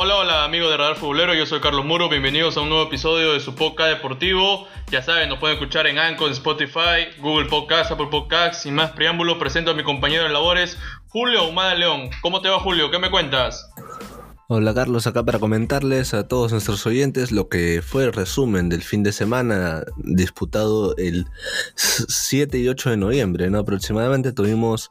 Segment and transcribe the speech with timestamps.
[0.00, 3.32] Hola, hola amigos de Radar Futbolero, yo soy Carlos Muro, bienvenidos a un nuevo episodio
[3.32, 4.68] de su podcast deportivo.
[4.92, 8.62] Ya saben, nos pueden escuchar en Anchor, Spotify, Google Podcast, Apple Podcast.
[8.62, 10.78] Sin más preámbulos, presento a mi compañero de labores,
[11.08, 12.10] Julio Humada León.
[12.22, 12.92] ¿Cómo te va Julio?
[12.92, 13.72] ¿Qué me cuentas?
[14.50, 18.80] Hola Carlos, acá para comentarles a todos nuestros oyentes lo que fue el resumen del
[18.80, 21.26] fin de semana disputado el
[21.74, 23.58] 7 y 8 de noviembre, ¿no?
[23.58, 24.90] Aproximadamente tuvimos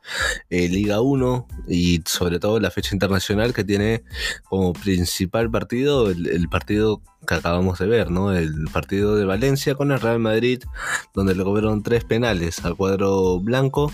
[0.52, 4.04] eh, Liga 1 y sobre todo la fecha internacional que tiene
[4.48, 8.34] como principal partido el, partido que acabamos de ver, ¿no?
[8.34, 10.62] El partido de Valencia con el Real Madrid,
[11.16, 13.92] donde le cobraron tres penales al cuadro blanco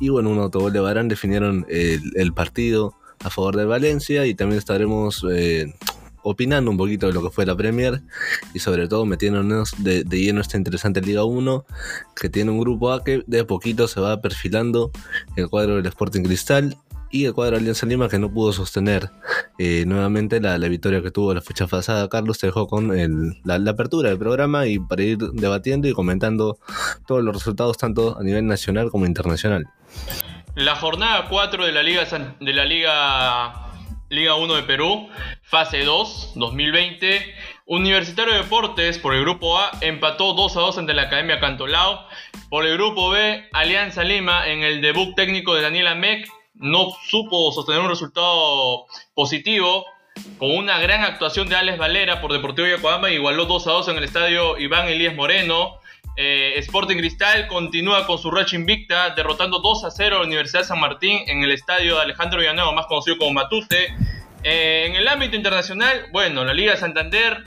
[0.00, 4.34] y bueno, un autogol de Barán definieron el, el partido a favor de Valencia y
[4.34, 5.74] también estaremos eh,
[6.22, 8.02] opinando un poquito de lo que fue la Premier
[8.52, 11.64] y sobre todo metiéndonos de, lleno esta interesante Liga 1
[12.14, 14.90] que tiene un grupo A que de a poquito se va perfilando
[15.36, 16.76] el cuadro del Sporting Cristal
[17.10, 19.10] y el cuadro de Alianza Lima que no pudo sostener
[19.58, 22.08] eh, nuevamente la, victoria que tuvo la fecha pasada.
[22.10, 22.88] Carlos te dejó con
[23.44, 26.58] la, la, apertura del programa y para ir debatiendo y comentando
[27.06, 29.66] todos los resultados tanto a nivel nacional como internacional.
[30.54, 32.04] La jornada 4 de la Liga,
[32.40, 33.70] de la Liga,
[34.08, 35.08] Liga 1 de Perú,
[35.42, 37.34] fase 2, 2020.
[37.66, 42.06] Universitario de Deportes por el grupo A empató 2 a 2 ante la Academia Cantolao.
[42.50, 47.52] Por el grupo B, Alianza Lima en el debut técnico de Daniela Mec no supo
[47.52, 49.84] sostener un resultado positivo
[50.38, 53.96] con una gran actuación de Alex Valera por Deportivo Yacuama igualó 2 a 2 en
[53.98, 55.78] el estadio Iván Elías Moreno.
[56.20, 60.64] Eh, Sporting Cristal continúa con su racha invicta, derrotando 2 a 0 a la Universidad
[60.64, 63.94] San Martín en el estadio de Alejandro Villanueva, más conocido como Matute.
[64.42, 67.44] Eh, en el ámbito internacional, bueno, la Liga de Santander,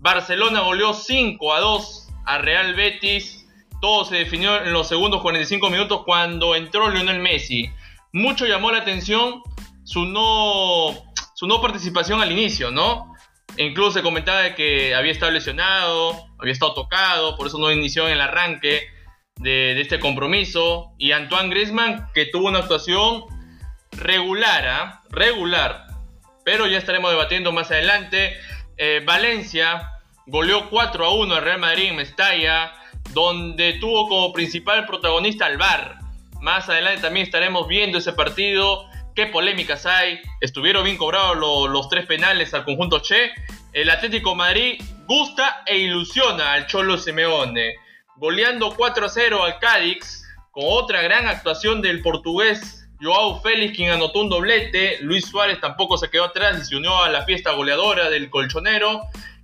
[0.00, 3.48] Barcelona goleó 5 a 2 a Real Betis.
[3.80, 7.70] Todo se definió en los segundos 45 minutos cuando entró Lionel Messi.
[8.12, 9.42] Mucho llamó la atención
[9.82, 10.92] su no,
[11.32, 13.09] su no participación al inicio, ¿no?
[13.56, 18.14] Incluso se comentaba que había estado lesionado, había estado tocado, por eso no inició en
[18.14, 18.88] el arranque
[19.36, 20.92] de, este compromiso.
[20.98, 23.24] Y Antoine Griezmann, que tuvo una actuación
[23.92, 25.02] regular, ¿ah?
[25.10, 25.86] regular.
[26.44, 28.36] Pero ya estaremos debatiendo más adelante.
[28.76, 29.90] Eh, Valencia
[30.26, 32.72] goleó 4 a 1 al Real Madrid en Mestalla,
[33.12, 35.98] donde tuvo como principal protagonista al VAR.
[36.40, 38.86] Más adelante también estaremos viendo ese partido
[39.20, 40.18] qué polémicas hay.
[40.40, 43.32] Estuvieron bien cobrados los tres penales al conjunto Che.
[43.74, 47.74] El Atlético Madrid gusta e ilusiona al Cholo Simeone,
[48.16, 53.90] goleando 4 a 0 al Cádiz, con otra gran actuación del portugués Joao Félix, quien
[53.90, 54.96] anotó un doblete.
[55.02, 59.02] Luis Suárez tampoco se quedó atrás y se unió a la fiesta goleadora del colchonero.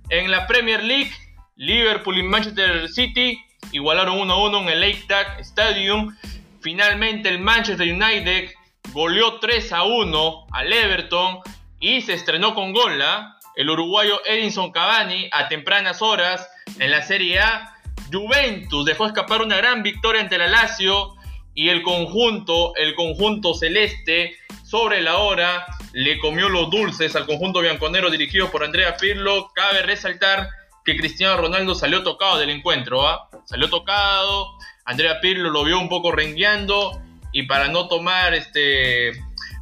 [0.09, 1.11] En la Premier League,
[1.55, 3.39] Liverpool y Manchester City
[3.71, 6.17] igualaron 1 a 1 en el Etihad Stadium.
[6.61, 8.56] Finalmente, el Manchester United
[8.93, 11.39] goleó 3 a 1 al Everton
[11.79, 16.47] y se estrenó con gola el uruguayo Edinson Cavani a tempranas horas
[16.79, 17.73] en la Serie A.
[18.11, 21.15] Juventus dejó escapar una gran victoria ante la Lazio
[21.53, 27.61] y el conjunto, el conjunto celeste sobre la hora le comió los dulces al conjunto
[27.61, 29.51] bianconero dirigido por Andrea Pirlo.
[29.55, 30.49] Cabe resaltar
[30.85, 33.29] que Cristiano Ronaldo salió tocado del encuentro, ¿ah?
[33.45, 34.57] salió tocado.
[34.85, 37.01] Andrea Pirlo lo vio un poco rengueando
[37.37, 39.11] y para no tomar este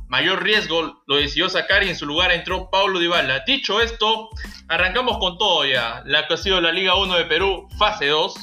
[0.08, 3.44] mayor riesgo lo decidió sacar y en su lugar entró Paulo Dybala.
[3.46, 4.30] Dicho esto,
[4.70, 6.02] arrancamos con todo ya.
[6.06, 8.34] La que ha sido la Liga 1 de Perú, fase 2,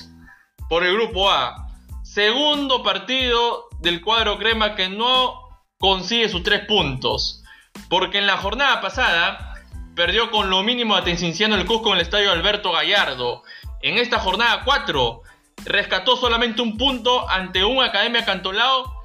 [0.69, 1.67] por el grupo A.
[2.03, 5.49] Segundo partido del cuadro crema que no
[5.79, 7.43] consigue sus tres puntos.
[7.89, 9.55] Porque en la jornada pasada
[9.97, 13.45] perdió con lo mínimo a Tencinciano el Cusco en el estadio Alberto Gallardo.
[13.81, 15.23] En esta jornada 4
[15.65, 19.01] rescató solamente un punto ante un Academia Cantolao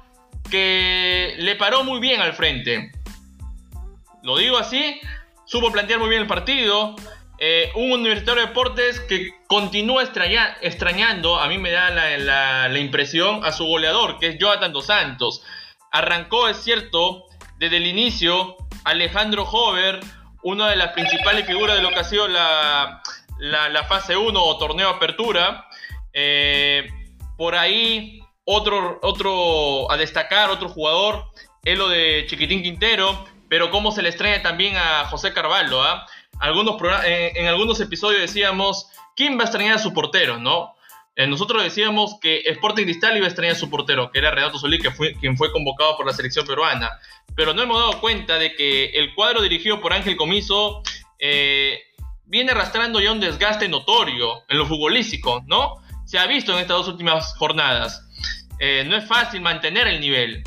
[0.50, 2.92] que le paró muy bien al frente.
[4.22, 5.00] Lo digo así,
[5.44, 6.96] supo plantear muy bien el partido.
[7.40, 13.52] Eh, un Universitario de Deportes que continúa extrañando, a mí me da la, impresión, a
[13.52, 15.42] su goleador, que es Jonathan Dos Santos.
[15.92, 17.26] Arrancó, es cierto,
[17.58, 20.00] desde el inicio, Alejandro Hover,
[20.42, 23.02] una de las principales figuras de lo que ha sido la,
[23.88, 25.66] fase 1 o torneo apertura.
[26.12, 26.88] Eh,
[27.36, 31.26] por ahí otro, otro a destacar, otro jugador,
[31.64, 35.82] es lo de Chiquitín Quintero, pero cómo se le extraña también a José Carvalho.
[35.82, 36.06] ¿ah?
[36.40, 40.38] Algunos en, algunos episodios decíamos, ¿quién va a extrañar a su portero?
[40.38, 40.74] ¿no?
[41.14, 44.58] Eh, nosotros decíamos que Sporting Cristal iba a extrañar a su portero, que era Renato
[44.58, 46.90] Solí, que fue, quien fue convocado por la selección peruana.
[47.36, 50.82] Pero no hemos dado cuenta de que el cuadro dirigido por Ángel Comiso
[51.18, 51.82] eh,
[52.24, 55.74] viene arrastrando ya un desgaste notorio en lo futbolístico, ¿no?
[56.06, 58.07] Se ha visto en estas dos últimas jornadas.
[58.58, 60.42] Eh, no es fácil mantener el nivel.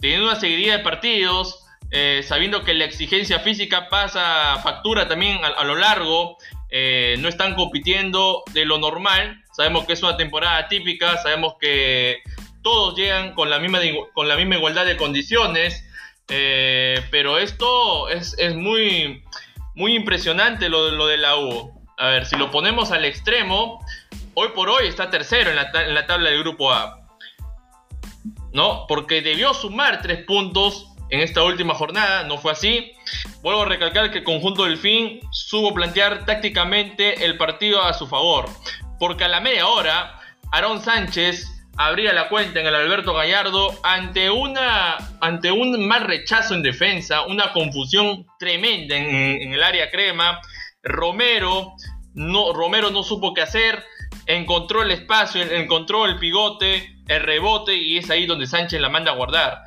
[0.00, 5.64] Teniendo una seguidilla de partidos, eh, sabiendo que la exigencia física pasa factura también a,
[5.64, 6.36] lo largo,
[6.70, 12.18] eh, no están compitiendo de lo normal, sabemos que es una temporada típica, sabemos que
[12.62, 13.78] todos llegan con la misma,
[14.12, 15.84] con la misma igualdad de condiciones,
[16.26, 19.22] pero esto es, muy,
[19.76, 21.72] muy impresionante lo, lo de la U.
[21.96, 23.78] A ver, si lo ponemos al extremo,
[24.34, 27.05] hoy por hoy está tercero en la, en la tabla del grupo A.
[28.52, 28.86] ¿No?
[28.86, 32.92] Porque debió sumar tres puntos en esta última jornada, no fue así.
[33.42, 38.06] Vuelvo a recalcar que el conjunto del fin supo plantear tácticamente el partido a su
[38.06, 38.46] favor,
[38.98, 40.20] porque a la media hora,
[40.52, 41.46] Aarón Sánchez
[41.76, 47.26] abría la cuenta en el Alberto Gallardo ante, una, ante un mal rechazo en defensa,
[47.26, 50.40] una confusión tremenda en, el área crema.
[50.82, 51.74] Romero
[52.14, 53.84] no, Romero no supo qué hacer,
[54.26, 59.12] encontró el espacio, encontró el pivote, el rebote y es ahí donde Sánchez la manda
[59.12, 59.62] a guardar.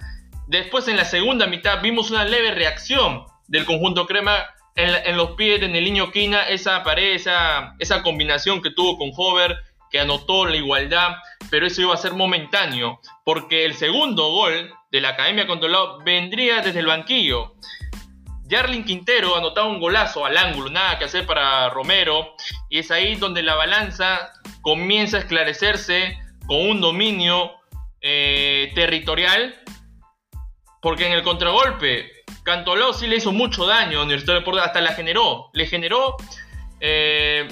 [0.47, 4.45] Después en la segunda mitad vimos una leve reacción del conjunto crema
[4.75, 9.57] en, los pies de Neliño Quina, esa pared, esa, esa combinación que tuvo con Hover,
[9.91, 11.17] que anotó la igualdad,
[11.50, 16.62] pero eso iba a ser momentáneo, porque el segundo gol de la Academia Controlado vendría
[16.62, 17.55] desde el banquillo.
[18.50, 22.36] Jarlin Quintero anotaba un golazo al ángulo, nada que hacer para Romero,
[22.69, 24.31] y es ahí donde la balanza
[24.62, 26.18] comienza a esclarecerse
[26.48, 27.51] con un dominio
[28.01, 29.56] eh, territorial
[30.81, 32.10] porque en el contragolpe,
[32.44, 35.50] Cantolao sí le hizo mucho daño a Universitario de Deportes, hasta la generó.
[35.54, 36.16] Le generó
[36.80, 37.48] eh,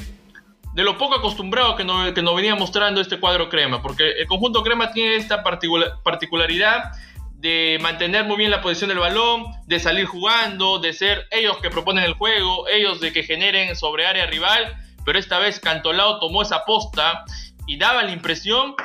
[0.73, 3.81] de lo poco acostumbrado que nos, que venía mostrando este cuadro crema.
[3.81, 6.91] Porque el conjunto crema tiene esta particularidad
[7.37, 11.69] de mantener muy bien la posición del balón, de salir jugando, de ser ellos que
[11.69, 14.75] proponen el juego, ellos de que generen sobre área rival.
[15.05, 17.23] Pero esta vez Cantolao tomó esa posta
[17.67, 18.75] y daba la impresión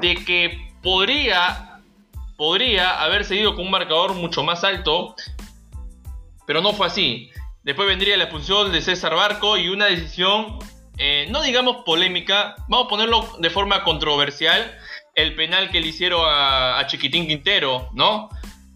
[0.00, 1.66] de que podría
[2.40, 5.14] podría haber seguido con un marcador mucho más alto,
[6.46, 7.30] pero no fue así.
[7.64, 10.58] Después vendría la expulsión de César Barco y una decisión,
[10.96, 14.74] eh, no digamos polémica, vamos a ponerlo de forma controversial,
[15.14, 18.28] el penal que le hicieron a, Chiquitín Quintero, ¿no?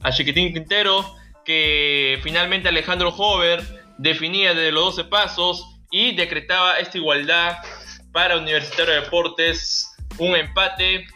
[0.02, 1.14] A Chiquitín Quintero,
[1.44, 3.62] que finalmente Alejandro Hover
[3.98, 7.58] definía desde los 12 pasos y decretaba esta igualdad
[8.12, 11.06] para Universitario de Deportes, un empate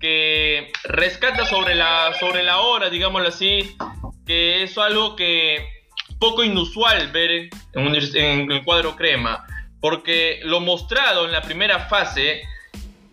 [0.00, 3.76] que rescata sobre la, sobre la hora, digámoslo así,
[4.26, 5.66] que es algo que
[6.18, 9.44] poco inusual ver en, el cuadro crema,
[9.80, 12.42] porque lo mostrado en la primera fase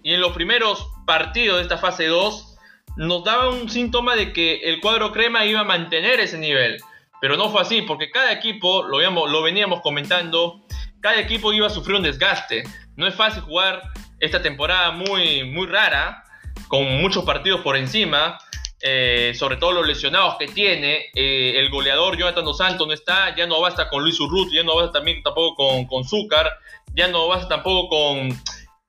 [0.04, 2.56] y en los primeros partidos de esta fase 2
[2.98, 6.78] nos daba un síntoma de que el cuadro crema iba a mantener ese nivel,
[7.20, 10.68] pero no fue así, porque cada equipo, lo, lo veníamos comentando,
[11.02, 12.62] cada equipo iba a sufrir un desgaste.
[12.96, 13.82] No es fácil jugar
[14.20, 16.24] esta temporada muy, muy rara,
[16.68, 18.38] con muchos partidos por encima,
[18.80, 21.08] eh, sobre todo los lesionados que tiene.
[21.16, 24.64] Eh, el goleador Jonathan Dos Santos no está, ya no basta con Luis Urruti, ya
[24.64, 26.52] no basta también tampoco con, con Zúcar,
[26.94, 28.40] ya no basta tampoco con,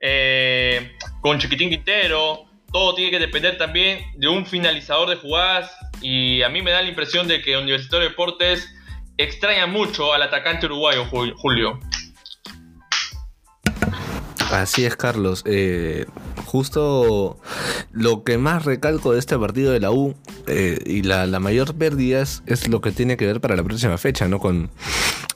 [0.01, 2.45] eh, con Chiquitín Quintero.
[2.73, 5.71] Todo tiene que depender también de un finalizador de jugadas.
[6.01, 8.73] Y a mí me da la impresión de que Universitario de Deportes
[9.17, 11.79] extraña mucho al atacante uruguayo, Julio.
[14.51, 15.43] Así es, Carlos.
[15.47, 16.07] Eh,
[16.51, 17.39] justo
[17.93, 20.17] lo que más recalco de este partido de la U
[20.49, 24.27] eh, y la, mayor pérdida es, lo que tiene que ver para la próxima fecha,
[24.27, 24.41] ¿no?
[24.41, 24.69] Con,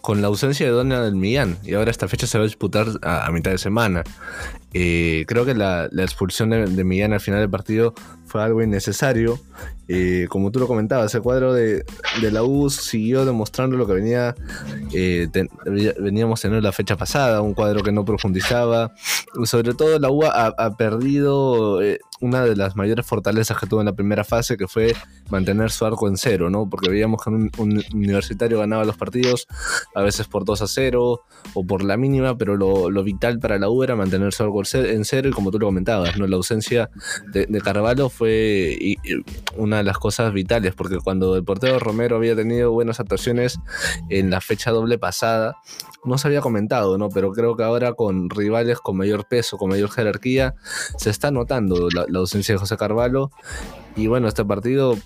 [0.00, 1.56] con la ausencia de Donald Millán.
[1.62, 4.02] Y ahora esta fecha se va a disputar a, mitad de semana.
[4.72, 7.94] Eh, creo que la, expulsión de, de Millán al final del partido
[8.34, 9.38] fue algo innecesario.
[9.86, 11.84] Eh, como tú lo comentabas, el cuadro de,
[12.32, 14.34] la U siguió demostrando lo que venía
[14.92, 15.28] eh,
[16.00, 18.92] veníamos teniendo la fecha pasada, un cuadro que no profundizaba.
[19.44, 23.86] Sobre todo la U ha, perdido eh, una de las mayores fortalezas que tuvo en
[23.86, 24.94] la primera fase, que fue
[25.30, 26.68] mantener su arco en cero, ¿no?
[26.68, 27.50] Porque veíamos que un,
[27.92, 29.46] universitario ganaba los partidos,
[29.94, 31.22] a veces por 2 a 0
[31.54, 35.04] o por la mínima, pero lo, vital para la U era mantener su arco en
[35.04, 36.26] cero y como tú lo comentabas, ¿no?
[36.26, 36.88] La ausencia
[37.32, 38.96] de, de Carvalho fue
[39.56, 43.58] una de las cosas vitales, porque cuando el portero Romero había tenido buenas actuaciones
[44.08, 45.56] en la fecha doble pasada,
[46.04, 47.08] no se había comentado, ¿no?
[47.08, 50.54] Pero creo que ahora con rivales con mayor peso, con mayor jerarquía,
[50.98, 53.30] se está notando la, la ausencia de José Carvalho.
[53.96, 54.96] Y bueno, este partido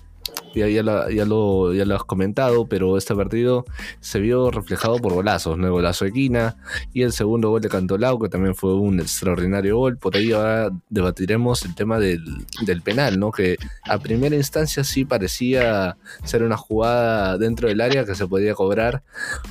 [0.53, 3.65] ya, ya, lo, ya lo has comentado, pero este partido
[3.99, 5.67] se vio reflejado por golazos, ¿no?
[5.67, 6.53] El golazo de
[6.93, 9.97] y el segundo gol de Cantolao, que también fue un extraordinario gol.
[9.97, 12.23] Por ahí ahora debatiremos el tema del,
[12.61, 13.31] del penal, ¿no?
[13.31, 18.53] Que a primera instancia sí parecía ser una jugada dentro del área que se podía
[18.53, 19.03] cobrar,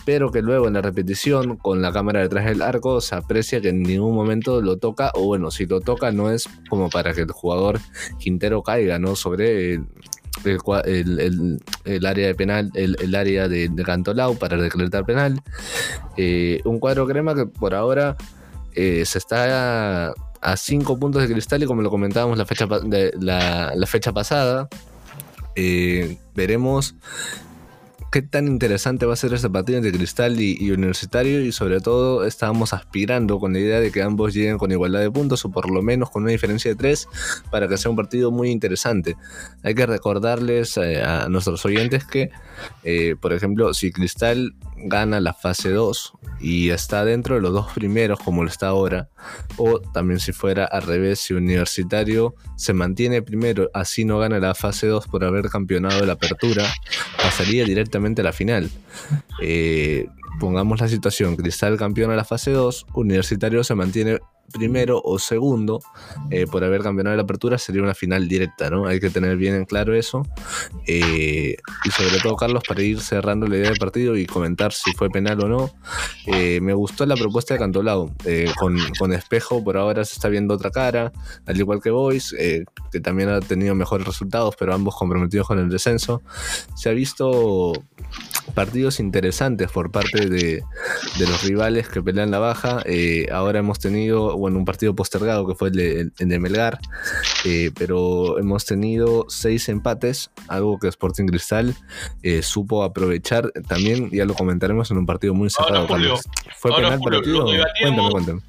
[0.04, 3.70] pero que luego en la repetición, con la cámara detrás del arco, se aprecia que
[3.70, 7.22] en ningún momento lo toca, o bueno, si lo toca no es como para que
[7.22, 7.80] el jugador
[8.18, 9.16] Quintero caiga, ¿no?
[9.16, 9.86] Sobre el,
[12.06, 15.40] área de penal, el, área de, de, Cantolao para decretar penal.
[16.16, 18.16] Eh, un cuadro crema que por ahora
[18.74, 23.12] eh, se está a 5 puntos de cristal y como lo comentábamos la fecha, de,
[23.20, 24.68] la, fecha pasada,
[25.56, 26.94] eh, veremos
[28.10, 32.24] qué tan interesante va a ser este partido entre Cristal y, Universitario y sobre todo
[32.24, 35.70] estábamos aspirando con la idea de que ambos lleguen con igualdad de puntos o por
[35.70, 37.08] lo menos con una diferencia de tres
[37.50, 39.16] para que sea un partido muy interesante.
[39.62, 42.30] Hay que recordarles eh, a nuestros oyentes que,
[42.82, 44.54] eh, por ejemplo, si Cristal
[44.84, 49.08] gana la fase 2 y está dentro de los dos primeros como lo está ahora,
[49.56, 54.54] o también si fuera al revés, si Universitario se mantiene primero, así no gana la
[54.54, 56.64] fase 2 por haber campeonado la apertura,
[57.16, 58.70] pasaría directamente a la final.
[59.42, 60.06] Eh,
[60.40, 64.20] pongamos la situación, Cristal campeona la fase 2, Universitario se mantiene
[64.52, 65.80] primero o segundo
[66.30, 68.86] eh, por haber campeonado la apertura sería una final directa, ¿no?
[68.86, 70.22] Hay que tener bien en claro eso.
[70.86, 74.92] Eh, y sobre todo, Carlos, para ir cerrando la idea del partido y comentar si
[74.92, 75.70] fue penal o no,
[76.26, 78.12] eh, me gustó la propuesta de Cantolao.
[78.58, 81.12] Con, con, Espejo por ahora se está viendo otra cara,
[81.46, 85.68] al igual que Boyce, que también ha tenido mejores resultados, pero ambos comprometidos con el
[85.68, 86.22] descenso.
[86.74, 87.72] Se ha visto
[88.54, 90.62] partidos interesantes por parte de,
[91.18, 92.82] de los rivales que pelean la baja.
[93.32, 96.78] ahora hemos tenido bueno, un partido postergado que fue el de, Melgar,
[97.44, 101.74] eh, pero hemos tenido seis empates, algo que Sporting Cristal
[102.22, 105.86] eh, supo aprovechar también, ya lo comentaremos en un partido muy cerrado.
[106.56, 108.40] ¿Fue penal Julio, Cuéntame, cuéntame.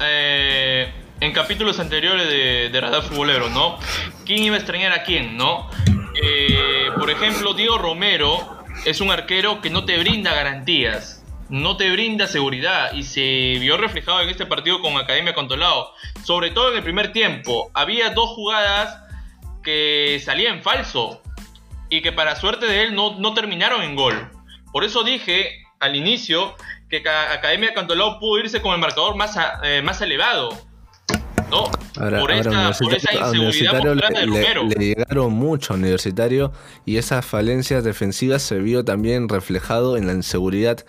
[0.00, 0.88] Eh,
[1.20, 3.78] en capítulos anteriores de, de Radar Futbolero, ¿no?
[4.24, 5.68] ¿Quién iba a extrañar a quién, no?
[6.98, 11.17] por ejemplo, Diego Romero es un arquero que no te brinda garantías
[11.48, 15.92] no te brinda seguridad y se vio reflejado en este partido con Academia Controlado.
[16.24, 17.70] Sobre todo en el primer tiempo.
[17.74, 19.02] Había dos jugadas
[19.62, 21.22] que salían falso
[21.88, 24.30] y que para suerte de él no, no terminaron en gol.
[24.72, 26.54] Por eso dije al inicio
[26.88, 30.50] que Academia Cantolao pudo irse con el marcador más, eh, más elevado.
[31.50, 31.70] ¿No?
[31.94, 36.52] por, esa, inseguridad le, llegaron mucho a Universitario
[36.84, 40.84] y esas falencias defensivas se vio también reflejado en la inseguridad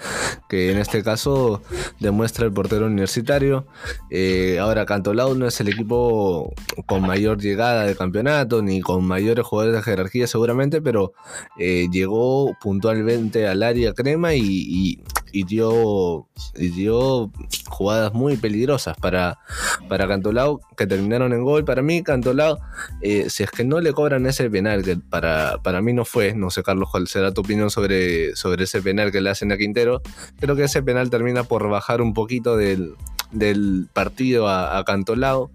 [0.48, 1.62] que en este caso
[2.00, 3.68] demuestra el portero universitario.
[4.10, 6.54] Eh, ahora Cantolao no es el equipo
[6.86, 11.14] con mayor llegada de campeonato ni con mayores jugadores de jerarquía seguramente, pero
[11.58, 15.02] eh, llegó puntualmente al área crema y,
[15.32, 17.32] dio, dio
[17.68, 19.40] jugadas muy peligrosas para,
[19.88, 21.66] para Cantolao que terminaron en gol.
[21.66, 22.60] Para mí, Cantolao,
[23.02, 26.34] eh, si es que no le cobran ese penal, que para, para mí no fue,
[26.34, 29.58] no sé, Carlos, cuál será tu opinión sobre, sobre ese penal que le hacen a
[29.58, 30.02] Quintero.
[30.40, 32.96] Creo que ese penal termina por bajar un poquito del,
[33.94, 35.52] partido a, a Cantolao.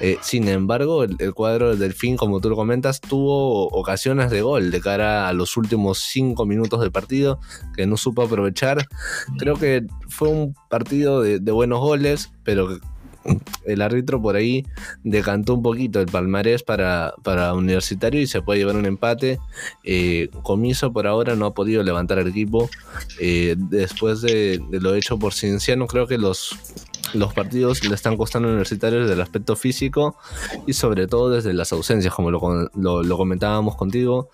[0.00, 4.70] Eh, sin embargo, el, cuadro del Delfín, como tú lo comentas, tuvo ocasiones de gol
[4.70, 7.38] de cara a los últimos cinco minutos del partido
[7.76, 8.86] que no supo aprovechar.
[9.38, 12.78] Creo que fue un partido de, de buenos goles, pero
[13.64, 14.64] el árbitro por ahí
[15.02, 19.38] decantó un poquito el palmarés para, para Universitario y se puede llevar un empate.
[19.82, 22.68] Eh, Comiso por ahora no ha podido levantar el equipo.
[23.20, 26.56] Eh, después de, lo hecho por Cienciano, creo que los,
[27.14, 30.16] los partidos le están costando a Universitario desde el aspecto físico
[30.66, 34.28] y sobre todo desde las ausencias, como lo, comentábamos contigo.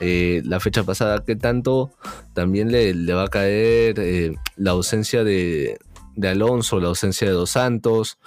[0.00, 1.92] Eh, la fecha pasada, que tanto
[2.32, 5.78] también le, le va a caer la ausencia de,
[6.16, 8.18] de Alonso, la ausencia de Dos Santos,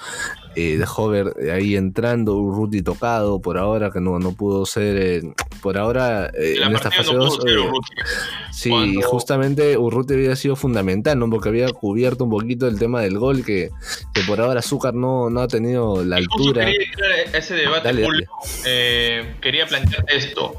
[0.56, 5.22] eh, de Hover ahí entrando, Urruti tocado por ahora, que no, no pudo ser, eh,
[5.62, 7.40] por ahora eh, en esta fase 2.
[8.52, 11.30] sí, justamente Urruti había sido fundamental, ¿no?
[11.30, 13.70] porque había cubierto un poquito el tema del gol, que,
[14.14, 16.66] que por ahora Azúcar no, no ha tenido la altura.
[16.66, 16.88] Quería
[17.34, 17.96] ese debate,
[19.42, 20.56] quería plantear esto.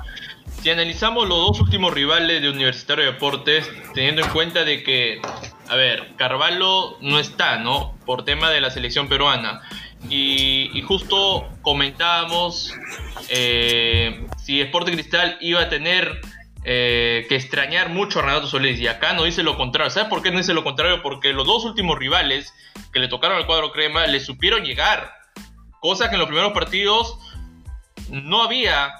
[0.62, 5.20] Si analizamos los dos últimos rivales de Universitario de Deportes, teniendo en cuenta de que
[5.68, 7.96] a ver, Carvalho no está, ¿no?
[8.06, 9.62] Por tema de la selección peruana.
[10.08, 12.72] Y, justo comentábamos
[13.28, 16.20] eh, si Sporting Cristal iba a tener
[16.64, 18.80] eh, que extrañar mucho a Renato Solís.
[18.80, 19.90] Y acá no dice lo contrario.
[19.90, 21.02] ¿Sabes por qué no dice lo contrario?
[21.02, 22.54] Porque los dos últimos rivales
[22.92, 25.12] que le tocaron al cuadro crema le supieron llegar.
[25.80, 27.18] Cosa que en los primeros partidos
[28.10, 28.92] no había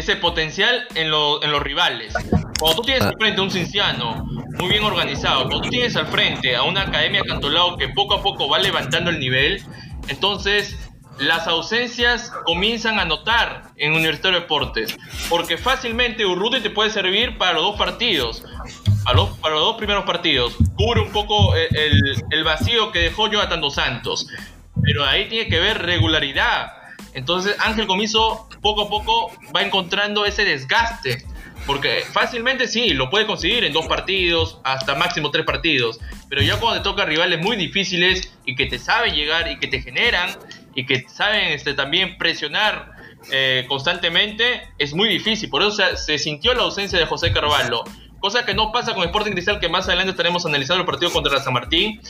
[0.00, 2.12] ese potencial en, en los rivales.
[2.58, 4.24] Cuando tú tienes al frente a un cinciano
[4.58, 8.22] muy bien organizado, cuando tú tienes al frente a una academia Cantolao que poco a
[8.22, 9.62] poco va levantando el nivel,
[10.08, 10.76] entonces
[11.18, 14.96] las ausencias comienzan a notar en Universitario de Deportes.
[15.28, 18.42] Porque fácilmente Urruti te puede servir para los dos partidos.
[19.04, 20.56] Para los, para los dos primeros partidos.
[20.76, 24.26] Cubre un poco eh, el, el vacío que dejó Jonathan Dos Santos.
[24.82, 26.72] Pero ahí tiene que ver regularidad
[27.14, 31.24] Entonces Ángel Comiso poco a poco va encontrando ese desgaste.
[31.66, 36.00] Porque fácilmente sí, lo puede conseguir en dos partidos, hasta máximo tres partidos.
[36.28, 39.68] Pero ya cuando te toca rivales muy difíciles y que te saben llegar y que
[39.68, 40.30] te generan
[40.74, 42.92] y que saben este, también presionar
[43.30, 45.50] eh, constantemente, es muy difícil.
[45.50, 47.84] Por eso se, sintió la ausencia de José Carvalho.
[48.18, 51.40] Cosa que no pasa con Sporting Cristal, que más adelante estaremos analizando el partido contra
[51.40, 52.00] San Martín.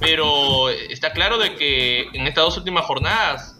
[0.00, 3.51] Pero está claro de que en estas dos últimas jornadas,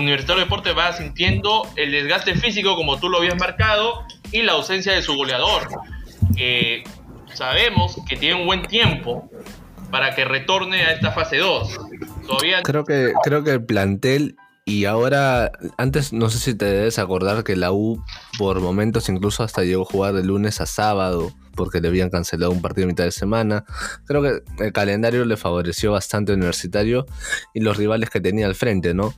[0.00, 4.52] Universitario de Deporte va sintiendo el desgaste físico, como tú lo habías marcado, y la
[4.52, 5.68] ausencia de su goleador.
[6.36, 6.82] Que
[7.32, 9.30] sabemos que tiene un buen tiempo
[9.92, 11.78] para que retorne a esta fase 2.
[12.26, 12.62] Todavía...
[12.62, 14.34] Creo que, creo que el plantel
[14.64, 18.02] y ahora, antes no sé si te debes acordar que la U
[18.36, 22.52] por momentos incluso hasta llegó a jugar de lunes a sábado porque le habían cancelado
[22.52, 23.64] un partido a mitad de semana.
[24.06, 27.06] Creo que el calendario le favoreció bastante al universitario
[27.54, 29.14] y los rivales que tenía al frente, ¿no?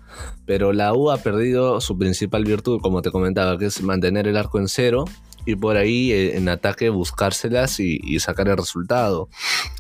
[0.47, 4.37] Pero la U ha perdido su principal virtud, como te comentaba, que es mantener el
[4.37, 5.05] arco en cero
[5.47, 9.29] y por ahí eh, en ataque buscárselas y, sacar el resultado.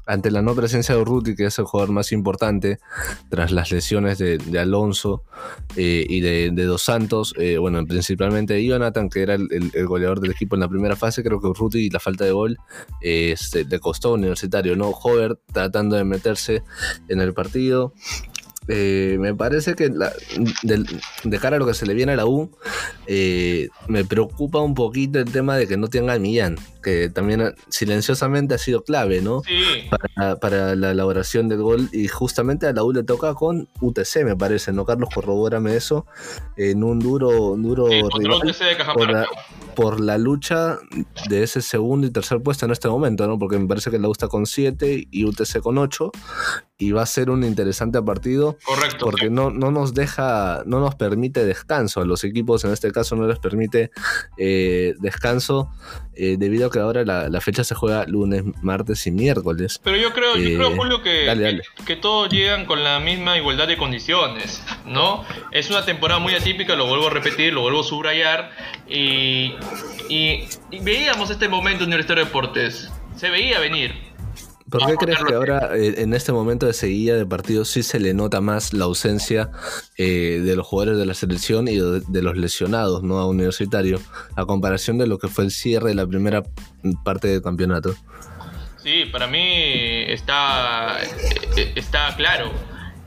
[0.07, 2.79] Ante la no presencia de Urruti, que es el jugador más importante,
[3.29, 5.25] tras las lesiones de, Alonso
[5.75, 10.31] eh, y de, Dos Santos, eh, bueno, principalmente de Jonathan, que era el, goleador del
[10.31, 12.57] equipo en la primera fase, creo que Urruti y la falta de gol
[13.01, 14.91] le costó universitario, ¿no?
[14.91, 16.63] Hover tratando de meterse
[17.09, 17.93] en el partido.
[18.69, 22.51] Eh, me parece que de, cara a lo que se le viene a la U,
[23.07, 27.55] eh, me preocupa un poquito el tema de que no tenga a Millán, que también
[27.69, 29.43] silenciosamente ha sido clave, ¿no?
[30.41, 34.37] Para, la elaboración del gol y justamente a la U le toca con UTC, me
[34.37, 34.85] parece, ¿no?
[34.85, 36.07] Carlos, corrobórame eso,
[36.57, 38.55] en un duro, duro rival
[39.75, 40.79] por, la, lucha
[41.29, 43.39] de ese segundo y tercer puesto en este momento, ¿no?
[43.39, 46.11] Porque me parece que la U está con 7 y UTC con 8
[46.79, 48.59] y va a ser un interesante partido.
[48.65, 49.07] Correcto.
[49.07, 52.01] Porque no, no nos deja, no nos permite descanso.
[52.01, 53.91] A los equipos en este caso no les permite
[54.37, 55.71] eh, descanso
[56.15, 59.81] eh, debido a que ahora la, fecha se juega lunes, martes y miércoles.
[59.83, 63.69] Pero yo creo, yo creo eh, Julio, que, que, todos llegan con la misma igualdad
[63.69, 65.25] de condiciones, ¿no?
[65.53, 68.51] Es una temporada muy atípica, lo vuelvo a repetir, lo vuelvo a subrayar.
[68.89, 69.55] Y,
[70.09, 72.91] y, y veíamos este momento en Universitario de Deportes.
[73.17, 74.06] Se veía venir
[74.71, 78.01] ¿Por qué crees que ahora, eh, en este momento de seguida de partido, sí se
[78.01, 79.51] le nota más la ausencia
[79.97, 83.19] eh, de los jugadores de la selección y de, los lesionados ¿no?
[83.19, 84.01] a Universitario,
[84.35, 86.43] a comparación de lo que fue el cierre de la primera
[87.05, 87.95] parte del campeonato?
[88.83, 90.99] Sí, para mí está,
[91.57, 92.51] eh, está claro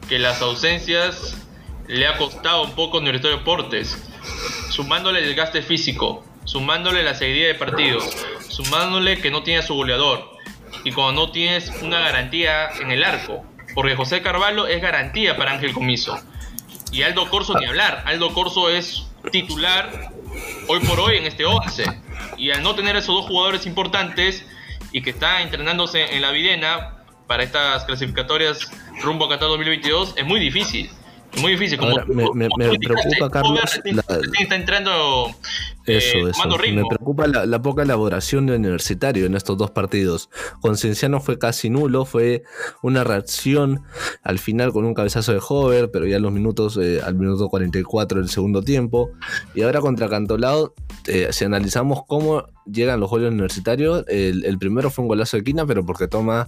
[0.07, 1.35] que las ausencias
[1.87, 3.97] le ha costado un poco a Universitario Deportes,
[4.69, 8.05] sumándole el desgaste físico, sumándole la seguidilla de partidos,
[8.47, 10.38] sumándole que no tiene a su goleador
[10.83, 13.43] y cuando no tienes una garantía en el arco.
[13.75, 16.19] Porque José Carvalho es garantía para Ángel Comiso.
[16.91, 18.03] Y Aldo Corso ni hablar.
[18.05, 20.11] Aldo Corso es titular
[20.67, 21.85] hoy por hoy en este 11.
[22.37, 24.45] Y al no tener esos dos jugadores importantes
[24.91, 26.95] y que está entrenándose en la Videna
[27.27, 30.89] para estas clasificatorias rumbo a Qatar 2022, es muy difícil.
[31.37, 31.77] Muy difícil.
[31.77, 31.95] Como
[32.33, 33.79] me, preocupa, Carlos.
[34.39, 35.35] está entrando
[35.97, 36.57] eso, eh, eso.
[36.73, 40.29] Me preocupa la, poca elaboración de Universitario en estos dos partidos.
[40.61, 42.43] Con Cienciano fue casi nulo, fue
[42.81, 43.83] una reacción
[44.23, 47.49] al final con un cabezazo de Hover, pero ya en los minutos, eh, al minuto
[47.49, 49.11] 44 del segundo tiempo.
[49.53, 50.73] Y ahora contra Cantolao,
[51.07, 55.65] eh, si analizamos cómo llegan los goles universitarios, el, primero fue un golazo de Quina,
[55.65, 56.47] pero porque toma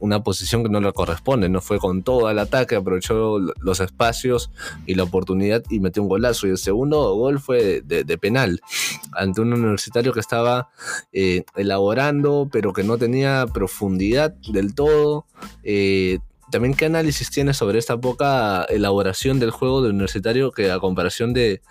[0.00, 1.48] una posición que no le corresponde.
[1.48, 4.50] No fue con todo el ataque, aprovechó los espacios
[4.86, 6.46] y la oportunidad y metió un golazo.
[6.46, 8.60] Y el segundo gol fue de penal
[9.12, 10.70] ante un universitario que estaba
[11.12, 15.26] eh, elaborando, pero que no tenía profundidad del todo.
[15.62, 16.18] Eh,
[16.54, 21.32] también qué análisis tienes sobre esta poca elaboración del juego de universitario que a comparación
[21.32, 21.62] de,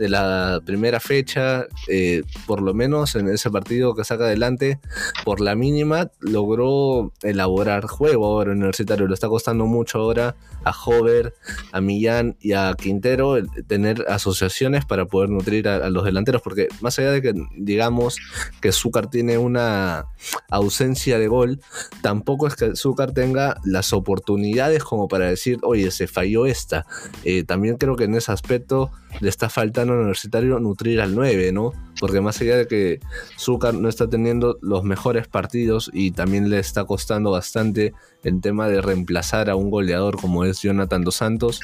[0.00, 4.80] la primera fecha, eh, por lo menos en ese partido que saca adelante,
[5.24, 9.06] por la mínima logró elaborar juego ahora universitario.
[9.06, 11.32] Le está costando mucho ahora a Hover,
[11.70, 13.36] a Millán y a Quintero
[13.68, 18.16] tener asociaciones para poder nutrir a, los delanteros, porque más allá de que digamos
[18.60, 20.06] que Zúcar tiene una
[20.50, 21.60] ausencia de gol,
[22.02, 26.86] tampoco es que Zúcar tenga las oportunidades oportunidades como para decir, oye, se falló esta.
[27.24, 31.52] Eh, también creo que en ese aspecto le está faltando al universitario nutrir al 9,
[31.52, 31.72] ¿no?
[32.00, 33.00] Porque más allá de que
[33.38, 38.68] Zúcar no está teniendo los mejores partidos y también le está costando bastante el tema
[38.68, 41.60] de reemplazar a un goleador como es Jonathan Dos Santos,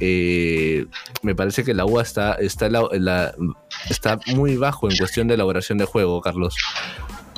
[0.00, 0.86] eh,
[1.22, 2.68] me parece que la UA está, está,
[3.88, 6.56] está muy bajo en cuestión de elaboración de juego, Carlos.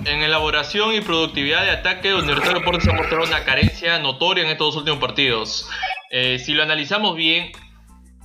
[0.05, 4.51] En elaboración y productividad de ataque, Universitario de Deportes ha mostrado una carencia notoria en
[4.51, 5.69] estos dos últimos partidos.
[6.11, 7.53] Eh, si lo analizamos bien,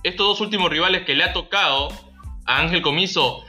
[0.04, 1.90] estos dos últimos rivales que le ha tocado
[2.46, 3.46] a Ángel Comiso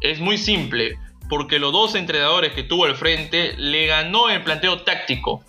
[0.00, 4.82] es muy simple, porque los dos entrenadores que tuvo al frente le ganó el planteo
[4.82, 5.44] táctico.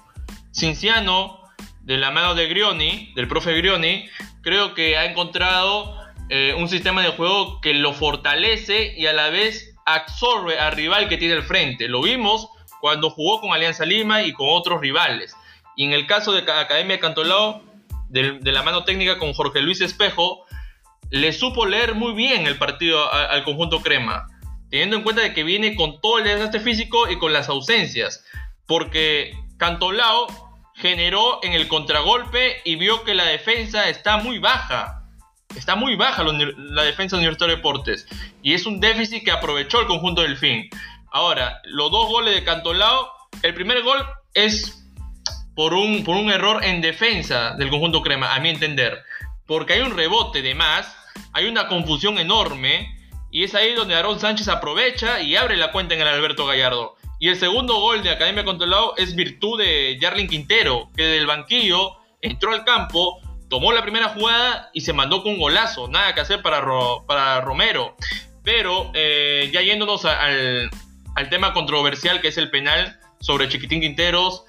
[0.51, 1.41] Cinciano,
[1.81, 4.09] de la mano de Grioni, del profe Grioni,
[4.41, 5.97] creo que ha encontrado
[6.29, 11.07] eh, un sistema de juego que lo fortalece y a la vez absorbe al rival
[11.07, 11.87] que tiene al frente.
[11.87, 12.49] Lo vimos
[12.81, 15.35] cuando jugó con Alianza Lima y con otros rivales.
[15.75, 17.63] Y en el caso de Academia Cantolao,
[18.09, 20.45] de, la mano técnica con Jorge Luis Espejo,
[21.09, 24.27] le supo leer muy bien el partido al conjunto crema,
[24.69, 28.25] teniendo en cuenta de que viene con todo el desgaste físico y con las ausencias,
[28.65, 30.27] porque Cantolao
[30.75, 35.04] generó en el contragolpe y vio que la defensa está muy baja.
[35.55, 38.07] Está muy baja la defensa de Universitario de Deportes.
[38.41, 40.69] Y es un déficit que aprovechó el conjunto del fin.
[41.11, 43.09] Ahora, los dos goles de Cantolao.
[43.41, 43.97] El primer gol
[44.33, 44.87] es
[45.55, 49.03] por un, por un error en defensa del conjunto crema, a mi entender.
[49.45, 50.95] Porque hay un rebote de más
[51.33, 52.97] hay una confusión enorme
[53.31, 56.95] y es ahí donde Aaron Sánchez aprovecha y abre la cuenta en el Alberto Gallardo.
[57.19, 61.97] Y el segundo gol de Academia Controlado es virtud de Jarlin Quintero, que del banquillo
[62.21, 65.87] entró al campo, tomó la primera jugada y se mandó con un golazo.
[65.87, 66.63] Nada que hacer para,
[67.07, 67.95] para Romero.
[68.43, 70.69] Pero eh, ya yéndonos al,
[71.29, 74.43] tema controversial que es el penal sobre Chiquitín Quinteros,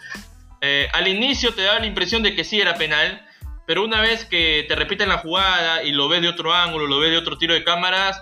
[0.61, 3.25] eh, al inicio te da la impresión de que sí era penal,
[3.67, 6.99] pero una vez que te repiten la jugada y lo ves de otro ángulo, lo
[6.99, 8.21] ves de otro tiro de cámaras,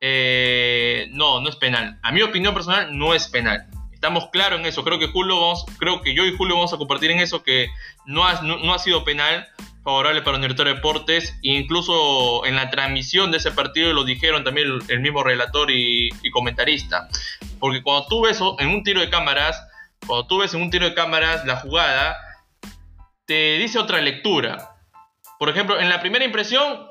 [0.00, 1.98] eh, no, no es penal.
[2.02, 3.66] A mi opinión personal, no es penal.
[3.92, 4.84] Estamos claros en eso.
[4.84, 7.68] Creo que Julio vamos, creo que yo y Julio vamos a compartir en eso que
[8.04, 9.48] no ha, no, ha sido penal
[9.84, 11.38] favorable para Universitario de Deportes.
[11.42, 17.08] Incluso en la transmisión de ese partido lo dijeron también el, mismo relator y, comentarista.
[17.60, 19.62] Porque cuando tú ves en un tiro de cámaras,
[20.06, 22.16] cuando tú ves en un tiro de cámaras la jugada,
[23.26, 24.70] te dice otra lectura.
[25.38, 26.86] Por ejemplo, en la primera impresión,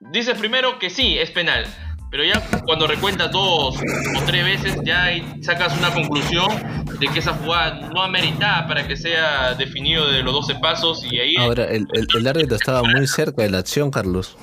[0.00, 1.66] dices primero que sí, es penal.
[2.14, 5.10] Pero ya cuando recuentas dos o tres veces, ya
[5.42, 6.46] sacas una conclusión
[7.00, 11.18] de que esa jugada no amerita para que sea definido de los 12 pasos y
[11.18, 11.34] ahí...
[11.36, 14.36] Ahora, el, el, árbitro estaba muy cerca de la acción, Carlos.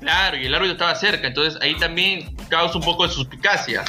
[0.00, 3.84] Claro, y el árbitro estaba cerca, entonces ahí también causa un poco de suspicacia.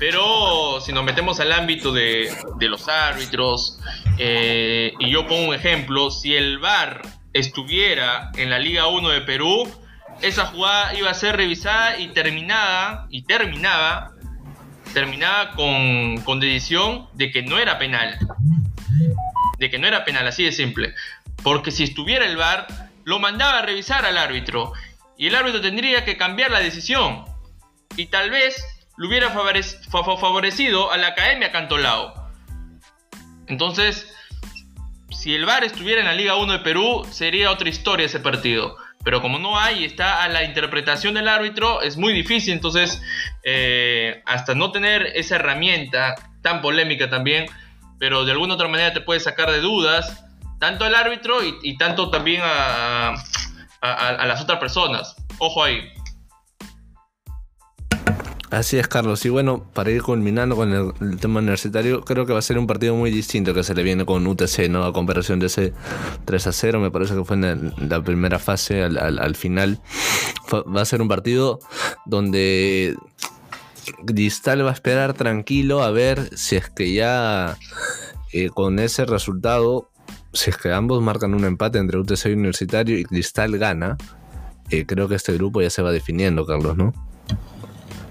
[0.00, 3.78] Pero si nos metemos al ámbito de, de los árbitros,
[4.18, 7.02] eh, y yo pongo un ejemplo, si el VAR
[7.34, 9.70] estuviera en la Liga 1 de Perú,
[10.22, 14.12] esa jugada iba a ser revisada y terminada, y terminaba,
[14.92, 18.18] terminaba con, con decisión de que no era penal.
[19.58, 20.94] De que no era penal, así de simple.
[21.42, 22.66] Porque si estuviera el VAR,
[23.04, 24.72] lo mandaba a revisar al árbitro.
[25.16, 27.24] Y el árbitro tendría que cambiar la decisión.
[27.96, 28.64] Y tal vez
[28.96, 32.14] lo hubiera favorecido a la Academia Cantolao.
[33.46, 34.12] Entonces,
[35.10, 38.76] si el VAR estuviera en la Liga 1 de Perú, sería otra historia ese partido.
[39.04, 42.54] Pero como no hay, está a la interpretación del árbitro, es muy difícil.
[42.54, 43.02] Entonces,
[43.42, 47.46] eh, hasta no tener esa herramienta tan polémica también,
[47.98, 50.24] pero de alguna otra manera te puede sacar de dudas,
[50.58, 53.14] tanto al árbitro y, tanto también a,
[53.80, 55.14] a las otras personas.
[55.38, 55.92] Ojo ahí.
[58.54, 59.24] Así es, Carlos.
[59.24, 62.68] Y bueno, para ir culminando con el, tema universitario, creo que va a ser un
[62.68, 64.84] partido muy distinto que se le viene con UTC, ¿no?
[64.84, 65.72] A comparación de ese
[66.24, 69.80] 3 a 0, me parece que fue en la primera fase, al, final.
[70.52, 71.58] va a ser un partido
[72.06, 72.96] donde
[74.06, 77.58] Cristal va a esperar tranquilo a ver si es que ya
[78.32, 79.90] eh, con ese resultado,
[80.32, 83.96] si es que ambos marcan un empate entre UTC y Universitario y Cristal gana,
[84.70, 87.13] eh, creo que este grupo ya se va definiendo, Carlos, ¿no?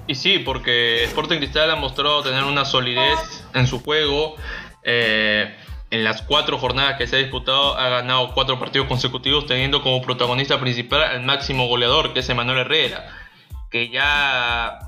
[0.08, 4.36] Y sí, porque Sporting Cristal ha mostrado tener una solidez en su juego.
[4.84, 5.56] Eh,
[5.94, 10.02] en las cuatro jornadas que se ha disputado ha ganado cuatro partidos consecutivos teniendo como
[10.02, 13.06] protagonista principal al máximo goleador que es Emanuel Herrera,
[13.70, 14.80] que ya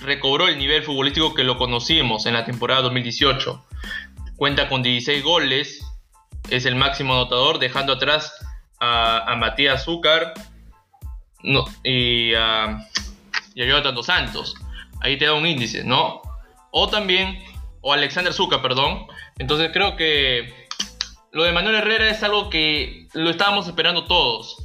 [0.00, 3.62] recobró el nivel futbolístico que lo conocimos en la temporada 2018.
[4.36, 5.84] Cuenta con 16 goles,
[6.48, 8.32] es el máximo anotador, dejando atrás
[8.80, 10.32] a, Matías Zúcar
[11.84, 12.88] y a
[13.66, 14.54] y a Santos.
[15.00, 16.22] Ahí te da un índice, ¿no?
[16.70, 17.42] O también,
[17.80, 19.06] o Alexander Zucca, perdón.
[19.38, 20.68] Entonces creo que
[21.32, 24.56] lo de Manuel Herrera es algo que lo estábamos esperando todos.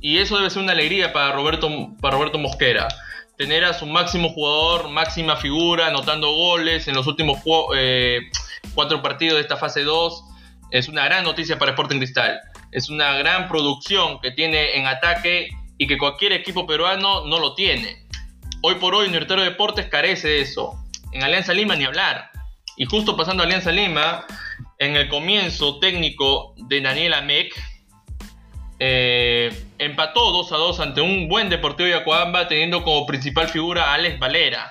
[0.00, 1.68] Y eso debe ser una alegría para Roberto,
[2.00, 2.88] para Roberto Mosquera.
[3.36, 7.38] Tener a su máximo jugador, máxima figura, anotando goles en los últimos
[7.74, 8.20] eh,
[8.74, 10.24] cuatro partidos de esta fase 2.
[10.70, 12.40] Es una gran noticia para Sporting Cristal.
[12.72, 15.48] Es una gran producción que tiene en ataque
[15.78, 18.06] y que cualquier equipo peruano no lo tiene.
[18.62, 20.74] Hoy por hoy Universitario de Deportes carece de eso.
[21.12, 22.30] En Alianza Lima ni hablar.
[22.76, 24.26] Y justo pasando a Alianza Lima,
[24.78, 27.54] en el comienzo técnico de Daniel Amec,
[28.78, 33.94] eh, empató 2 a 2 ante un buen Deportivo Yacuamba, teniendo como principal figura a
[33.94, 34.70] Alex Valera.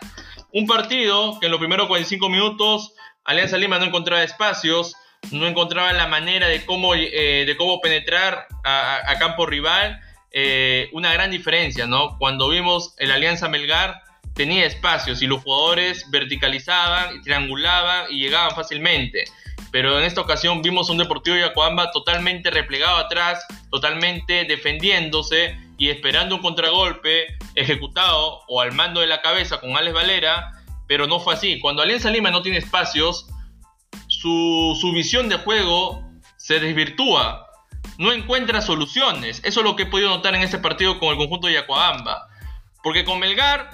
[0.54, 4.96] Un partido que en los primeros 45 minutos Alianza Lima no encontraba espacios,
[5.32, 10.00] no encontraba la manera de cómo, eh, de cómo penetrar a, campo rival.
[10.32, 12.18] Eh, una gran diferencia, ¿no?
[12.18, 14.02] Cuando vimos el Alianza Melgar
[14.36, 19.26] tenía espacios y los jugadores verticalizaban, triangulaban y llegaban fácilmente
[19.72, 26.36] pero en esta ocasión vimos un Deportivo Yacoamba totalmente replegado atrás, totalmente defendiéndose y esperando
[26.36, 30.52] un contragolpe ejecutado o al mando de la cabeza con Alex Valera,
[30.88, 31.60] pero no fue así.
[31.60, 33.28] Cuando Alianza Lima no tiene espacios,
[34.08, 36.04] su, su visión de juego
[36.38, 37.46] se desvirtúa,
[37.98, 39.42] no encuentra soluciones.
[39.44, 42.28] Eso es lo que he podido notar en este partido con el conjunto de Yacoamba.
[42.82, 43.70] Porque con Melgar,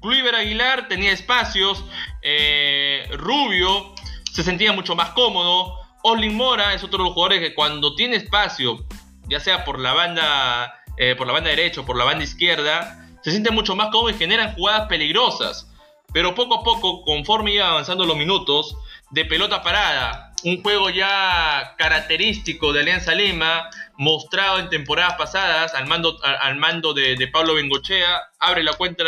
[0.00, 1.84] Kluiver Aguilar tenía espacios,
[2.22, 3.94] eh, Rubio
[4.32, 5.78] se sentía mucho más cómodo.
[6.02, 8.86] Oslin Mora es otro de los jugadores que cuando tiene espacio,
[9.28, 13.06] ya sea por la banda, eh, por la banda derecha o por la banda izquierda,
[13.22, 15.66] se siente mucho más cómodo y generan jugadas peligrosas.
[16.12, 18.76] Pero poco a poco, conforme iban avanzando los minutos,
[19.10, 25.86] de pelota parada, un juego ya característico de Alianza Lima, mostrado en temporadas pasadas al
[25.86, 29.04] mando, al, mando de, Pablo Bengochea, abre la cuenta,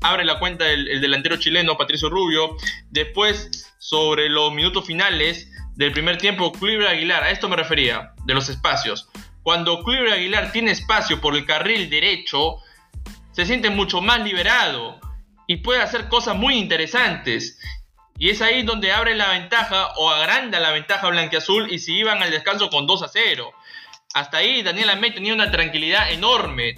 [0.00, 2.56] abre la cuenta el, delantero chileno Patricio Rubio.
[2.90, 8.34] Después, sobre los minutos finales del primer tiempo, Cliver Aguilar, a esto me refería, de
[8.34, 9.08] los espacios.
[9.42, 12.56] Cuando Cliver Aguilar tiene espacio por el carril derecho,
[13.32, 15.00] se siente mucho más liberado
[15.46, 17.58] y puede hacer cosas muy interesantes.
[18.18, 22.22] Y es ahí donde abre la ventaja o agranda la ventaja blanqueazul y se iban
[22.22, 23.52] al descanso con 2 a 0.
[24.14, 26.76] Hasta ahí Daniel Amé tenía una tranquilidad enorme.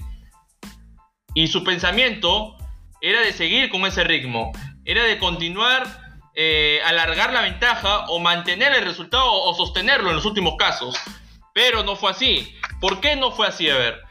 [1.35, 2.57] Y su pensamiento
[3.03, 4.53] era de seguir con ese ritmo,
[4.87, 5.87] era de continuar,
[6.35, 10.97] eh, alargar la ventaja o mantener el resultado o sostenerlo en los últimos casos.
[11.53, 12.55] Pero no fue así.
[12.81, 13.69] ¿Por qué no fue así?
[13.69, 14.03] A ver.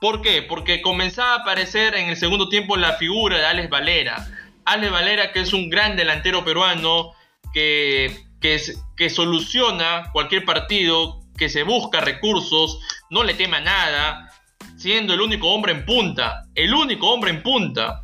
[0.00, 0.42] ¿Por qué?
[0.42, 4.26] Porque comenzaba a aparecer en el segundo tiempo la figura de Alex Valera.
[4.64, 7.12] Alex Valera que es un gran delantero peruano
[7.52, 14.30] que, que, soluciona cualquier partido, que se busca recursos, no le tema nada,
[14.76, 16.42] siendo el único hombre en punta.
[16.54, 18.02] El único hombre en punta.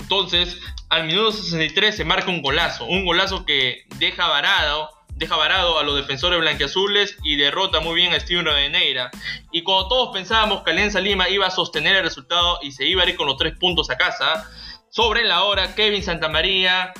[0.00, 5.78] Entonces, al minuto 63 se marca un golazo, un golazo que deja varado, deja varado
[5.78, 9.10] a los defensores blanquiazules y derrota muy bien a Steven Rodeneira.
[9.52, 13.02] Y cuando todos pensábamos que Alianza Lima iba a sostener el resultado y se iba
[13.02, 14.48] a ir con los tres puntos a casa,
[14.92, 16.92] sobre la hora Kevin Santamaría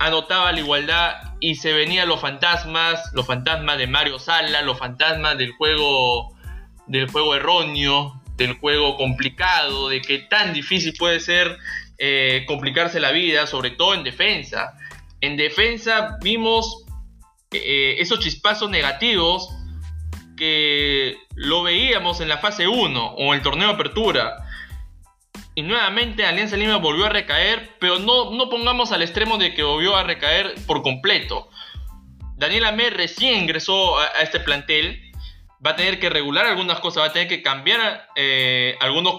[0.00, 5.38] anotaba la igualdad y se venían los fantasmas, los fantasmas de Mario Sala, los fantasmas
[5.38, 6.36] del juego
[6.88, 11.58] del juego erróneo, del juego complicado, de que tan difícil puede ser
[11.98, 14.76] eh, complicarse la vida, sobre todo en defensa.
[15.20, 16.84] En defensa vimos
[17.52, 19.48] eh, esos chispazos negativos
[20.36, 24.34] que lo veíamos en la fase 1 o en el torneo de apertura.
[25.54, 29.62] Y nuevamente Alianza Lima volvió a recaer, pero no, no pongamos al extremo de que
[29.62, 31.50] volvió a recaer por completo.
[32.36, 35.12] Daniel Amé recién ingresó a, este plantel,
[35.64, 39.14] va a tener que regular algunas cosas, va a tener que cambiar eh, algunos,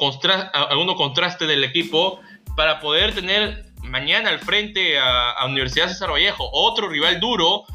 [0.53, 2.19] algunos contrastes del equipo
[2.55, 7.65] para poder tener mañana al frente a, Universidad César Vallejo, otro rival duro,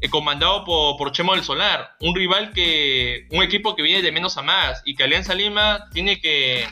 [0.00, 4.36] eh, comandado por, Chemo del Solar, un rival que, un equipo que viene de menos
[4.36, 6.68] a más y que Alianza Lima tiene que,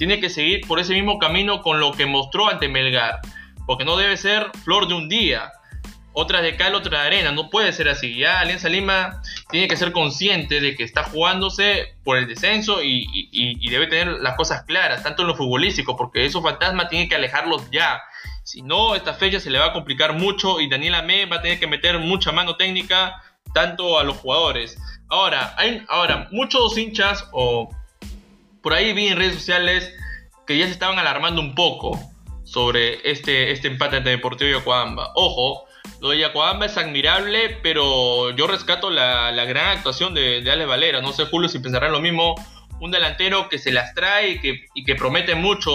[0.00, 3.20] tiene que seguir por ese mismo camino con lo que mostró ante Melgar,
[3.66, 5.52] porque no debe ser flor de un día
[6.14, 7.32] otras de cal, otra de arena.
[7.32, 8.16] No puede ser así.
[8.16, 13.68] Ya Alianza Lima tiene que ser consciente de que está jugándose por el descenso y,
[13.68, 17.70] debe tener las cosas claras, tanto en lo futbolístico, porque esos fantasmas tienen que alejarlos
[17.70, 18.00] ya.
[18.42, 21.42] Si no, esta fecha se le va a complicar mucho y Daniel Amé va a
[21.42, 24.78] tener que meter mucha mano técnica tanto a los jugadores.
[25.10, 27.68] Ahora, hay ahora muchos hinchas o
[28.62, 29.92] por ahí vi en redes sociales
[30.46, 31.98] que ya se estaban alarmando un poco
[32.44, 35.12] sobre este, este empate ante Deportivo Yocoamba.
[35.14, 35.64] Ojo,
[36.00, 41.00] lo de Yacuamba es admirable, pero yo rescato la, gran actuación de, de Ale Valera.
[41.00, 42.34] No sé, Julio, si pensarán lo mismo.
[42.80, 45.70] Un delantero que se las trae y que, y que promete mucho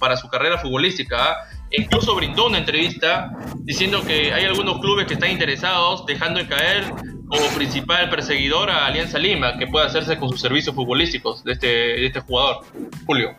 [0.00, 1.36] para su carrera futbolística.
[1.70, 3.30] Incluso brindó una entrevista
[3.60, 6.84] diciendo que hay algunos clubes que están interesados, dejando de caer
[7.28, 11.66] como principal perseguidor a Alianza Lima, que puede hacerse con sus servicios futbolísticos de este,
[11.66, 12.64] de este jugador.
[13.06, 13.36] Julio.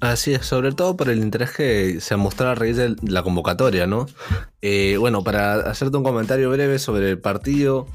[0.00, 3.24] Así es, sobre todo por el interés que se ha mostrado a raíz de la
[3.24, 4.06] convocatoria, ¿no?
[4.62, 7.88] Eh, bueno, para hacerte un comentario breve sobre el partido,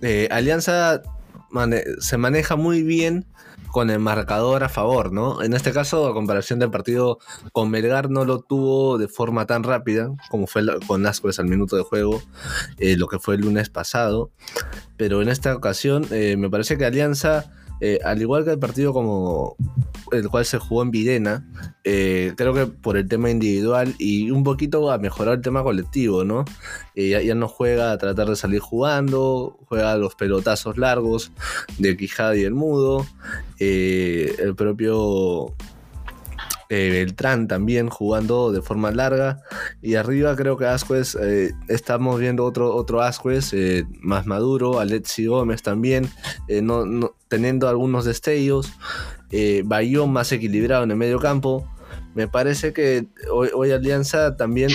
[0.00, 1.02] eh, Alianza
[2.00, 3.26] se maneja muy bien
[3.72, 5.42] con el marcador a favor, ¿no?
[5.42, 7.18] En este caso, a comparación del partido
[7.52, 11.76] con Melgar, no lo tuvo de forma tan rápida como fue con Nápoles al minuto
[11.76, 12.22] de juego,
[12.78, 14.30] eh, lo que fue el lunes pasado.
[14.96, 17.50] Pero en esta ocasión, me parece que Alianza
[17.84, 19.56] eh, al igual que el partido como
[20.12, 21.44] el cual se jugó en Videna,
[21.82, 26.22] eh, creo que por el tema individual y un poquito a mejorar el tema colectivo,
[26.22, 26.44] ¿no?
[26.94, 31.32] ya, ya, no juega a tratar de salir jugando, juega a los pelotazos largos
[31.78, 33.04] de Quijada y el Mudo,
[33.58, 35.52] el propio
[36.74, 39.42] eh, Beltrán también jugando de forma larga.
[39.82, 45.26] Y arriba creo que Asquez, eh, estamos viendo otro, otro Asquez eh, más maduro, Alexi
[45.26, 46.08] Gómez también,
[46.48, 48.72] no, teniendo algunos destellos.
[49.64, 51.68] Bayón más equilibrado en el medio campo.
[52.14, 54.70] Me parece que hoy Alianza también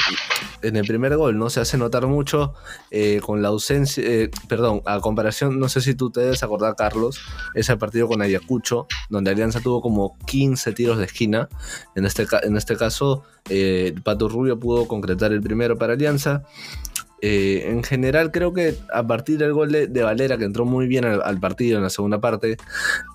[0.61, 2.53] en el primer gol no se hace notar mucho
[2.91, 6.75] eh, con la ausencia, eh, perdón, a comparación, no sé si tú te debes acordar,
[6.75, 7.19] Carlos,
[7.53, 11.49] ese partido con Ayacucho, donde Alianza tuvo como 15 tiros de esquina.
[11.95, 16.43] En este, en este caso, eh, Pato Rubio pudo concretar el primero para Alianza.
[17.21, 21.05] Eh, en general creo que a partir del gol de, Valera, que entró muy bien
[21.05, 22.57] al, partido en la segunda parte,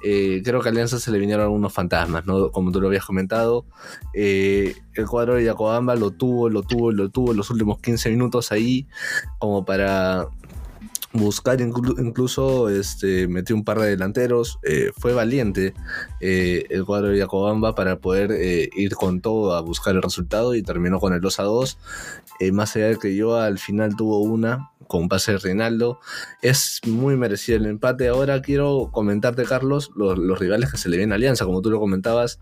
[0.05, 2.51] eh, creo que a Alianza se le vinieron algunos fantasmas, ¿no?
[2.51, 3.65] Como tú lo habías comentado.
[4.15, 8.53] Eh, el cuadro de Yacobamba lo tuvo, lo tuvo, lo tuvo los últimos 15 minutos
[8.53, 8.87] ahí,
[9.39, 10.27] como para
[11.13, 14.59] buscar incluso este, metió un par de delanteros.
[14.97, 15.75] fue valiente
[16.21, 18.33] el cuadro de Yacobamba para poder
[18.75, 21.79] ir con todo a buscar el resultado y terminó con el 2 a 2.
[22.41, 26.01] Eh, más allá de que yo al final tuvo una con pase de Reinaldo.
[26.43, 28.09] Es muy merecido el empate.
[28.09, 31.81] Ahora quiero comentarte, Carlos, los, rivales que se le vienen a Alianza, como tú lo
[31.81, 32.39] comentabas,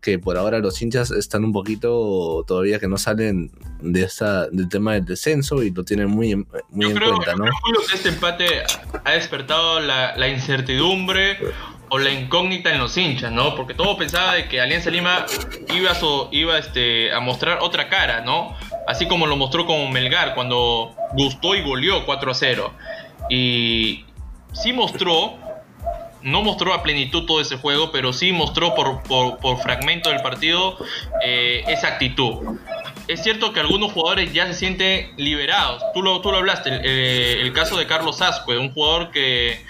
[0.00, 3.52] que por ahora los hinchas están un poquito todavía que no salen
[3.82, 6.34] de esta, del tema del descenso y lo tienen muy,
[6.70, 7.44] muy en cuenta, ¿no?
[7.44, 8.46] Yo creo que este empate
[9.04, 11.36] ha despertado la, la incertidumbre
[11.94, 13.54] o la incógnita en los hinchas, ¿no?
[13.54, 15.26] Porque todo pensaba de que Alianza Lima
[15.74, 15.96] iba, a,
[16.30, 18.56] iba este, a mostrar otra cara, ¿no?
[18.88, 22.72] Así como lo mostró con Melgar cuando gustó y goleó 4 a 0.
[23.28, 24.06] Y
[24.54, 25.34] sí mostró,
[26.22, 30.78] no mostró a plenitud todo ese juego, pero sí mostró por, por, fragmento del partido
[31.22, 32.58] eh, esa actitud.
[33.06, 35.82] Es cierto que algunos jugadores ya se sienten liberados.
[35.92, 36.80] Tú lo, tú lo hablaste, el,
[37.48, 39.62] eh, caso de Carlos Ascue, un jugador que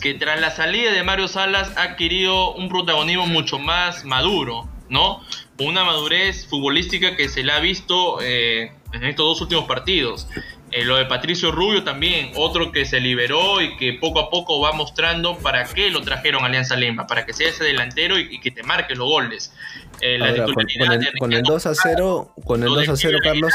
[0.00, 5.20] que tras la salida de Mario Salas ha adquirido un protagonismo mucho más maduro, ¿no?
[5.58, 10.26] Una madurez futbolística que se le ha visto eh, en estos dos últimos partidos.
[10.72, 14.60] Eh, lo de Patricio Rubio también, otro que se liberó y que poco a poco
[14.60, 18.38] va mostrando para qué lo trajeron a Alianza Lima, para que sea ese delantero y,
[18.40, 19.52] que te marque los goles.
[20.02, 20.18] Eh,
[21.18, 23.52] con, el, 2 a 0, con el 2 a 0, Carlos.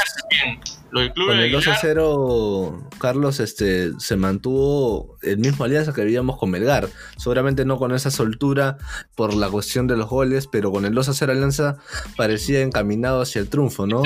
[0.92, 6.50] con el 2 a 0, Carlos este, se mantuvo el mismo alianza que habíamos con
[6.50, 6.88] Melgar.
[7.16, 8.78] Seguramente no con esa soltura
[9.16, 11.76] por la cuestión de los goles, pero con el 2 a 0 Alianza
[12.16, 14.02] parecía encaminado hacia el triunfo, ¿no?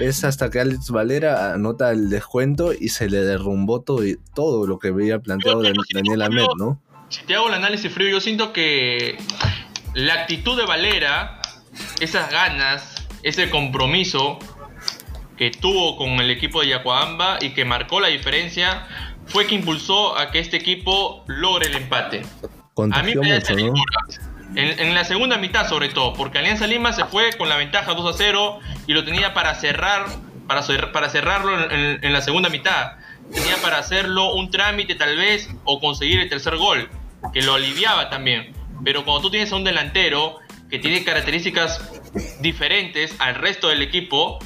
[0.00, 4.02] Es hasta que Alex Valera anota el descuento y se le derrumbó todo,
[4.34, 6.82] todo lo que había planteado Daniel Ahmed, ¿no?
[7.08, 9.16] Si te hago el análisis frío, yo siento que
[9.94, 11.35] la actitud de Valera
[12.00, 14.38] esas ganas, ese compromiso
[15.36, 18.86] que tuvo con el equipo de Yacuamba y que marcó la diferencia
[19.26, 22.22] fue que impulsó a que este equipo logre el empate.
[22.92, 23.82] a mí me mucho,
[24.54, 28.14] en, la segunda mitad sobre todo, porque Alianza Lima se fue con la ventaja 2
[28.14, 30.06] a 0 y lo tenía para cerrar,
[30.46, 30.62] para,
[30.92, 32.92] para cerrarlo en, en la segunda mitad.
[33.32, 36.88] Tenía para hacerlo un trámite tal vez o conseguir el tercer gol,
[37.32, 38.54] que lo aliviaba también.
[38.84, 40.38] Pero cuando tú tienes a un delantero
[40.70, 41.80] que tiene características
[42.40, 44.38] diferentes al resto del equipo,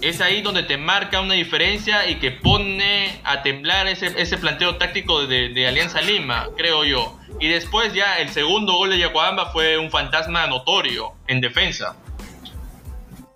[0.00, 4.76] es ahí donde te marca una diferencia y que pone a temblar ese, ese planteo
[4.76, 7.18] táctico de, Alianza Lima, creo yo.
[7.38, 11.96] Y después ya el segundo gol de Yacuamba fue un fantasma notorio en defensa.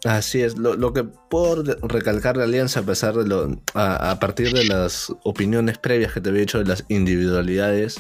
[0.04, 4.64] Así es, lo, que puedo recalcar de Alianza a pesar de lo, a, partir de
[4.64, 7.98] las opiniones previas que te había hecho de las individualidades,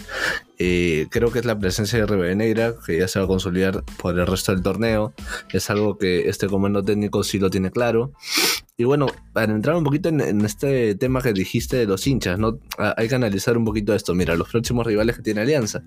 [0.58, 3.84] eh, creo que es la presencia de Rebe Negra, que ya se va a consolidar
[3.98, 5.14] por el resto del torneo,
[5.52, 8.12] es algo que este comando técnico sí lo tiene claro,
[8.76, 12.58] y bueno, para entrar un poquito en, este tema que dijiste de los hinchas, ¿no?
[12.76, 14.14] Ah, hay que analizar un poquito esto.
[14.14, 15.84] Mira, los próximos rivales que tiene Alianza.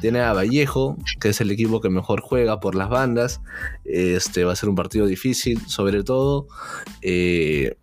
[0.00, 3.42] Tiene a Vallejo, que es el equipo que mejor juega por las bandas.
[3.84, 6.48] Este va a ser un partido difícil, sobre todo.
[7.02, 7.76] Eh,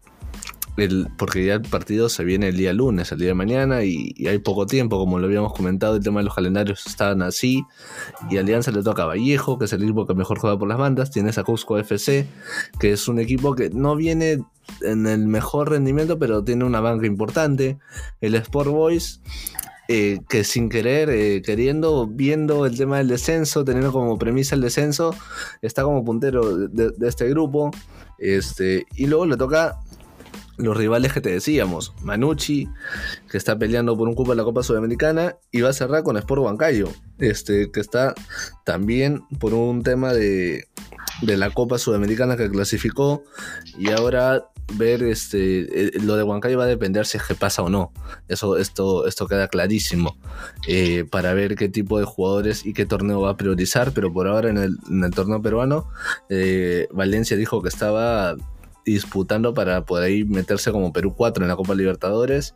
[1.17, 4.39] porque ya el partido se viene el día lunes, el día de mañana, y, hay
[4.39, 7.63] poco tiempo, como lo habíamos comentado, el tema de los calendarios estaban así,
[8.29, 10.77] y Alianza le toca a Vallejo, que es el equipo que mejor juega por las
[10.77, 12.27] bandas, tienes a Cusco FC,
[12.79, 14.43] que es un equipo que no viene
[14.81, 17.77] en el mejor rendimiento, pero tiene una banca importante,
[18.21, 19.21] el Sport Boys,
[19.89, 24.61] eh, que sin querer, eh, queriendo, viendo el tema del descenso, teniendo como premisa el
[24.61, 25.13] descenso,
[25.61, 27.69] está como puntero de, de este grupo,
[28.17, 29.77] este, y luego le toca
[30.57, 31.93] los rivales que te decíamos.
[32.01, 32.69] Manucci,
[33.29, 36.17] que está peleando por un cupo de la Copa Sudamericana, y va a cerrar con
[36.17, 36.89] Sport Huancayo,
[37.19, 38.13] este, que está
[38.65, 40.67] también por un tema de,
[41.21, 43.23] de la Copa Sudamericana que clasificó,
[43.77, 47.61] y ahora ver este eh, lo de Huancayo va a depender si es que pasa
[47.61, 47.91] o no.
[48.27, 50.17] Eso, esto, esto queda clarísimo.
[50.67, 53.91] Eh, para ver qué tipo de jugadores y qué torneo va a priorizar.
[53.93, 55.89] Pero por ahora en el, en el torneo peruano,
[56.29, 58.35] eh, Valencia dijo que estaba
[58.85, 62.55] disputando para poder ahí meterse como Perú 4 en la Copa Libertadores.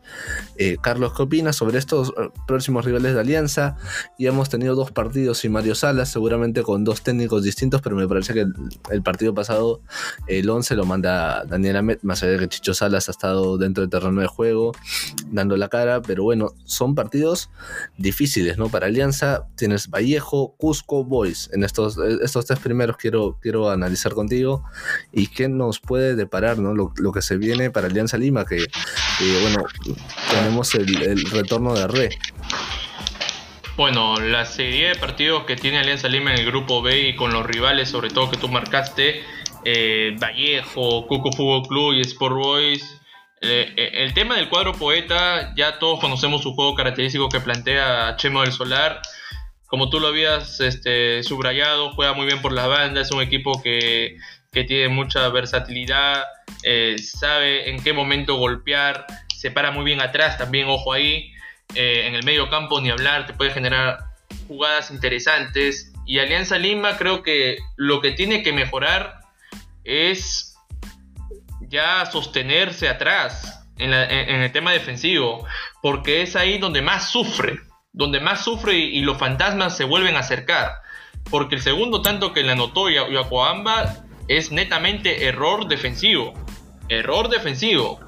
[0.58, 3.78] Eh, Carlos, ¿qué opinas sobre estos eh, próximos rivales de Alianza?
[4.20, 8.08] Ya hemos tenido dos partidos sin Mario Salas, seguramente con dos técnicos distintos, pero me
[8.08, 8.46] parece que
[8.92, 9.82] el, partido pasado,
[10.28, 13.82] el 11 lo manda Daniel Amet, más allá de que Chicho Salas ha estado dentro
[13.82, 14.74] del terreno de juego,
[15.32, 17.50] dando la cara, pero bueno, son partidos
[17.98, 18.70] difíciles, ¿no?
[18.70, 21.50] Para Alianza tienes Vallejo, Cusco, Boys.
[21.54, 24.64] En estos, estos tres primeros quiero, quiero analizar contigo
[25.12, 26.74] y qué nos puede de parar, ¿no?
[26.74, 28.66] Lo, que se viene para Alianza Lima, que,
[29.42, 29.64] bueno,
[30.30, 32.10] tenemos el, retorno de Re.
[33.78, 37.32] Bueno, la serie de partidos que tiene Alianza Lima en el grupo B y con
[37.32, 39.24] los rivales, sobre todo que tú marcaste,
[39.64, 43.02] eh, Vallejo, Cuco Fútbol Club y Sport Boys.
[43.42, 48.16] Eh, eh, el tema del cuadro poeta, ya todos conocemos su juego característico que plantea
[48.18, 49.02] Chemo del Solar.
[49.68, 53.62] Como tú lo habías este, subrayado, juega muy bien por las bandas, es un equipo
[53.62, 54.18] que
[54.52, 56.24] que tiene mucha versatilidad,
[56.64, 61.32] eh, sabe en qué momento golpear, se para muy bien atrás también, ojo ahí,
[61.76, 64.00] eh, en el medio campo ni hablar, te puede generar
[64.48, 65.94] jugadas interesantes.
[66.06, 69.20] Y Alianza Lima creo que lo que tiene que mejorar
[69.84, 70.56] es
[71.62, 75.46] ya sostenerse atrás en, el tema defensivo,
[75.82, 77.60] porque es ahí donde más sufre,
[77.92, 80.72] donde más sufre y, los fantasmas se vuelven a acercar.
[81.30, 86.34] Porque el segundo tanto que le anotó Yacoamba es netamente error defensivo.
[86.90, 88.00] Error defensivo.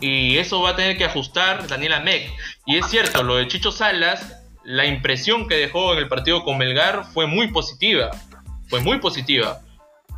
[0.00, 2.30] Y eso va a tener que ajustar Daniela Meck.
[2.66, 6.58] Y es cierto, lo de Chicho Salas, la impresión que dejó en el partido con
[6.58, 8.10] Melgar fue muy positiva.
[8.68, 9.60] Fue muy positiva.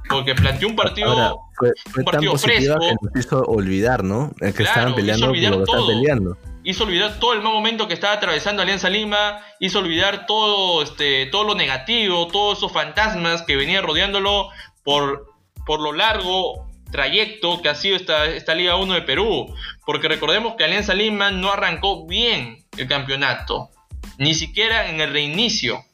[0.08, 2.78] Porque planteó un partido, fue, un partido fresco.
[2.80, 4.32] Que nos hizo olvidar, ¿no?
[4.40, 5.86] Es que estaban peleando hizo olvidar todo.
[5.86, 6.36] peleando.
[6.64, 9.38] Hizo olvidar todo el mal momento que estaba atravesando Alianza Lima.
[9.60, 14.50] Hizo olvidar todo, este, todo lo negativo, todos esos fantasmas que venía rodeándolo
[14.84, 15.26] por,
[15.66, 19.54] por lo largo trayecto que ha sido esta, esta Liga 1 de Perú.
[19.86, 23.70] Porque recordemos que Alianza Lima no arrancó bien el campeonato,
[24.18, 25.84] ni siquiera en el reinicio.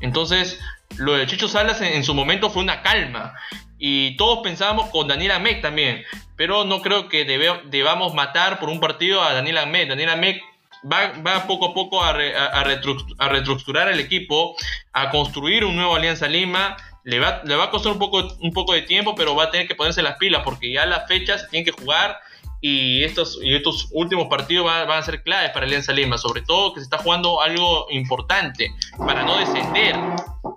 [0.00, 0.60] Entonces,
[0.96, 3.34] lo de Chicho Salas en, su momento fue una calma.
[3.78, 6.04] Y todos pensábamos con Daniel Amec también.
[6.36, 9.88] Pero no creo que debamos matar por un partido a Daniel Amec.
[9.88, 10.42] Daniel Amec
[10.90, 14.54] va, va, poco a poco a, a, reestructurar el equipo,
[14.92, 16.76] a construir un nuevo Alianza Lima
[17.06, 19.50] le va, le va a costar un poco, un poco de tiempo, pero va a
[19.52, 22.18] tener que ponerse las pilas porque ya las fechas se tienen que jugar
[22.60, 26.74] y estos, y estos últimos partidos van, a ser claves para Alianza Lima, sobre todo
[26.74, 29.94] que se está jugando algo importante para no descender,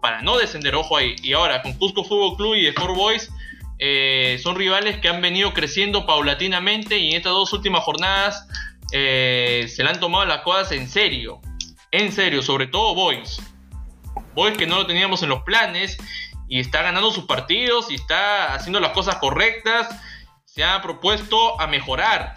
[0.01, 1.15] para no descender, ojo ahí.
[1.21, 3.31] Y ahora con Cusco Fútbol Club y Sport Boys
[3.77, 8.47] eh, son rivales que han venido creciendo paulatinamente y en estas dos últimas jornadas
[8.91, 11.41] eh, se le han tomado las cosas en serio,
[11.91, 13.39] en serio, sobre todo Boys.
[14.33, 15.99] Boys que no lo teníamos en los planes
[16.49, 19.87] y está ganando sus partidos y está haciendo las cosas correctas.
[20.45, 22.33] Se ha propuesto a mejorar.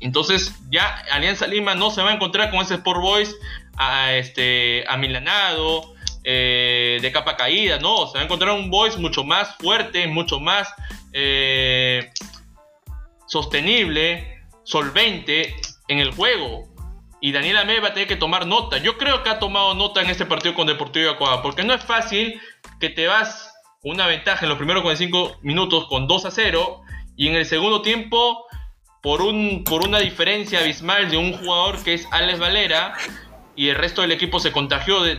[0.00, 3.36] Entonces ya Alianza Lima no se va a encontrar con ese Sport Boys
[3.76, 5.94] a, este, amilanado,
[6.24, 10.40] eh, de capa caída, no, se va a encontrar un Boys mucho más fuerte, mucho
[10.40, 10.72] más
[11.12, 12.10] eh,
[13.26, 15.54] sostenible, solvente
[15.88, 16.68] en el juego.
[17.20, 18.78] Y Daniela Ame va a tener que tomar nota.
[18.78, 21.82] Yo creo que ha tomado nota en este partido con Deportivo Acuaba, porque no es
[21.82, 22.40] fácil
[22.80, 23.52] que te vas
[23.82, 26.80] una ventaja en los primeros 45 minutos con 2 a 0
[27.16, 28.46] y en el segundo tiempo
[29.02, 32.94] por, un, por una diferencia abismal de un jugador que es Alex Valera
[33.54, 35.16] y el resto del equipo se contagió de,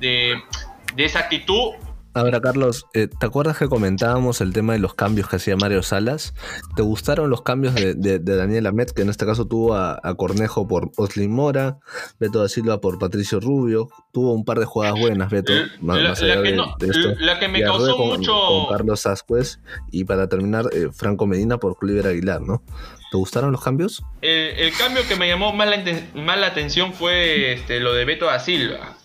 [0.00, 1.74] de esa actitud
[2.12, 5.82] Ahora, Carlos, eh, ¿te acuerdas que comentábamos el tema de los cambios que hacía Mario
[5.84, 6.34] Salas?
[6.74, 10.90] ¿Te gustaron los cambios de, Daniel Amet, que en este caso tuvo a, Cornejo por
[10.96, 11.78] Oslin Mora,
[12.18, 13.88] Beto da Silva por Patricio Rubio?
[14.12, 15.52] Tuvo un par de jugadas buenas, Beto,
[15.82, 18.32] la, que me causó mucho...
[18.32, 19.60] Con Carlos Ascuez
[19.92, 22.64] y para terminar, eh, Franco Medina por Cliver Aguilar, ¿no?
[23.12, 24.02] ¿Te gustaron los cambios?
[24.20, 28.96] El, cambio que me llamó más la, atención fue este, lo de Beto da Silva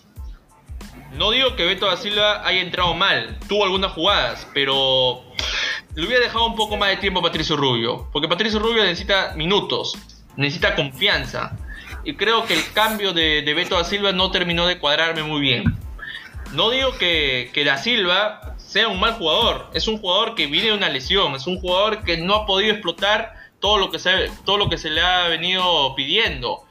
[1.16, 5.22] no digo que Beto da Silva haya entrado mal, tuvo algunas jugadas, pero
[5.94, 9.32] le hubiera dejado un poco más de tiempo a Patricio Rubio, porque Patricio Rubio necesita
[9.34, 9.96] minutos,
[10.36, 11.56] necesita confianza.
[12.04, 15.64] Y creo que el cambio de, Beto da Silva no terminó de cuadrarme muy bien.
[16.52, 19.70] No digo que, que da Silva sea un mal jugador.
[19.74, 21.34] Es un jugador que viene de una lesión.
[21.34, 24.78] Es un jugador que no ha podido explotar todo lo que se, todo lo que
[24.78, 26.62] se le ha venido pidiendo.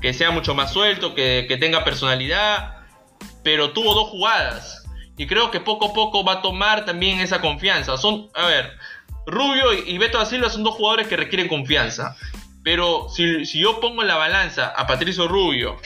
[0.00, 2.75] Que sea mucho más suelto, que tenga personalidad.
[3.46, 4.82] Pero tuvo dos jugadas.
[5.16, 7.96] Y creo que poco a poco va a tomar también esa confianza.
[7.96, 8.76] Son, a ver,
[9.24, 12.16] Rubio y Beto da Silva son dos jugadores que requieren confianza.
[12.64, 15.76] Pero si, yo pongo en la balanza a Patricio Rubio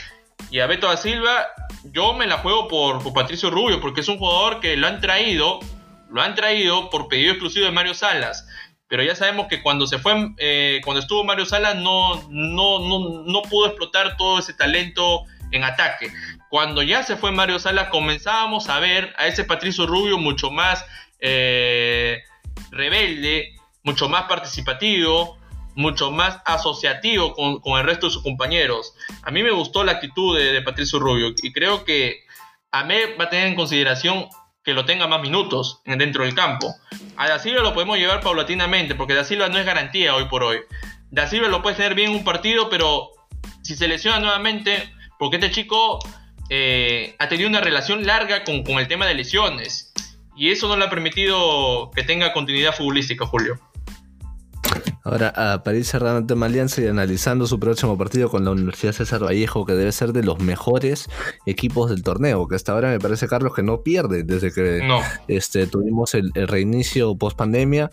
[0.51, 1.49] y a Beto da Silva,
[1.93, 5.61] yo me la juego por, Patricio Rubio, porque es un jugador que lo han traído,
[6.09, 8.49] lo han traído por pedido exclusivo de Mario Salas.
[8.89, 12.79] Pero ya sabemos que cuando se fue, eh, cuando estuvo Mario Salas, no, no,
[13.27, 16.11] no, pudo explotar todo ese talento en ataque.
[16.51, 20.85] Cuando ya se fue Mario Salas, comenzábamos a ver a ese Patricio Rubio mucho más
[21.21, 22.25] eh,
[22.73, 25.39] rebelde, mucho más participativo,
[25.77, 28.95] mucho más asociativo con, el resto de sus compañeros.
[29.23, 32.25] A mí me gustó la actitud de, Patricio Rubio y creo que
[32.73, 34.27] Ahmed va a tener en consideración
[34.65, 36.75] que lo tenga más minutos dentro del campo.
[37.17, 40.43] A Da Silva lo podemos llevar paulatinamente porque Da Silva no es garantía hoy por
[40.43, 40.59] hoy.
[41.13, 43.11] Da Silva lo puede tener bien un partido, pero
[43.63, 46.01] si se lesiona nuevamente, porque este chico
[46.51, 49.93] eh, ha tenido una relación larga con, con el tema de lesiones
[50.37, 53.59] y eso no le ha permitido que tenga continuidad futbolística, Julio.
[55.03, 58.93] Ahora, para ir cerrando el tema Alianza y analizando su próximo partido con la Universidad
[58.93, 61.09] César Vallejo, que debe ser de los mejores
[61.47, 64.81] equipos del torneo, que hasta ahora me parece, Carlos, que no pierde desde que
[65.29, 67.91] este, tuvimos el, el reinicio post pandemia.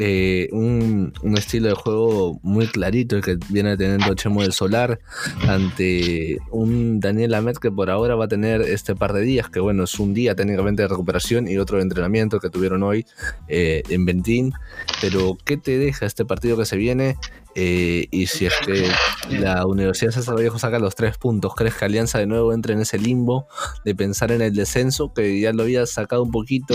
[0.00, 5.00] Eh, un, estilo de juego muy clarito que viene teniendo Chemo del Solar
[5.48, 9.58] ante un Daniel Amet que por ahora va a tener este par de días, que
[9.58, 13.06] bueno, es un día técnicamente de recuperación y otro de entrenamiento que tuvieron hoy
[13.48, 14.52] eh, en Bentín.
[15.00, 17.16] Pero, ¿qué te deja este partido que se viene?
[17.54, 18.90] Eh, y si es que
[19.30, 22.80] la Universidad César Vallejo saca los tres puntos, ¿crees que Alianza de nuevo entra en
[22.80, 23.48] ese limbo
[23.84, 25.12] de pensar en el descenso?
[25.12, 26.74] Que ya lo había sacado un poquito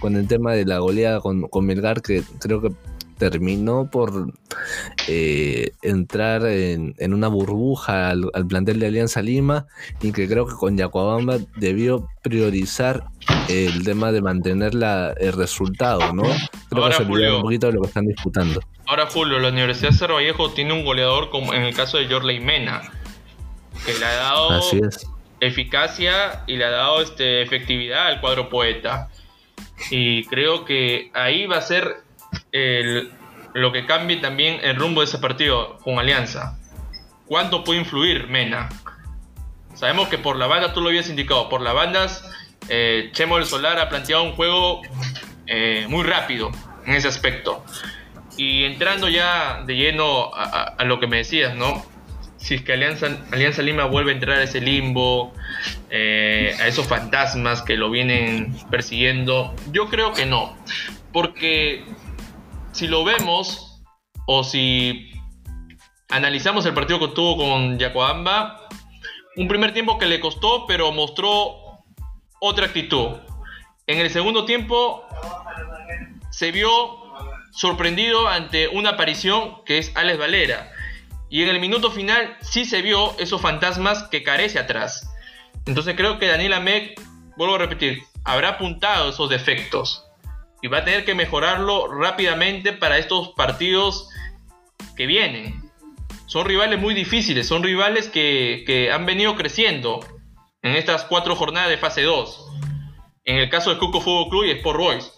[0.00, 2.72] con el tema de la goleada con, con Melgar, que creo que
[3.18, 4.32] terminó por
[5.08, 9.66] eh, entrar en, una burbuja al, plantel de Alianza Lima
[10.00, 13.04] y que creo que con Yacuabamba debió priorizar
[13.48, 16.24] el tema de mantener el resultado, ¿no?
[16.68, 18.60] Creo Ahora, que se un poquito de lo que están disputando.
[18.86, 22.08] Ahora, Julio, la Universidad de Cerro Vallejo tiene un goleador como en el caso de
[22.08, 22.82] Jorley Mena,
[23.84, 24.60] que le ha dado
[25.40, 29.10] eficacia y le ha dado este, efectividad al cuadro poeta.
[29.90, 32.05] Y creo que ahí va a ser
[33.54, 36.58] lo que cambie también el rumbo de ese partido con Alianza.
[37.26, 38.68] ¿Cuánto puede influir Mena?
[39.74, 42.30] Sabemos que por la banda, tú lo habías indicado, por las bandas,
[42.68, 44.80] eh, Chemo del Solar ha planteado un juego
[45.46, 46.50] eh, muy rápido
[46.86, 47.64] en ese aspecto.
[48.36, 51.84] Y entrando ya de lleno a, lo que me decías, ¿no?
[52.36, 55.32] Si es que Alianza, Alianza Lima vuelve a entrar a ese limbo,
[55.90, 60.56] eh, a esos fantasmas que lo vienen persiguiendo, yo creo que no.
[61.12, 61.84] Porque
[62.76, 63.82] si lo vemos
[64.26, 65.10] o si
[66.10, 68.68] analizamos el partido que tuvo con Yacoamba,
[69.36, 71.56] un primer tiempo que le costó, pero mostró
[72.38, 73.16] otra actitud.
[73.86, 75.02] En el segundo tiempo
[76.30, 77.02] se vio
[77.50, 80.70] sorprendido ante una aparición que es Alex Valera.
[81.30, 85.10] Y en el minuto final sí se vio esos fantasmas que carece atrás.
[85.64, 87.00] Entonces creo que Daniel Amec,
[87.38, 90.05] vuelvo a repetir, habrá apuntado esos defectos
[90.66, 94.08] y va a tener que mejorarlo rápidamente para estos partidos
[94.96, 95.62] que vienen.
[96.26, 100.00] Son rivales muy difíciles, son rivales que, han venido creciendo
[100.62, 102.48] en estas cuatro jornadas de fase 2.
[103.26, 105.12] En el caso del Cuco Fútbol Club y Sport Boys.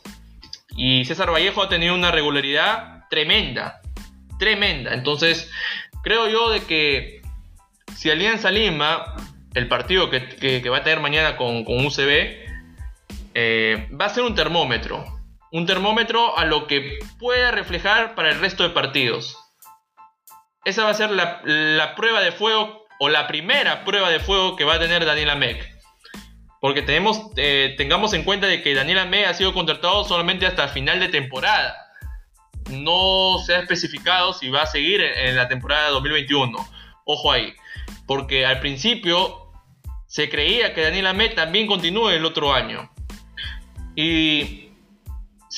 [0.76, 3.80] Y César Vallejo ha tenido una regularidad tremenda,
[4.38, 4.92] tremenda.
[4.92, 5.50] Entonces,
[6.02, 7.22] creo yo de que
[7.96, 9.16] si Alianza Lima,
[9.54, 12.36] el partido que, va a tener mañana con, UCB,
[13.32, 15.17] eh, va a ser un termómetro
[15.50, 19.36] un termómetro a lo que pueda reflejar para el resto de partidos.
[20.64, 24.64] Esa va a ser la, prueba de fuego o la primera prueba de fuego que
[24.64, 25.66] va a tener Daniel Amec.
[26.60, 30.68] Porque tenemos, eh, tengamos en cuenta de que Daniel Amec ha sido contratado solamente hasta
[30.68, 31.74] final de temporada.
[32.70, 36.58] No se ha especificado si va a seguir en, la temporada 2021.
[37.04, 37.54] Ojo ahí.
[38.06, 39.52] Porque al principio
[40.06, 42.90] se creía que Daniel Amec también continúe el otro año.
[43.94, 44.67] Y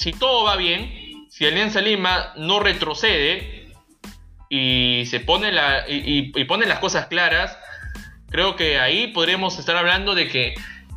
[0.01, 3.71] si todo va bien, si Alianza Lima no retrocede
[4.49, 5.53] y se pone,
[5.89, 7.59] y, pone las cosas claras,
[8.31, 10.55] creo que ahí podríamos estar hablando de que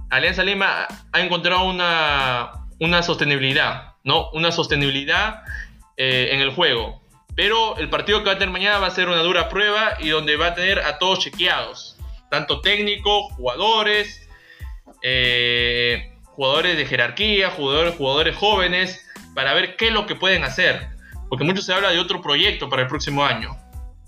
[0.10, 4.30] Alianza Lima ha encontrado una, una sostenibilidad, ¿no?
[4.32, 5.43] Una sostenibilidad
[5.97, 7.01] eh, en el juego.
[7.36, 10.08] Pero el partido que va a tener mañana va a ser una dura prueba y
[10.10, 11.97] donde va a tener a todos chequeados,
[12.30, 14.30] tanto técnico, jugadores,
[15.01, 20.89] eh, jugadores de jerarquía, jugadores, jugadores jóvenes, para ver qué es lo que pueden hacer.
[21.29, 23.57] Porque mucho se habla de otro proyecto para el próximo año.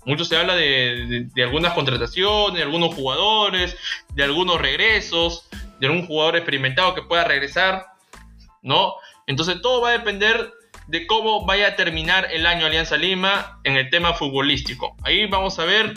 [0.04, 3.76] Mucho se habla de, algunas contrataciones, de algunos jugadores,
[4.14, 5.48] de algunos regresos,
[5.80, 7.86] de algún jugador experimentado que pueda regresar,
[8.62, 8.94] ¿no?
[9.26, 10.52] Entonces todo va a depender
[10.86, 14.94] de cómo vaya a terminar el año Alianza Lima en el tema futbolístico.
[15.02, 15.94] Ahí vamos a ver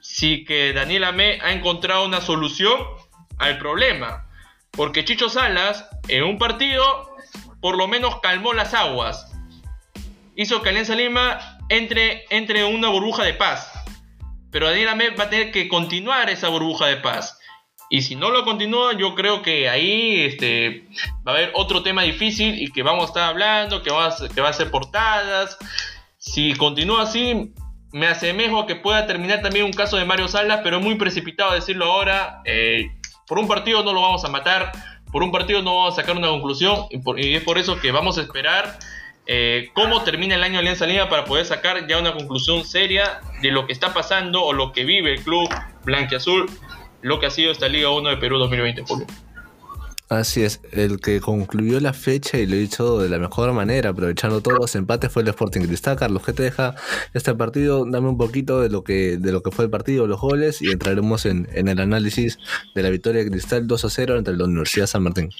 [0.00, 2.80] si que Daniel Amé ha encontrado una solución
[3.38, 4.26] al problema.
[4.72, 7.12] Porque Chicho Salas en un partido
[7.60, 9.32] por lo menos calmó las aguas.
[10.34, 13.72] Hizo que Alianza Lima entre, entre una burbuja de paz.
[14.50, 17.38] Pero Daniel Amé va a tener que continuar esa burbuja de paz.
[17.88, 20.86] Y si no lo continúa, yo creo que ahí este,
[21.26, 24.28] va a haber otro tema difícil y que vamos a estar hablando, que va a,
[24.34, 25.58] que va a ser portadas.
[26.18, 27.52] Si continúa así,
[27.92, 31.52] me asemejo a que pueda terminar también un caso de Mario Salas, pero muy precipitado
[31.52, 32.40] decirlo ahora.
[32.44, 32.86] Eh,
[33.32, 34.72] por un partido no lo vamos a matar,
[35.10, 38.18] por un partido no vamos a sacar una conclusión, y, es por eso que vamos
[38.18, 38.78] a esperar
[39.24, 43.50] eh, cómo termina el año Alianza Lima para poder sacar ya una conclusión seria de
[43.50, 45.48] lo que está pasando o lo que vive el club
[45.82, 46.44] blanquiazul
[47.00, 49.06] lo que ha sido esta Liga 1 de Perú 2020, Julio.
[50.12, 54.42] Así es, el que concluyó la fecha y lo hizo de la mejor manera, aprovechando
[54.42, 55.96] todos los empates, fue el Sporting Cristal.
[55.96, 56.74] Carlos, ¿qué te deja
[57.14, 57.86] este partido?
[57.86, 60.70] Dame un poquito de lo que, de lo que fue el partido, los goles, y
[60.70, 62.38] entraremos en, el análisis
[62.74, 65.30] de la victoria de Cristal 2 a 0 entre la Universidad San Martín.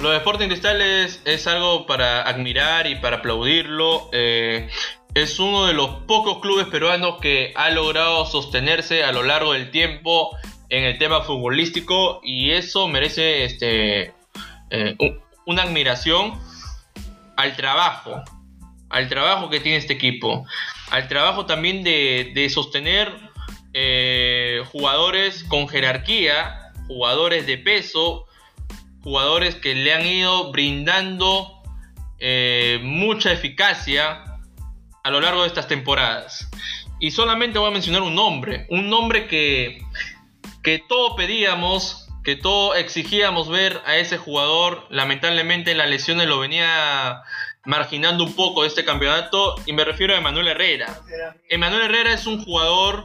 [0.00, 4.08] Lo de Sporting Cristal es, algo para admirar y para aplaudirlo.
[4.12, 4.70] Eh,
[5.12, 9.70] es uno de los pocos clubes peruanos que ha logrado sostenerse a lo largo del
[9.70, 10.34] tiempo
[10.68, 14.12] en el tema futbolístico y eso merece este,
[14.70, 14.96] eh,
[15.46, 16.38] una admiración
[17.36, 18.22] al trabajo,
[18.90, 20.44] al trabajo que tiene este equipo,
[20.90, 23.12] al trabajo también de, sostener
[23.72, 28.26] eh, jugadores con jerarquía, jugadores de peso,
[29.02, 31.62] jugadores que le han ido brindando
[32.18, 34.24] eh, mucha eficacia
[35.04, 36.50] a lo largo de estas temporadas.
[37.00, 39.80] Y solamente voy a mencionar un nombre, un nombre que
[40.68, 44.86] que todo pedíamos, que todo exigíamos ver a ese jugador.
[44.90, 47.22] Lamentablemente la lesiones lo venía
[47.64, 51.00] marginando un poco este campeonato y me refiero a Emanuel Herrera.
[51.48, 53.02] Emanuel Herrera es un jugador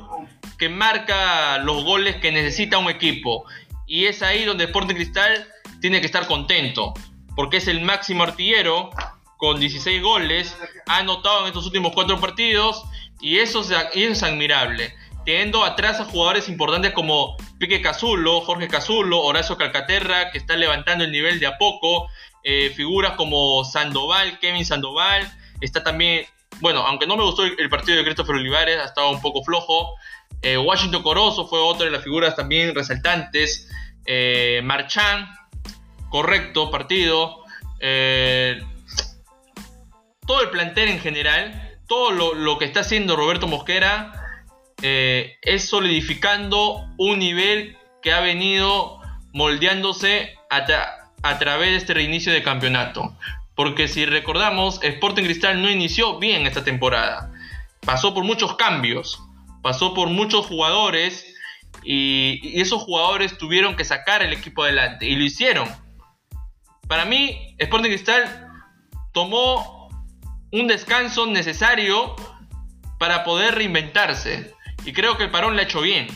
[0.58, 3.46] que marca los goles que necesita un equipo
[3.88, 5.48] y es ahí donde Sporting Cristal
[5.80, 6.94] tiene que estar contento
[7.34, 8.90] porque es el máximo artillero
[9.38, 12.84] con 16 goles, ha anotado en estos últimos cuatro partidos
[13.22, 13.62] y eso
[13.94, 14.94] es admirable
[15.26, 21.04] teniendo atrás a jugadores importantes como Pique Cazulo, Jorge Cazulo, Horacio Calcaterra, que está levantando
[21.04, 22.10] el nivel de a poco,
[22.44, 26.26] eh, figuras como Sandoval, Kevin Sandoval, está también,
[26.60, 29.96] bueno, aunque no me gustó el, partido de Christopher Olivares, ha estado un poco flojo,
[30.42, 33.70] eh, Washington Corozo fue otra de las figuras también resaltantes,
[34.06, 35.30] eh, Marchán,
[36.10, 37.44] correcto partido,
[40.26, 44.23] todo el plantel en general, todo lo que está haciendo Roberto Mosquera,
[44.86, 49.00] eh, es solidificando un nivel que ha venido
[49.32, 50.66] moldeándose a,
[51.40, 53.18] través de este reinicio de campeonato.
[53.56, 57.32] Porque si recordamos, Sporting Cristal no inició bien esta temporada.
[57.86, 59.24] Pasó por muchos cambios,
[59.62, 61.34] pasó por muchos jugadores
[61.84, 65.70] y, y esos jugadores tuvieron que sacar el equipo adelante y lo hicieron.
[66.90, 68.50] Para mí, Sporting Cristal
[69.14, 69.90] tomó
[70.52, 72.18] un descanso necesario
[73.00, 74.53] para poder reinventarse.
[74.86, 76.08] Y creo que el parón le ha hecho bien.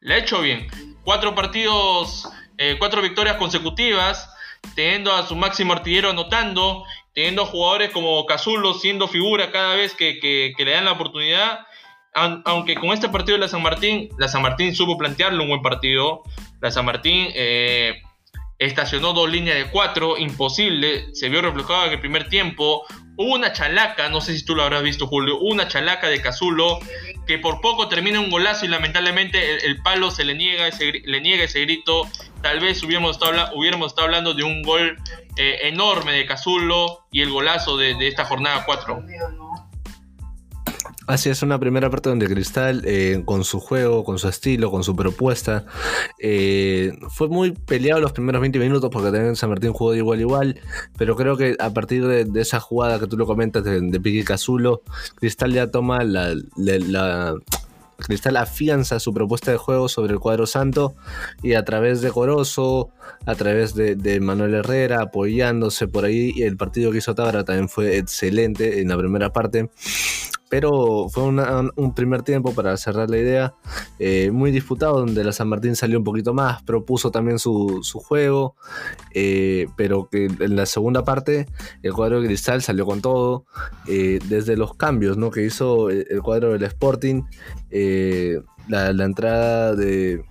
[0.00, 0.68] Le ha hecho bien.
[1.04, 4.30] Cuatro partidos, eh, cuatro victorias consecutivas,
[4.74, 10.54] teniendo a su máximo artillero anotando, teniendo jugadores como Cazulo siendo figura cada vez que,
[10.56, 11.66] le dan la oportunidad.
[12.14, 15.62] Aunque con este partido de la San Martín, la San Martín supo plantearle un buen
[15.62, 16.22] partido.
[16.62, 18.00] La San Martín eh,
[18.58, 21.14] estacionó dos líneas de cuatro, imposible.
[21.14, 22.84] Se vio reflejado en el primer tiempo.
[23.18, 26.78] Una chalaca, no sé si tú lo habrás visto, Julio, una chalaca de Cazulo
[27.26, 31.20] que por poco termina un golazo y lamentablemente el, palo se le niega, ese, le
[31.20, 32.02] niega ese grito.
[32.42, 34.96] Tal vez hubiéramos estado, hubiéramos estado hablando de un gol
[35.36, 39.02] eh, enorme de Cazulo y el golazo de, de esta jornada 4.
[41.06, 44.82] Así es, una primera parte donde Cristal, eh, con su juego, con su estilo, con
[44.82, 45.64] su propuesta,
[46.18, 50.20] eh, fue muy peleado los primeros 20 minutos porque también San Martín jugó de igual
[50.20, 50.60] igual,
[50.98, 54.24] pero creo que a partir de, esa jugada que tú lo comentas de, de Piqui
[54.24, 54.82] Cazulo,
[55.14, 56.34] Cristal ya toma la,
[57.98, 60.96] Cristal afianza su propuesta de juego sobre el cuadro santo
[61.40, 62.90] y a través de Corozo,
[63.24, 67.96] a través de, Manuel Herrera, apoyándose por ahí, el partido que hizo Tabra también fue
[67.96, 69.70] excelente en la primera parte
[70.58, 73.54] pero fue un primer tiempo para cerrar la idea
[73.98, 78.56] eh, muy disputado donde la San Martín salió un poquito más, propuso también su, juego,
[79.12, 81.44] eh, pero que en la segunda parte
[81.82, 83.44] el cuadro de Cristal salió con todo,
[83.84, 85.30] desde los cambios ¿no?
[85.30, 87.24] que hizo el, cuadro del Sporting,
[88.66, 90.24] la, entrada de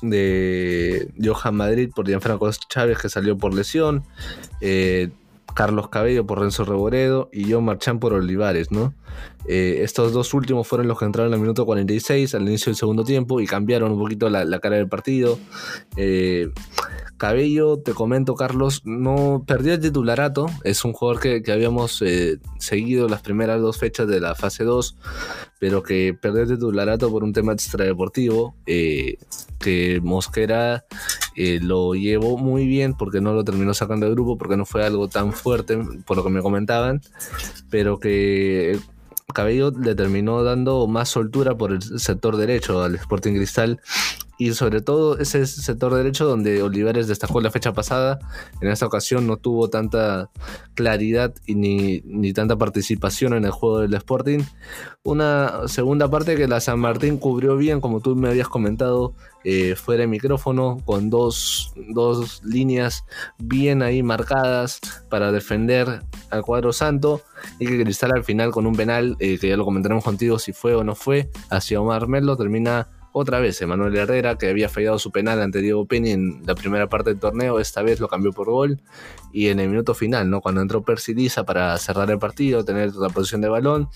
[0.00, 4.04] de Johan Madrid por Gianfranco Chávez que salió por lesión,
[4.62, 5.10] eh,
[5.54, 8.92] Carlos Cabello por Renzo Reboredo y John Marchán por Olivares, ¿no?
[9.46, 12.76] Eh, estos dos últimos fueron los que entraron en el minuto 46 al inicio del
[12.76, 15.38] segundo tiempo y cambiaron un poquito la, cara del partido.
[15.96, 16.50] Eh,
[17.16, 20.46] Cabello, te comento, Carlos, no perdió el titularato.
[20.64, 24.96] Es un jugador que, habíamos eh, seguido las primeras dos fechas de la fase 2,
[25.60, 28.56] pero que perdió el titularato por un tema extradeportivo.
[28.64, 30.84] Que Mosquera
[31.36, 34.84] eh, lo llevó muy bien porque no lo terminó sacando del grupo, porque no fue
[34.84, 37.00] algo tan fuerte, por lo que me comentaban,
[37.70, 38.78] pero que
[39.32, 43.80] Cabello le terminó dando más soltura por el sector derecho al Sporting Cristal
[44.38, 48.18] y sobre todo ese sector derecho donde Olivares destacó la fecha pasada.
[48.60, 50.30] En esta ocasión no tuvo tanta
[50.74, 54.40] claridad y ni, ni, tanta participación en el juego del Sporting.
[55.02, 59.14] Una segunda parte que la San Martín cubrió bien, como tú me habías comentado,
[59.44, 63.04] eh, fuera de micrófono, con dos, dos, líneas
[63.38, 64.80] bien ahí marcadas
[65.10, 67.20] para defender al cuadro santo.
[67.58, 70.52] Y que Cristal al final con un penal, eh, que ya lo comentaremos contigo si
[70.52, 74.98] fue o no fue, hacia Omar Melo, termina otra vez, Emanuel Herrera, que había fallado
[74.98, 78.32] su penal ante Diego Penny en la primera parte del torneo, esta vez lo cambió
[78.32, 78.80] por gol.
[79.32, 80.40] Y en el minuto final, ¿no?
[80.40, 81.14] cuando entró Percy
[81.46, 83.88] para cerrar el partido, tener la posición de balón,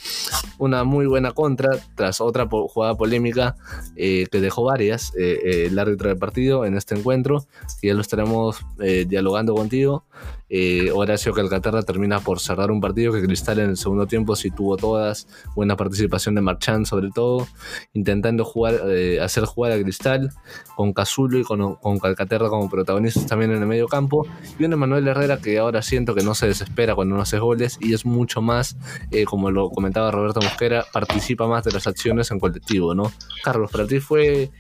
[0.59, 3.57] una muy buena contra tras otra jugada polémica
[3.97, 7.45] eh, que dejó varias eh, eh, el árbitro del partido en este encuentro.
[7.83, 10.05] Y ya lo estaremos dialogando contigo.
[10.51, 14.51] Eh, Horacio Calcaterra termina por cerrar un partido que Cristal en el segundo tiempo sí
[14.51, 17.47] tuvo todas, buena participación de Marchand sobre todo,
[17.93, 20.31] intentando jugar, eh, hacer jugar a Cristal
[20.75, 24.27] con Cazulo y con, Calcaterra como protagonistas también en el medio campo,
[24.59, 27.79] y un Emanuel Herrera que ahora siento que no se desespera cuando no hace goles
[27.81, 28.77] y es mucho más,
[29.11, 33.13] eh, como lo comentaba Roberto Mosquera, participa más de las acciones en colectivo, ¿no?
[33.43, 34.51] Carlos, para ti fue,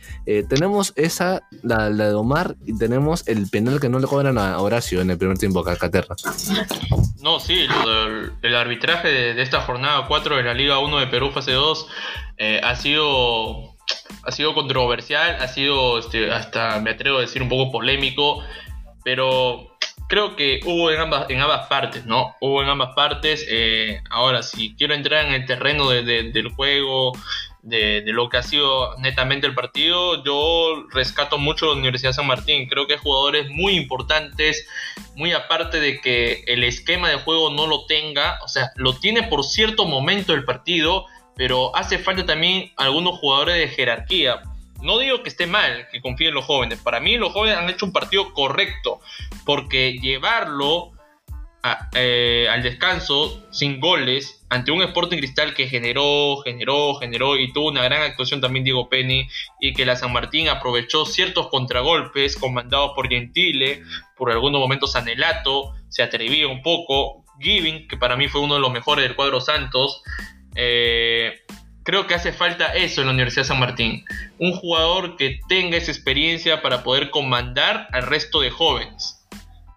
[0.49, 5.01] tenemos esa, la, de Omar, y tenemos el penal que no le cobran a Horacio
[5.01, 5.78] en el primer tiempo acá
[7.23, 7.67] no, sí,
[8.43, 11.87] el, arbitraje de, esta jornada 4 de la Liga 1 de Perú fase 2
[12.39, 13.77] eh, ha sido
[14.25, 18.43] ha sido controversial, ha sido este, hasta me atrevo a decir un poco polémico,
[19.05, 22.35] pero creo que hubo en ambas, en ambas partes, ¿no?
[22.41, 23.45] Hubo en ambas partes.
[23.49, 27.13] Eh, ahora, si quiero entrar en el terreno del juego,
[27.69, 32.69] de, lo que ha sido netamente el partido, yo rescato mucho la Universidad San Martín.
[32.69, 34.67] Creo que jugadores muy importantes,
[35.15, 39.25] muy aparte de que el esquema de juego no lo tenga, o sea, lo tiene
[39.25, 41.07] por cierto momento el partido,
[41.37, 44.43] pero hace falta también algunos jugadores de jerarquía.
[44.81, 46.81] No digo que esté mal que confíen en los jóvenes.
[46.81, 49.01] Para mí los jóvenes han hecho un partido correcto.
[49.45, 50.93] Porque llevarlo
[51.95, 57.69] eh, al descanso sin goles ante un Sporting Cristal que generó, generó, generó y tuvo
[57.69, 59.29] una gran actuación también Diego Penny
[59.61, 63.83] y que la San Martín aprovechó ciertos contragolpes comandados por Gentile,
[64.17, 68.61] por algunos momentos Anelato, se atrevía un poco, Giving, que para mí fue uno de
[68.61, 70.03] los mejores del cuadro Santos.
[70.55, 71.41] Eh,
[71.83, 74.05] creo que hace falta eso en la Universidad San Martín.
[74.39, 79.27] Un jugador que tenga esa experiencia para poder comandar al resto de jóvenes.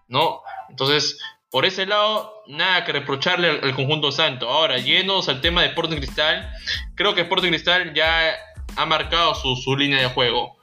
[0.08, 0.40] ¿No?
[0.68, 1.18] Entonces,
[1.52, 4.48] por ese lado, nada que reprocharle al, conjunto santo.
[4.48, 6.50] Ahora, llenos al tema de Sporting Cristal,
[6.94, 8.34] creo que Sporting Cristal ya
[8.74, 10.56] ha marcado su, línea de juego.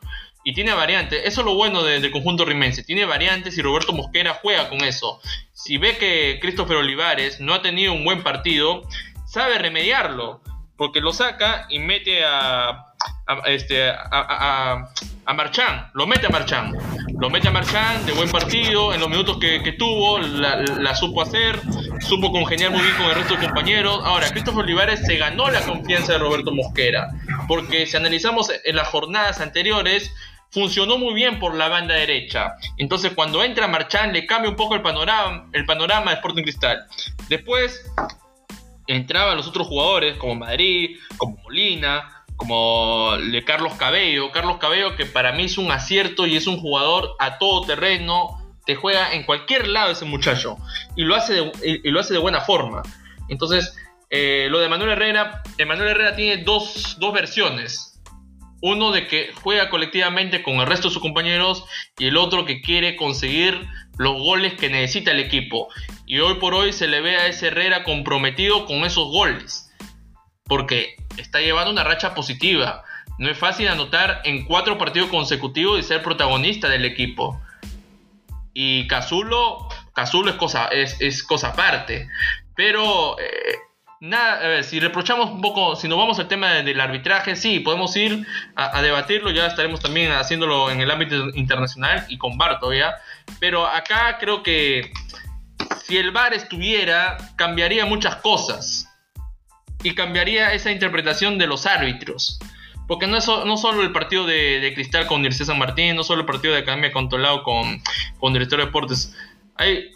[0.43, 1.21] Y tiene variantes.
[1.25, 2.83] Eso es lo bueno del conjunto rimense.
[2.83, 5.21] Tiene variantes y Roberto Mosquera juega con eso.
[5.53, 8.81] Si ve que Christopher Olivares no ha tenido un buen partido,
[9.27, 10.41] sabe remediarlo.
[10.75, 12.88] Porque lo saca y mete a,
[13.45, 14.89] este, a,
[15.25, 15.89] a Marchán.
[15.93, 16.73] Lo mete a Marchán
[17.19, 21.59] lo mete a Marchand de buen partido, en los minutos que, tuvo, la, supo hacer,
[21.99, 23.99] supo congeniar muy bien con el resto de compañeros.
[24.05, 27.09] Ahora, Christopher Olivares se ganó la confianza de Roberto Mosquera,
[27.47, 30.13] porque si analizamos en las jornadas anteriores,
[30.51, 32.55] funcionó muy bien por la banda derecha.
[32.77, 36.85] Entonces, cuando entra Marchand, le cambia un poco el panorama, el panorama de Sporting Cristal.
[37.27, 37.85] Después,
[38.87, 44.31] entraban los otros jugadores, como Madrid, como Molina, como de Carlos Cabello.
[44.31, 48.37] Carlos Cabello que para mí es un acierto y es un jugador a todo terreno,
[48.65, 50.57] te juega en cualquier lado ese muchacho
[50.95, 51.51] y lo hace de,
[51.83, 52.81] y lo hace de buena forma.
[53.27, 53.75] Entonces,
[54.09, 58.01] eh, lo de Manuel Herrera, Manuel Herrera tiene dos, dos versiones.
[58.61, 61.65] Uno de que juega colectivamente con el resto de sus compañeros
[61.97, 63.67] y el otro que quiere conseguir
[63.97, 65.67] los goles que necesita el equipo.
[66.05, 69.68] Y hoy por hoy se le ve a ese Herrera comprometido con esos goles
[70.49, 72.83] porque está llevando una racha positiva.
[73.19, 77.39] No es fácil anotar en cuatro partidos consecutivos y ser protagonista del equipo.
[78.53, 82.09] Y Cazulo, Cazulo es cosa, es, cosa aparte.
[82.55, 83.55] Pero eh,
[83.99, 88.25] nada, si reprochamos un poco, si nos vamos al tema del arbitraje, sí, podemos ir
[88.55, 92.95] a, debatirlo, ya estaremos también haciéndolo en el ámbito internacional y con VAR todavía,
[93.39, 94.91] pero acá creo que
[95.83, 98.88] si el VAR estuviera, cambiaría muchas cosas
[99.83, 102.39] y cambiaría esa interpretación de los árbitros.
[102.87, 106.21] Porque no, es, no solo el partido de, Cristal con Dircea San Martín, no solo
[106.21, 107.81] el partido de Academia Controlado con,
[108.19, 109.15] con Director de Deportes.
[109.55, 109.91] Hay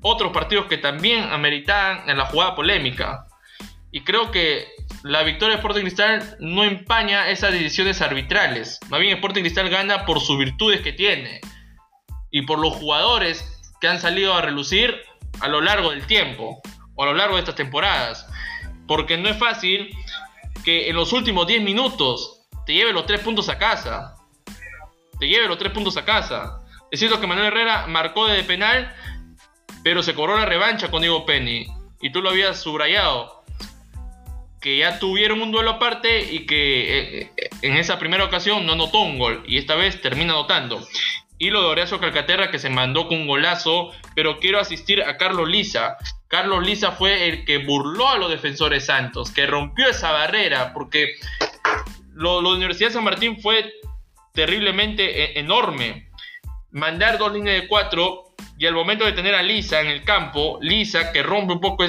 [0.00, 3.26] otros partidos que también ameritan en la jugada polémica.
[3.92, 4.66] Y creo que
[5.04, 8.80] la victoria de Sporting Cristal no empaña esas decisiones arbitrales.
[8.88, 11.40] Más bien Sporting Cristal gana por sus virtudes que tiene.
[12.30, 14.94] Y por los jugadores que han salido a relucir
[15.40, 16.60] a lo largo del tiempo.
[16.96, 18.26] O a lo largo de estas temporadas.
[18.86, 19.90] Porque no es fácil
[20.64, 24.14] que en los últimos 10 minutos te lleve los 3 puntos a casa.
[25.18, 26.60] Te lleve los 3 puntos a casa.
[26.90, 28.94] Es cierto que Manuel Herrera marcó de penal,
[29.82, 31.66] pero se cobró la revancha con Diego Penny.
[32.00, 33.44] Y tú lo habías subrayado
[34.64, 38.72] que ya tuvieron un duelo aparte y que eh, eh, en esa primera ocasión no
[38.72, 40.80] anotó un gol y esta vez termina anotando.
[41.44, 45.18] Y lo de Horacio Calcaterra que se mandó con un golazo, pero quiero asistir a
[45.18, 45.98] Carlos Lisa.
[46.26, 51.16] Carlos Lisa fue el que burló a los defensores santos, que rompió esa barrera, porque
[52.14, 53.74] lo, de Universidad de San Martín fue
[54.32, 56.08] terriblemente eh, enorme.
[56.70, 60.58] Mandar dos líneas de cuatro y al momento de tener a Lisa en el campo,
[60.62, 61.84] Lisa que rompe un poco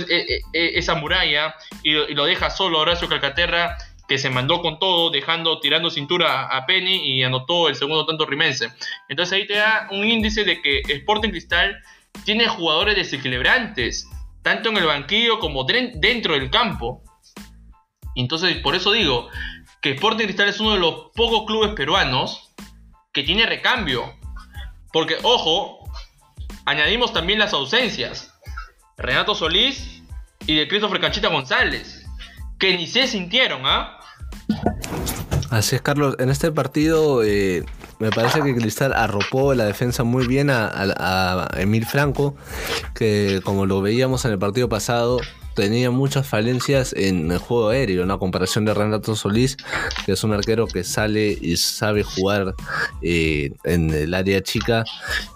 [0.51, 3.77] esa muralla y, lo deja solo Horacio Calcaterra,
[4.07, 8.25] que se mandó con todo, dejando, tirando cintura a Penny y anotó el segundo tanto
[8.25, 8.69] rimense.
[9.09, 11.81] Entonces ahí te da un índice de que Sporting Cristal
[12.23, 14.07] tiene jugadores desequilibrantes,
[14.41, 17.01] tanto en el banquillo como dentro del campo.
[18.15, 19.29] Entonces por eso digo
[19.81, 22.51] que Sporting Cristal es uno de los pocos clubes peruanos
[23.11, 24.13] que tiene recambio.
[24.91, 25.89] Porque, ojo,
[26.65, 28.33] añadimos también las ausencias.
[28.97, 30.01] Renato Solís
[30.47, 32.05] y de Christopher Canchita González,
[32.59, 33.94] que ni se sintieron, ¿ah?
[35.49, 36.15] Así es, Carlos.
[36.19, 37.63] En este partido eh,
[37.99, 42.35] me parece que Cristal arropó la defensa muy bien a, a Emil Franco,
[42.93, 45.19] que como lo veíamos en el partido pasado,
[45.55, 49.57] tenía muchas falencias en el juego aéreo, una comparación de Renato Solís,
[50.05, 52.53] que es un arquero que sale y sabe jugar
[53.01, 54.83] eh, en el área chica,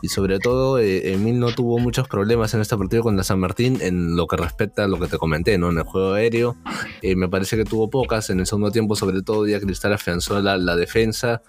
[0.01, 3.39] y sobre todo eh, Emil no tuvo muchos problemas en este partido con la San
[3.39, 5.72] Martín en lo que respecta a lo que te comenté, ¿no?
[5.72, 6.57] En el juego aéreo,
[7.01, 10.41] eh, me parece que tuvo pocas, en el segundo tiempo sobre todo ya Cristal afianzó
[10.41, 11.41] la, defensa,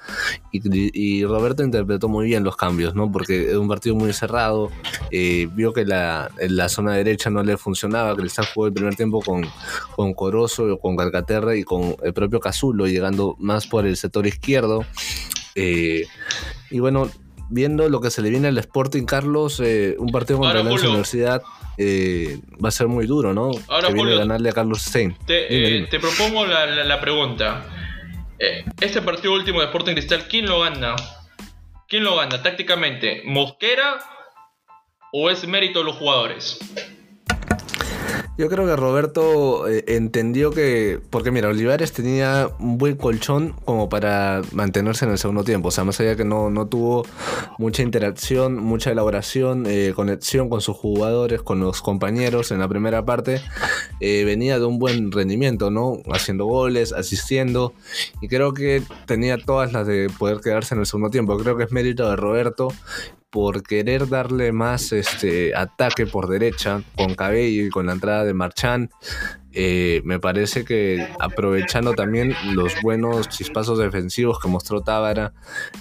[0.52, 3.10] y, Roberto interpretó muy bien los cambios, ¿no?
[3.10, 4.70] Porque es un partido muy cerrado,
[5.10, 9.46] vio que la, la zona derecha no le funcionaba, Cristal jugó el primer tiempo con,
[9.96, 14.84] con Corozo, con Calcaterra y con el propio Cazulo, llegando más por el sector izquierdo.
[15.54, 16.06] Eh,
[16.70, 17.10] y bueno,
[17.48, 21.42] viendo lo que se le viene al Sporting Carlos, eh, un partido contra la Universidad
[21.78, 23.50] eh, va a ser muy duro, ¿no?
[23.68, 25.16] Ahora, que viene a ganarle a Carlos Stein.
[25.26, 27.66] Te, te propongo la, la, pregunta.
[28.80, 30.94] este partido último de Sporting Cristal, ¿quién lo gana?
[31.88, 33.22] ¿Quién lo gana tácticamente?
[33.24, 33.98] ¿Mosquera
[35.12, 36.58] o es mérito de los jugadores?
[38.38, 40.98] Yo creo que Roberto eh, entendió que.
[41.10, 45.68] Porque mira, Olivares tenía un buen colchón como para mantenerse en el segundo tiempo.
[45.68, 47.04] O sea, más allá que no, no tuvo
[47.58, 53.04] mucha interacción, mucha elaboración, eh, conexión con sus jugadores, con los compañeros en la primera
[53.04, 53.42] parte,
[54.00, 55.98] eh, venía de un buen rendimiento, ¿no?
[56.10, 57.74] Haciendo goles, asistiendo.
[58.22, 61.36] Y creo que tenía todas las de poder quedarse en el segundo tiempo.
[61.36, 62.68] Creo que es mérito de Roberto
[63.30, 68.34] por querer darle más este, ataque por derecha con Cabello y con la entrada de
[68.34, 68.90] Marchán.
[69.52, 75.32] Eh, me parece que aprovechando también los buenos chispazos defensivos que mostró Tábara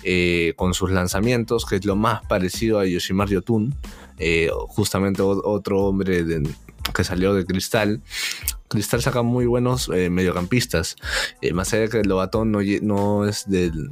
[0.03, 3.75] eh, con sus lanzamientos, que es lo más parecido a Yoshimar Yotun,
[4.17, 6.23] eh, justamente otro hombre
[6.93, 8.01] que salió de Cristal.
[8.67, 10.95] Cristal saca muy buenos mediocampistas.
[11.53, 13.91] más allá de que Lobatón no, es del,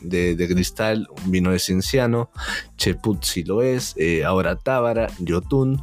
[0.00, 2.30] de, Cristal vino de Cienciano,
[2.76, 5.82] Cheput si lo es, eh, ahora Tábara, Yotun,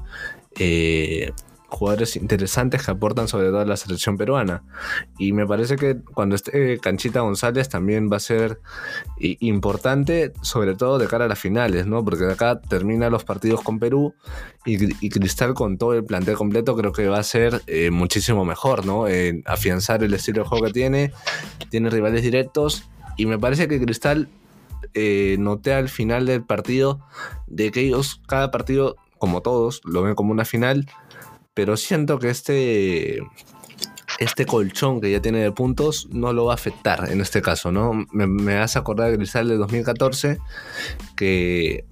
[0.58, 1.32] eh,
[1.68, 4.64] jugadores interesantes que aportan sobre todo a la selección peruana.
[5.18, 8.60] Y me parece que cuando esté Canchita González también va a ser
[9.20, 12.04] importante, sobre todo de cara a las finales, ¿no?
[12.04, 14.16] Porque acá termina los partidos con Perú
[14.66, 18.86] y, Cristal con todo el plantel completo creo que va a ser eh, muchísimo mejor,
[18.86, 19.06] ¿no?
[19.46, 21.12] afianzar el estilo de juego que tiene,
[21.70, 24.28] tiene rivales directos y me parece que Cristal
[24.94, 27.00] eh, noté al final del partido
[27.48, 30.88] de que ellos, cada partido, como todos, lo ven como una final.
[31.56, 33.24] Pero siento que este,
[34.20, 37.72] este colchón que ya tiene de puntos no lo va a afectar en este caso,
[37.72, 38.06] ¿no?
[38.12, 40.38] Me, me hace acordar de Cristal de 2014
[41.18, 41.86] que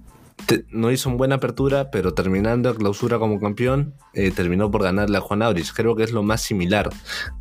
[0.70, 5.18] no hizo una buena apertura, pero terminando la clausura como campeón, eh, terminó por ganarle
[5.18, 5.72] a Juan Auris.
[5.72, 6.90] Creo que es lo más similar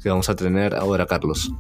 [0.02, 1.52] que vamos a tener ahora, Carlos.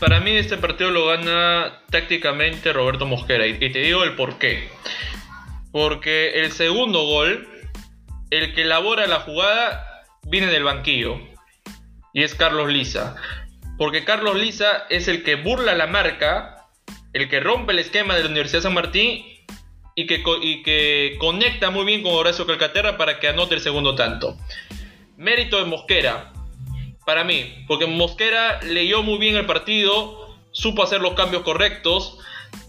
[0.00, 4.68] Para mí este partido lo gana tácticamente Roberto Mosquera y, te digo el por qué.
[5.72, 7.48] Porque el segundo gol,
[8.30, 9.93] el que elabora la jugada,
[10.26, 11.18] viene del banquillo
[12.12, 13.16] y es Carlos Lisa.
[13.76, 16.68] Porque Carlos Lisa es el que burla la marca,
[17.12, 19.24] el que rompe el esquema de la Universidad San Martín
[19.96, 24.36] y que, conecta muy bien con Horacio Calcaterra para que anote el segundo tanto.
[25.16, 26.32] Mérito de Mosquera,
[27.06, 32.18] para mí, porque Mosquera leyó muy bien el partido, supo hacer los cambios correctos,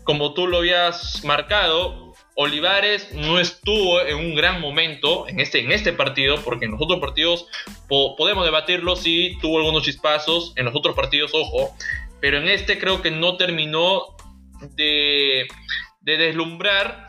[0.03, 2.04] como tú lo habías marcado.
[2.35, 6.81] Olivares no estuvo en un gran momento en este, en este partido, porque en los
[6.81, 7.47] otros partidos
[7.87, 11.75] podemos debatirlo si tuvo algunos chispazos, en los otros partidos, ojo,
[12.19, 14.15] pero en este creo que no terminó
[14.75, 15.47] de,
[16.01, 17.07] de deslumbrar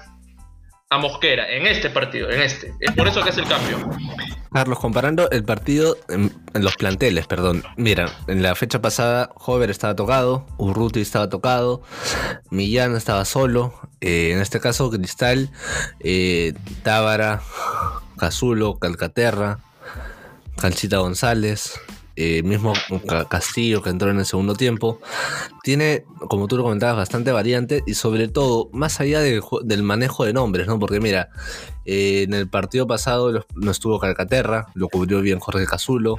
[0.91, 2.73] a Mosquera en este partido, en este.
[2.81, 3.79] Es por eso que es el cambio.
[4.57, 7.63] Carlos, comparando el partido en, los planteles, perdón.
[7.77, 11.83] Mira, en la fecha pasada, Hover estaba tocado, Urruti estaba tocado,
[12.49, 13.75] Millán estaba solo.
[14.01, 15.51] Eh, en este caso, Cristal,
[16.01, 17.43] eh, Tábara,
[18.17, 19.59] Cazulo, Calcaterra,
[20.57, 21.79] Calcita González,
[22.17, 22.73] eh, mismo
[23.29, 25.03] Castillo que entró en el segundo tiempo,
[25.65, 30.33] tiene, como tú lo comentabas, bastante variante y sobre todo, más allá del manejo de
[30.33, 30.79] nombres, ¿no?
[30.79, 31.29] Porque mira,
[31.87, 36.17] eh, en el partido pasado no estuvo Calcaterra, lo cubrió bien Jorge Cazulo,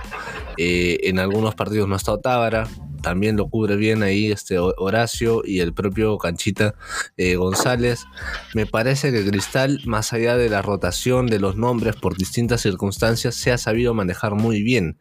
[0.57, 2.67] eh, en algunos partidos no ha estado Tábara,
[3.01, 6.75] también lo cubre bien ahí este Horacio y el propio Canchita
[7.15, 8.05] eh, González.
[8.55, 13.35] Me parece que Cristal, más allá de la rotación de los nombres por distintas circunstancias,
[13.35, 14.97] se ha sabido manejar muy bien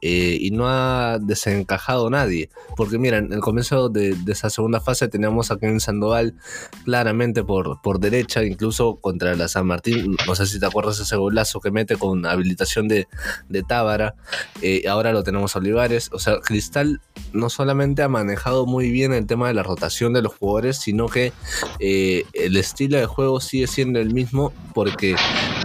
[0.00, 2.50] y no ha desencajado nadie.
[2.76, 6.36] Porque mira, en el comienzo de, esa segunda fase teníamos a Kevin Sandoval
[6.84, 10.07] claramente por, por derecha, incluso contra la San Martín.
[10.26, 13.08] No sé si te acuerdas ese golazo que mete con habilitación de,
[13.48, 14.14] de Tábara.
[14.62, 16.10] Eh, ahora lo tenemos a Olivares.
[16.12, 17.00] O sea, Cristal
[17.32, 21.08] no solamente ha manejado muy bien el tema de la rotación de los jugadores, sino
[21.08, 21.32] que
[21.80, 25.16] eh, el estilo de juego sigue siendo el mismo porque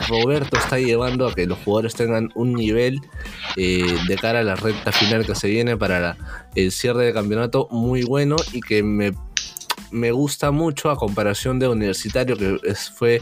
[0.09, 2.99] Roberto está llevando a que los jugadores tengan un nivel
[3.55, 6.17] eh, de cara a la recta final que se viene para
[6.55, 9.13] el cierre de campeonato muy bueno y que me
[9.93, 12.59] me gusta mucho a comparación de Universitario, que
[12.95, 13.21] fue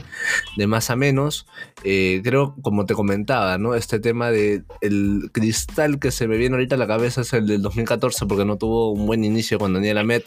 [0.56, 1.46] de más a menos.
[1.84, 3.76] Eh, creo, como te comentaba, ¿no?
[3.76, 7.46] Este tema de el cristal que se me viene ahorita a la cabeza es el
[7.46, 10.24] del 2014, porque no tuvo un buen inicio con Daniel Amet.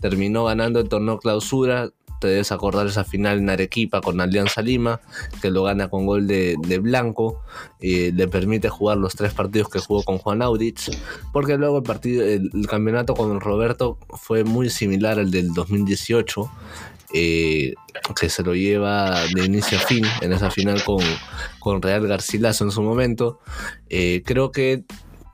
[0.00, 1.90] Terminó ganando el torneo clausura,
[2.22, 5.00] te debes acordar esa final en Arequipa con Alianza Lima,
[5.42, 7.42] que lo gana con gol de, Blanco,
[7.80, 10.96] le permite jugar los tres partidos que jugó con Juan Aurich,
[11.32, 16.48] porque luego el, partido, el, campeonato con Roberto fue muy similar al del 2018.
[17.14, 17.74] Eh,
[18.18, 21.04] que se lo lleva de inicio a fin en esa final con,
[21.58, 23.38] con Real Garcilaso en su momento.
[23.90, 24.84] Eh, creo que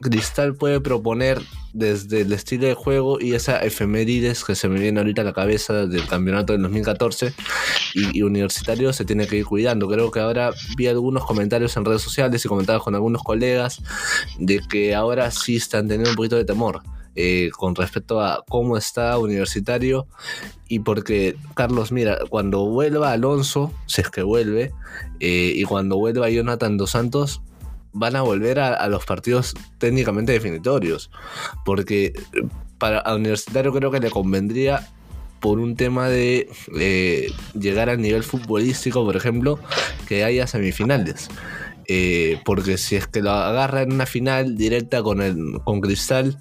[0.01, 1.41] Cristal puede proponer
[1.73, 5.33] desde el estilo de juego y esa efemérides que se me viene ahorita a la
[5.33, 7.35] cabeza del campeonato del 2014
[7.95, 9.89] y, Universitario se tiene que ir cuidando.
[9.89, 13.83] Creo que ahora vi algunos comentarios en redes sociales y comentarios con algunos colegas
[14.39, 16.83] de que ahora sí están teniendo un poquito de temor.
[17.21, 20.07] Eh, con respecto a cómo está Universitario
[20.69, 24.73] y porque Carlos, mira, cuando vuelva Alonso, si es que vuelve,
[25.19, 27.43] eh, y cuando vuelva Jonathan Dos Santos,
[27.93, 31.11] van a volver a, los partidos técnicamente definitorios.
[31.65, 32.15] Porque eh,
[32.79, 34.89] para Universitario creo que le convendría
[35.41, 36.49] por un tema de
[37.55, 39.61] llegar al nivel futbolístico, por ejemplo,
[40.09, 41.29] que haya semifinales.
[41.91, 46.39] Eh, porque si es que lo agarra en una final directa con, el, con Cristal,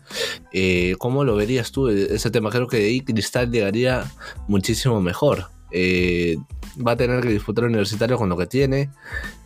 [0.52, 2.50] eh, ¿cómo lo verías tú ese tema?
[2.50, 4.12] Creo que ahí Cristal llegaría
[4.50, 5.48] muchísimo mejor.
[5.74, 8.90] Va a tener que disputar universitario con lo que tiene.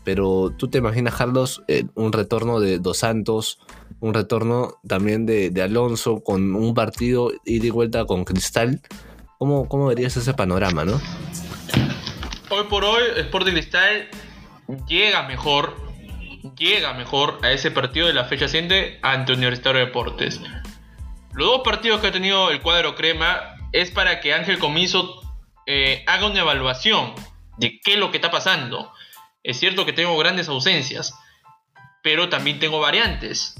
[0.04, 3.60] Pero tú te imaginas, Carlos, eh, un retorno de Dos Santos,
[4.00, 8.82] un retorno también de, Alonso con un partido ida y vuelta con Cristal.
[9.38, 11.00] ¿Cómo, ¿Cómo verías ese panorama, no?
[12.50, 14.10] Hoy por hoy, Sporting Cristal
[14.88, 15.76] llega mejor,
[16.58, 20.42] llega mejor a ese partido de la fecha siguiente ante Universitario de Deportes.
[21.34, 23.40] Los dos partidos que ha tenido el cuadro crema
[23.72, 25.21] es para que Ángel Comiso
[25.66, 27.14] eh, haga una evaluación
[27.58, 28.92] de qué es lo que está pasando
[29.44, 31.16] es cierto que tengo grandes ausencias,
[32.04, 33.56] pero también tengo variantes.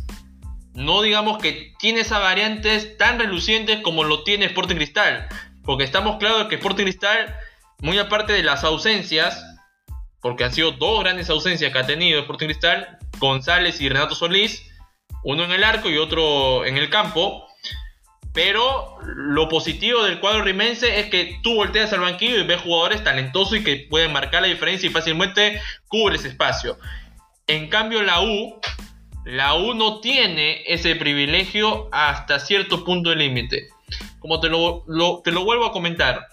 [0.74, 5.28] No digamos que tiene esas variantes tan relucientes como lo tiene Sporting Cristal,
[5.64, 7.36] porque estamos claros que Sporting Cristal,
[7.80, 9.44] muy aparte de las ausencias,
[10.22, 14.64] porque han sido dos grandes ausencias que ha tenido Sporting Cristal, González y Renato Solís,
[15.24, 17.48] uno en el arco y otro en el campo.
[18.34, 23.04] Pero lo positivo del cuadro rimense es que tú volteas al banquillo y ves jugadores
[23.04, 26.78] talentosos y que pueden marcar la diferencia y fácilmente cubre ese espacio.
[27.48, 28.62] En cambio, la U,
[29.26, 33.68] la U no tiene ese privilegio hasta cierto punto de límite.
[34.20, 34.86] Como te lo,
[35.24, 36.28] te lo vuelvo a comentar,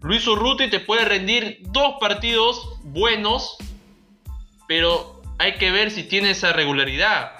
[0.00, 3.56] Luis Urruti te puede rendir dos partidos buenos,
[4.66, 7.37] pero hay que ver si tiene esa regularidad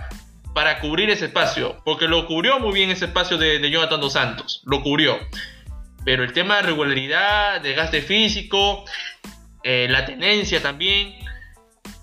[0.55, 4.63] para cubrir ese espacio, porque lo cubrió muy bien ese espacio de, Jonathan Dos Santos,
[4.65, 5.19] lo cubrió.
[6.05, 8.85] Pero el tema de regularidad, desgaste físico,
[9.63, 11.15] eh, la tenencia también,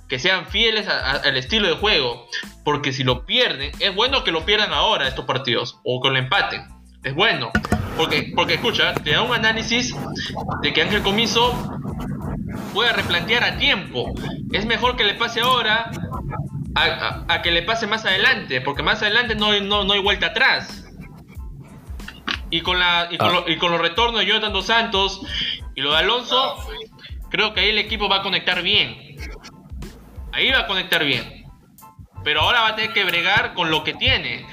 [0.07, 2.27] que sean fieles al estilo de juego,
[2.63, 6.17] porque si lo pierden, es bueno que lo pierdan ahora estos partidos, o que lo
[6.17, 6.63] empaten,
[7.03, 7.51] es bueno,
[7.97, 9.95] porque, porque escucha, te da un análisis
[10.61, 11.53] de que Ángel Comiso
[12.73, 14.13] pueda replantear a tiempo.
[14.51, 15.91] Es mejor que le pase ahora
[16.75, 20.85] a, que le pase más adelante, porque más adelante no, no, hay vuelta atrás.
[22.49, 23.43] Y con, la, y, con ah.
[23.47, 25.21] y con los retornos de Jonathan Dos Santos
[25.73, 26.57] y lo de Alonso,
[27.29, 29.17] creo que ahí el equipo va a conectar bien.
[30.31, 31.45] Ahí va a conectar bien.
[32.23, 34.45] Pero ahora va a tener que bregar con lo que tiene.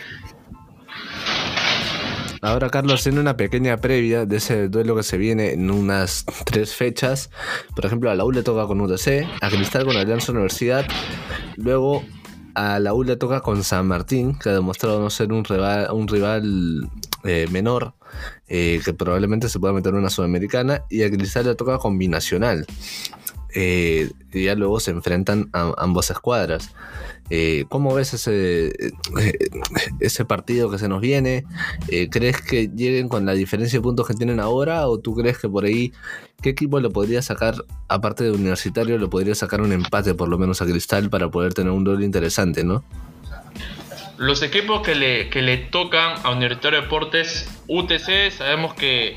[2.45, 6.75] Ahora, Carlos, tiene una pequeña previa de ese duelo que se viene en unas tres
[6.75, 7.31] fechas.
[7.77, 10.85] Por ejemplo, a la U le toca con UTC, a Cristal con Alianza Universidad.
[11.57, 12.03] Luego
[12.55, 15.89] a la U le toca con San Martín, que ha demostrado no ser un rival,
[15.93, 16.91] un rival
[17.25, 17.95] eh, menor,
[18.49, 20.85] eh, que probablemente se pueda meter en una sudamericana.
[20.91, 22.67] Y a Cristal le toca con Binacional.
[23.55, 26.71] Eh, y ya luego se enfrentan a ambas escuadras.
[27.35, 28.93] Eh, ¿Cómo ves ese, eh,
[30.01, 31.47] ese partido que se nos viene?
[31.89, 34.87] Eh, ¿Crees que lleguen con la diferencia de puntos que tienen ahora?
[34.87, 35.95] ¿O tú crees que por ahí,
[36.43, 37.55] qué equipo le podría sacar,
[37.89, 41.55] aparte de Universitario, le podría sacar un empate por lo menos a Cristal para poder
[41.55, 42.85] tener un duelo interesante, ¿no?
[44.18, 49.16] Los equipos que le, que le tocan a Universitario Deportes UTC, sabemos que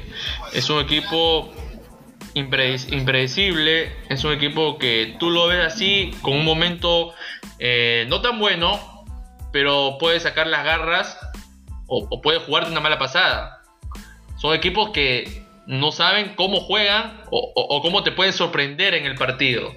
[0.54, 1.52] es un equipo
[2.36, 7.14] impredecible, es un equipo que tú lo ves así, con un momento
[7.60, 8.80] eh, no tan bueno,
[9.52, 11.18] pero puede sacar las garras
[11.88, 13.62] o, puede jugarte una mala pasada.
[14.38, 19.74] Son equipos que no saben cómo juegan o, cómo te pueden sorprender en el partido.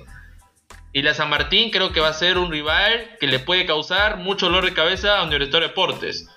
[0.93, 4.19] Y la San Martín creo que va a ser un rival que le puede causar
[4.19, 6.29] mucho dolor de cabeza a Universitario Deportes.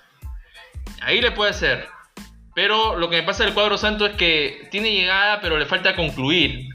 [1.00, 1.88] Ahí le puede ser.
[2.54, 5.96] Pero lo que me pasa del cuadro santo es que tiene llegada, pero le falta
[5.96, 6.68] concluir.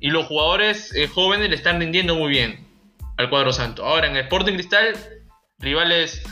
[0.00, 2.65] Y los jugadores eh, jóvenes le están rindiendo muy bien
[3.16, 3.84] al cuadro santo.
[3.84, 4.94] Ahora, en Sporting Cristal,
[5.58, 6.22] rivales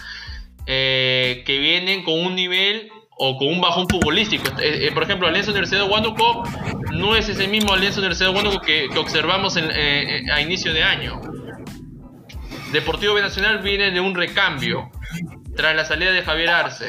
[0.67, 4.49] eh, que vienen con un nivel o con un bajón futbolístico.
[4.59, 6.43] Eh, eh, por ejemplo, Alianza Universidad de Huánuco
[6.93, 11.21] no es ese mismo Alianza Universidad de que, observamos a inicio de año.
[12.73, 14.91] Deportivo Nacional viene de un recambio
[15.55, 16.89] tras la salida de Javier Arce.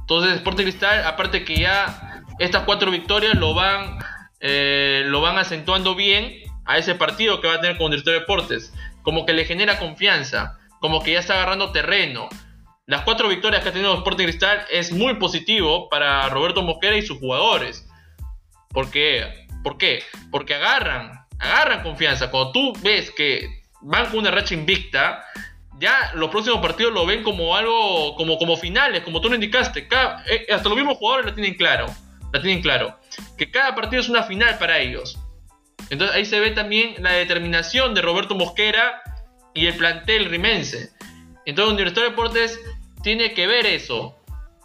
[0.00, 3.98] Entonces, Sporting Cristal, aparte que ya estas cuatro victorias lo van,
[4.40, 6.32] lo van acentuando bien
[6.64, 9.78] a ese partido que va a tener con Director de Deportes como que le genera
[9.78, 12.28] confianza, como que ya está agarrando terreno.
[12.86, 17.02] Las cuatro victorias que ha tenido Sporting Cristal es muy positivo para Roberto Mosquera y
[17.02, 17.88] sus jugadores.
[18.70, 19.46] ¿Por qué?
[19.62, 20.02] ¿Por qué?
[20.30, 22.30] Porque agarran, agarran confianza.
[22.30, 25.24] Cuando tú ves que van con una racha invicta,
[25.78, 29.88] ya los próximos partidos lo ven como algo, como, como finales, como tú lo indicaste.
[30.30, 31.86] Eh, hasta los mismos jugadores la tienen claro,
[32.32, 32.98] la tienen claro.
[33.36, 35.18] Que cada partido es una final para ellos.
[35.92, 39.02] Entonces ahí se ve también la determinación de Roberto Mosquera
[39.52, 40.90] y el plantel rimense.
[41.44, 42.58] Entonces Universitario de Deportes
[43.02, 44.18] tiene que ver eso.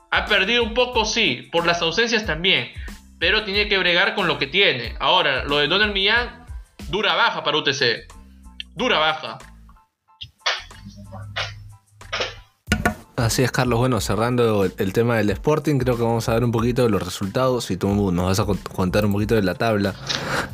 [0.09, 2.71] Ha perdido un poco, sí, por las ausencias también,
[3.19, 4.95] pero tiene que bregar con lo que tiene.
[5.01, 6.45] Ahora, lo de Donald Millán,
[6.87, 8.07] dura baja para UTC.
[8.75, 9.37] Dura baja.
[13.17, 13.79] Así es, Carlos.
[13.79, 17.01] Bueno, cerrando el, tema del Sporting, creo que vamos a ver un poquito de los
[17.01, 19.95] resultados y tú nos vas a contar un poquito de la tabla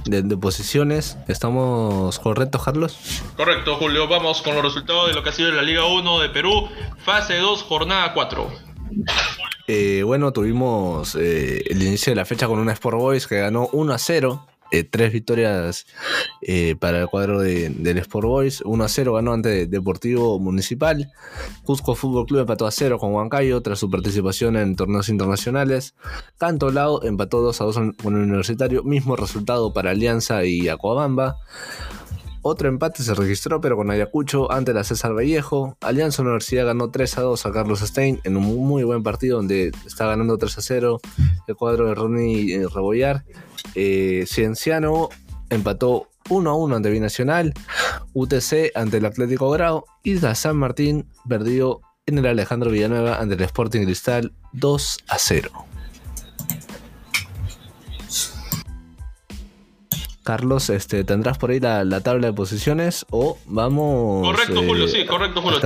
[0.05, 1.17] de, posiciones.
[1.27, 2.97] ¿Estamos correctos, Carlos?
[3.35, 4.07] Correcto, Julio.
[4.07, 6.69] Vamos con los resultados de lo que ha sido la Liga 1 de Perú,
[7.03, 8.49] fase 2, jornada 4.
[9.67, 13.67] Eh, bueno, tuvimos eh, el inicio de la fecha con una Sport Boys que ganó
[13.73, 15.85] 1 a 0 eh, tres victorias
[16.41, 18.61] eh, para el cuadro de, del Sport Boys.
[18.61, 21.11] 1 a 0 ganó ante Deportivo Municipal.
[21.63, 25.93] Cusco Fútbol Club empató a 0 con Huancayo tras su participación en torneos internacionales.
[26.39, 28.83] Canto Lao empató 2 a 2 con el Universitario.
[28.83, 31.35] Mismo resultado para Alianza y Acuabamba.
[32.45, 35.77] Otro empate se registró, pero con Ayacucho ante la César Vallejo.
[35.79, 39.71] Alianza Universidad ganó 3 a 2 a Carlos Stein en un muy buen partido donde
[39.85, 40.99] está ganando 3 a 0
[41.47, 43.23] el cuadro de Ronnie eh, Rebollar.
[43.75, 45.07] Eh, Cienciano
[45.49, 47.53] empató 1 a 1 ante Binacional.
[48.11, 49.85] UTC ante el Atlético Grau.
[50.03, 55.17] Y la San Martín perdió en el Alejandro Villanueva ante el Sporting Cristal 2 a
[55.17, 55.49] 0.
[60.23, 64.25] Carlos, este, ¿tendrás por ahí la, tabla de posiciones o vamos...
[64.25, 65.59] Correcto, Julio, sí, correcto, Julio.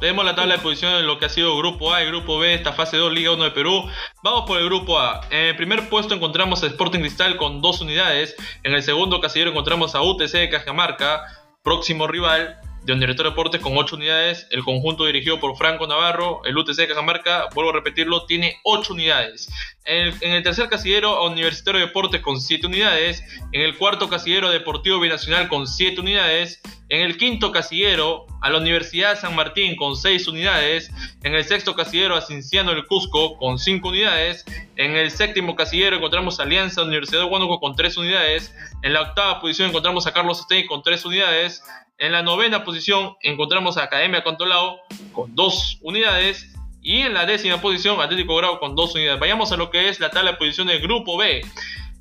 [0.00, 2.54] Tenemos, la tabla de posiciones de lo que ha sido Grupo A y Grupo B,
[2.54, 3.84] esta fase 2, Liga 1 de Perú.
[4.22, 5.20] Vamos por el Grupo A.
[5.30, 8.36] En el primer puesto encontramos a Sporting Cristal con dos unidades.
[8.62, 11.24] En el segundo casillero encontramos a UTC de Cajamarca,
[11.62, 14.46] próximo rival de Director Deportes con 8 unidades.
[14.50, 18.92] El conjunto dirigido por Franco Navarro, el UTC de Cajamarca, vuelvo a repetirlo, tiene 8
[18.94, 19.48] unidades.
[19.84, 23.22] En el, tercer casillero, a Universitario de Deportes con 7 unidades.
[23.52, 26.60] En el cuarto casillero, Deportivo Binacional con 7 unidades.
[26.88, 30.90] En el quinto casillero, a la Universidad San Martín con 6 unidades.
[31.24, 34.44] En el sexto casillero, a Cinciano del Cusco con 5 unidades.
[34.76, 38.54] En el séptimo casillero encontramos a Alianza Universidad de Huánuco con 3 unidades.
[38.82, 41.62] En la octava posición encontramos a Carlos Stein con 3 unidades.
[41.98, 44.80] En la novena posición encontramos a Academia Contolao
[45.12, 46.52] con dos unidades.
[46.82, 49.18] Y en la décima posición Atlético Grau con dos unidades.
[49.18, 51.40] Vayamos a lo que es la tabla de posición del Grupo B.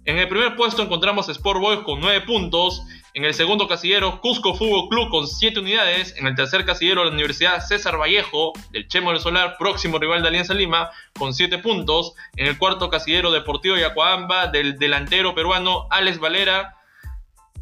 [0.04, 2.84] En el primer puesto encontramos a Sport Boys con 9 puntos.
[3.14, 6.14] En el segundo casillero, Cusco Fútbol Club con 7 unidades.
[6.18, 10.28] En el tercer casillero, la Universidad César Vallejo, del Chemo del Solar, próximo rival de
[10.28, 12.14] Alianza Lima, con 7 puntos.
[12.36, 16.76] En el cuarto casillero, Deportivo Yacuamba, del delantero peruano Alex Valera,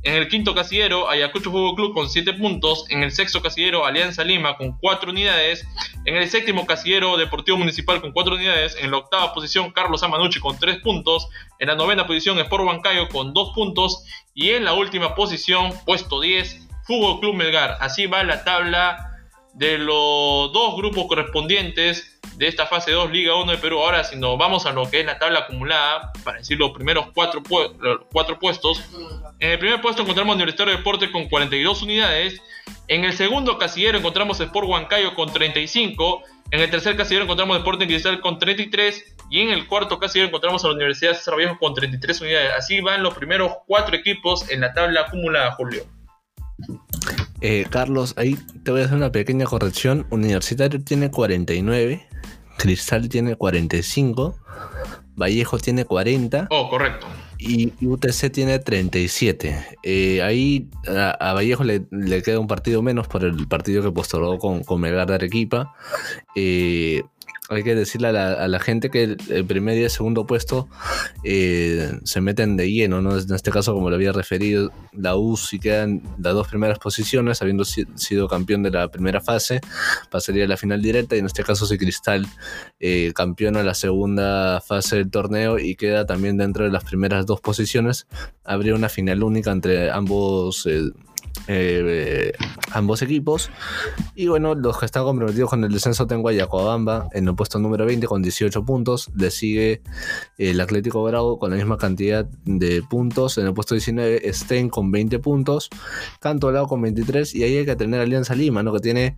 [0.04, 2.86] en el quinto casillero, Ayacucho Fútbol Club con 7 puntos.
[2.90, 5.66] En el sexto casillero, Alianza Lima con 4 unidades.
[6.06, 8.76] En el séptimo casillero, Deportivo Municipal con 4 unidades.
[8.82, 11.30] En la octava posición, Carlos Amanucci con 3 puntos.
[11.60, 14.04] En la novena posición, Sport Bancayo con 2 puntos.
[14.34, 17.78] Y en la última posición, puesto 10, Fútbol Club Melgar.
[17.80, 19.13] Así va la tabla
[19.54, 23.80] de los dos grupos correspondientes de esta fase 2 Liga 1 de Perú.
[23.80, 27.08] Ahora, si nos vamos a lo que es la tabla acumulada, para decir los primeros
[27.14, 27.44] cuatro,
[28.12, 28.84] cuatro puestos,
[29.40, 32.42] en el primer puesto encontramos Universitario de Deportes con 42 unidades.
[32.88, 36.24] En el segundo casillero encontramos Sport Huancayo con 35.
[36.52, 39.16] En el tercer casillero encontramos Deportes Cristal con 33.
[39.30, 42.52] Y en el cuarto casillero encontramos a la Universidad César Viejo con 33 unidades.
[42.58, 45.84] Así van los primeros cuatro equipos en la tabla acumulada, Julio.
[47.46, 50.08] Eh, Carlos, ahí te voy a hacer una pequeña corrección.
[50.12, 52.08] Universitario tiene 49,
[52.58, 54.40] Cristal tiene 45,
[55.18, 56.48] Vallejo tiene 40.
[56.50, 57.06] Oh, correcto.
[57.38, 59.78] Y UTC tiene 37.
[59.84, 61.84] Eh, ahí a, Vallejo le,
[62.24, 65.76] queda un partido menos por el partido que postergó con, con Melgar de Arequipa.
[66.36, 67.04] Eh,
[67.50, 70.70] hay que decirle a la, gente que el, primer y el segundo puesto
[71.24, 73.18] eh, se meten de lleno, ¿no?
[73.18, 77.42] En este caso, como lo había referido, la U si quedan las dos primeras posiciones,
[77.42, 79.60] habiendo sido campeón de la primera fase,
[80.10, 82.26] pasaría a la final directa, y en este caso si Cristal
[82.80, 87.42] eh, campeona la segunda fase del torneo y queda también dentro de las primeras dos
[87.42, 88.08] posiciones,
[88.46, 90.92] habría una final única entre ambos eh,
[91.48, 92.34] eh,
[92.72, 93.50] ambos equipos.
[94.16, 97.60] Y bueno, los que están comprometidos con el descenso tengo a Yacobamba en el puesto
[97.60, 99.12] número 20 con 18 puntos.
[99.16, 99.82] Le sigue
[100.38, 103.38] el Atlético Bravo con la misma cantidad de puntos.
[103.38, 105.70] En el puesto 19, Stein con 20 puntos.
[106.20, 107.36] Cantolao con 23.
[107.36, 108.74] Y ahí hay que tener Alianza Lima, ¿no?
[108.74, 109.18] Que tiene.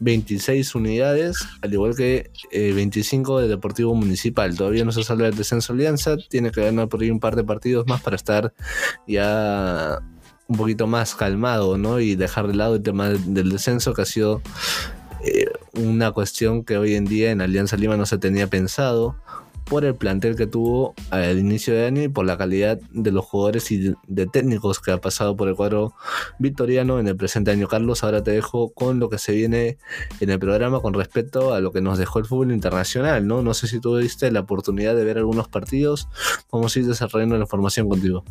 [0.00, 4.56] 26 eh, unidades, al igual que 25 eh, de Deportivo Municipal.
[4.56, 7.44] Todavía no se sale del descenso Alianza, tiene que ganar por ahí un par de
[7.44, 8.52] partidos más para estar
[9.06, 10.00] ya
[10.50, 12.00] un poquito más calmado, ¿no?
[12.00, 14.42] Y dejar de lado el tema del descenso, que ha sido
[15.24, 19.14] eh, una cuestión que hoy en día en Alianza Lima no se tenía pensado
[19.66, 23.24] por el plantel que tuvo al inicio de año y por la calidad de los
[23.24, 25.94] jugadores y de, técnicos que ha pasado por el cuadro
[26.40, 27.68] victoriano en el presente año.
[27.68, 29.78] Carlos, ahora te dejo con lo que se viene
[30.18, 33.42] en el programa con respecto a lo que nos dejó el fútbol internacional, ¿no?
[33.42, 36.08] No sé si tuviste la oportunidad de ver algunos partidos.
[36.50, 38.24] Vamos a ir desarrollando la información contigo.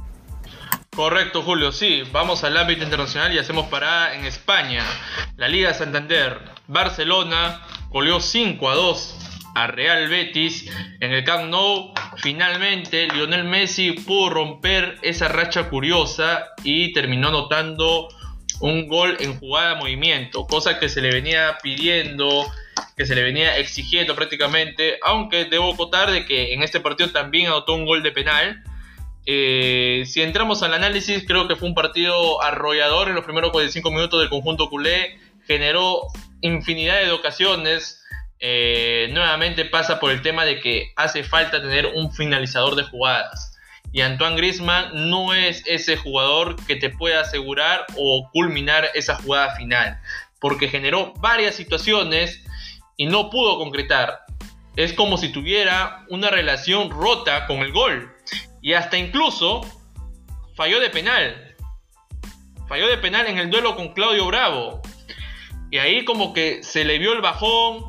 [0.99, 1.71] Correcto, Julio.
[1.71, 4.83] Sí, vamos al ámbito internacional y hacemos parada en España.
[5.37, 9.15] La Liga Santander, Barcelona goleó 5 a 2
[9.55, 10.69] a Real Betis
[10.99, 11.93] en el Camp Nou.
[12.17, 18.09] Finalmente, Lionel Messi pudo romper esa racha curiosa y terminó anotando
[18.59, 22.45] un gol en jugada movimiento, cosa que se le venía pidiendo,
[22.97, 27.47] que se le venía exigiendo prácticamente, aunque debo acotar de que en este partido también
[27.47, 28.65] anotó un gol de penal
[29.31, 33.91] eh, si entramos al análisis, creo que fue un partido arrollador en los primeros 45
[33.91, 35.19] minutos del conjunto culé.
[35.45, 36.07] Generó
[36.41, 38.03] infinidad de ocasiones.
[38.39, 43.55] Eh, nuevamente pasa por el tema de que hace falta tener un finalizador de jugadas.
[43.91, 49.55] Y Antoine Grisman no es ese jugador que te pueda asegurar o culminar esa jugada
[49.57, 49.99] final.
[50.39, 52.43] Porque generó varias situaciones
[52.97, 54.21] y no pudo concretar.
[54.75, 58.15] Es como si tuviera una relación rota con el gol
[58.61, 59.61] y hasta incluso
[60.55, 61.55] falló de penal.
[62.67, 64.81] Falló de penal en el duelo con Claudio Bravo.
[65.71, 67.83] Y ahí como que se le vio el bajón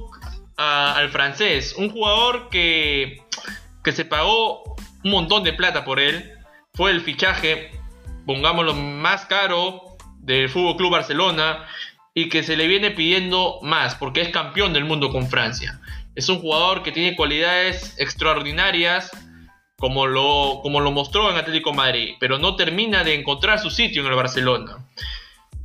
[0.56, 1.74] al francés.
[1.76, 3.22] Un jugador que,
[3.82, 6.32] que se pagó un montón de plata por él.
[6.74, 7.70] Fue el fichaje,
[8.26, 11.66] pongámoslo, más caro del Fútbol Club Barcelona
[12.14, 15.80] y que se le viene pidiendo más porque es campeón del mundo con Francia.
[16.14, 19.10] Es un jugador que tiene cualidades extraordinarias
[19.80, 24.02] como lo, como lo mostró en Atlético Madrid, pero no termina de encontrar su sitio
[24.02, 24.86] en el Barcelona.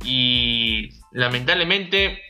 [0.04, 2.22] Y lamentablemente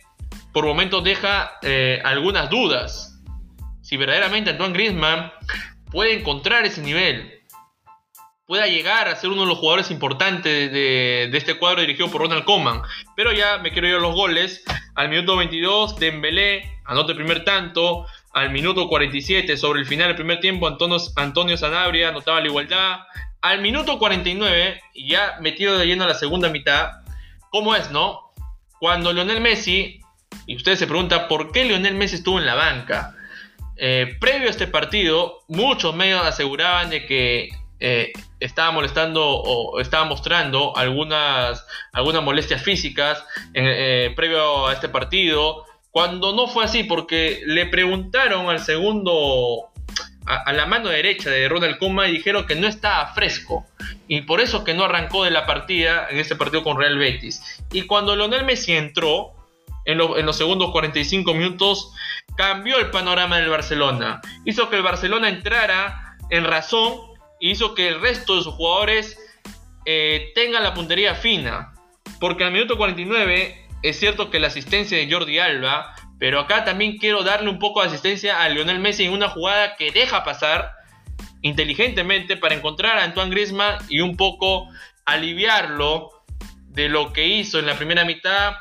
[0.53, 3.21] por momentos deja eh, algunas dudas.
[3.83, 5.31] Si verdaderamente Antoine Griezmann
[5.91, 7.41] puede encontrar ese nivel,
[8.47, 12.45] pueda llegar a ser uno de los jugadores importantes de, este cuadro dirigido por Ronald
[12.45, 12.83] Koeman.
[13.15, 14.65] Pero ya me quiero ir a los goles.
[14.95, 18.07] Al minuto 22, Dembélé anota el primer tanto.
[18.37, 22.99] Al minuto 47, sobre el final del primer tiempo, Antonio, Antonio Sanabria anotaba la igualdad.
[23.41, 26.91] Al minuto 49, ya metido de lleno a la segunda mitad,
[27.49, 28.35] ¿cómo es, no?
[28.79, 30.03] Cuando Lionel Messi,
[30.47, 33.15] y ustedes se preguntan por qué Lionel Messi estuvo en la banca.
[33.79, 37.49] Eh, previo a este partido, muchos medios aseguraban de que
[37.81, 41.65] eh, estaba molestando o estaba mostrando algunas,
[41.95, 45.65] algunas molestias físicas eh, previo a este partido,
[45.97, 49.71] cuando no fue así, porque le preguntaron al segundo,
[50.27, 53.65] a, la mano derecha de Ronald Koeman y dijeron que no estaba fresco,
[54.07, 57.65] y por eso que no arrancó de la partida en este partido con Real Betis.
[57.73, 59.33] Y cuando Lionel Messi entró,
[59.87, 61.91] en, en, los segundos 45 minutos,
[62.37, 64.21] cambió el panorama del Barcelona.
[64.45, 66.93] Hizo que el Barcelona entrara en razón
[67.41, 69.19] hizo que el resto de sus jugadores
[69.87, 71.73] eh, tengan la puntería fina.
[72.21, 76.99] Porque al minuto 49 es cierto que la asistencia de Jordi Alba, pero acá también
[76.99, 80.73] quiero darle un poco de asistencia a Lionel Messi en una jugada que deja pasar
[81.43, 84.69] inteligentemente para encontrar a Antoine Griezmann y un poco
[85.05, 86.11] aliviarlo
[86.69, 88.55] de lo que hizo en la primera mitad.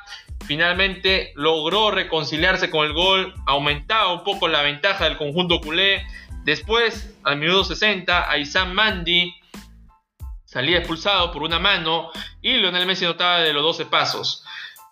[0.45, 6.05] Finalmente logró reconciliarse con el gol, aumentaba un poco la ventaja del conjunto culé
[6.45, 9.33] Después, al minuto 60, Aizan Mandi
[10.45, 14.44] salía expulsado por una mano y Lionel Messi notaba de los 12 pasos.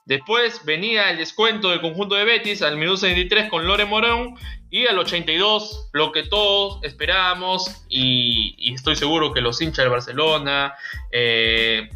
[0.06, 4.36] Después venía el descuento del conjunto de Betis al minuto 63 con Lore Morón
[4.70, 10.74] y al 82 lo que todos esperábamos y, estoy seguro que los hinchas de Barcelona,
[11.12, 11.90] eh,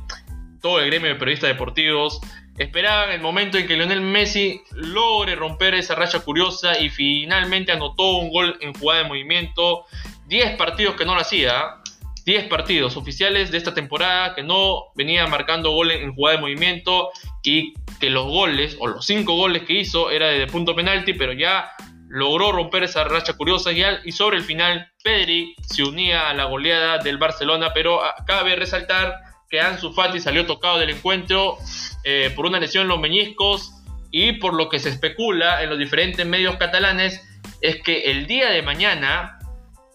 [0.61, 2.21] todo el gremio de periodistas deportivos
[2.57, 8.17] esperaban el momento en que Lionel Messi logre romper esa racha curiosa y finalmente anotó
[8.17, 9.85] un gol en jugada de movimiento.
[10.27, 11.81] 10 partidos que no lo hacía,
[12.27, 17.09] 10 partidos oficiales de esta temporada que no venía marcando goles en jugada de movimiento
[17.41, 21.31] y que los goles o los 5 goles que hizo era de punto penalti, pero
[21.31, 21.69] ya
[22.09, 26.97] logró romper esa racha curiosa y, sobre el final Pedri se unía a la goleada
[26.97, 29.15] del Barcelona, pero cabe resaltar
[29.49, 31.57] que Ansu Fati salió tocado del encuentro
[32.03, 33.71] eh, por una lesión en los meñiscos
[34.11, 37.21] y por lo que se especula en los diferentes medios catalanes
[37.61, 39.36] es que el día de mañana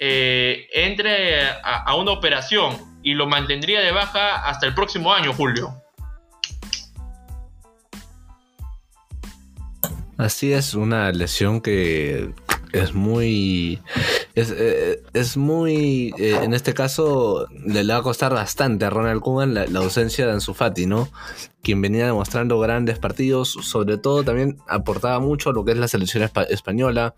[0.05, 5.81] eh, entre a, una operación y lo mantendría de baja hasta el próximo año, Julio.
[10.19, 12.33] Así es, una lesión que
[12.73, 13.81] es muy.
[14.35, 15.03] Es, eh,
[15.37, 16.13] muy.
[16.19, 20.33] Eh, en este caso, le, va a costar bastante a Ronald Koeman la, ausencia de
[20.33, 21.11] Ansu Fati, ¿no?
[21.63, 25.87] Quien venía demostrando grandes partidos, sobre todo también aportaba mucho a lo que es la
[25.87, 27.15] selección española.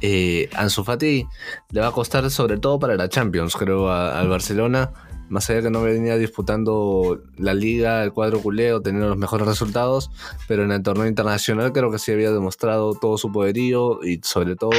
[0.00, 1.26] Eh, Ansu Fati
[1.70, 4.90] le va a costar, sobre todo para la Champions, creo, al Barcelona
[5.28, 10.10] más allá que no venía disputando la liga, el cuadro culeo, teniendo los mejores resultados,
[10.48, 14.56] pero en el torneo internacional creo que sí había demostrado todo su poderío y sobre
[14.56, 14.72] todo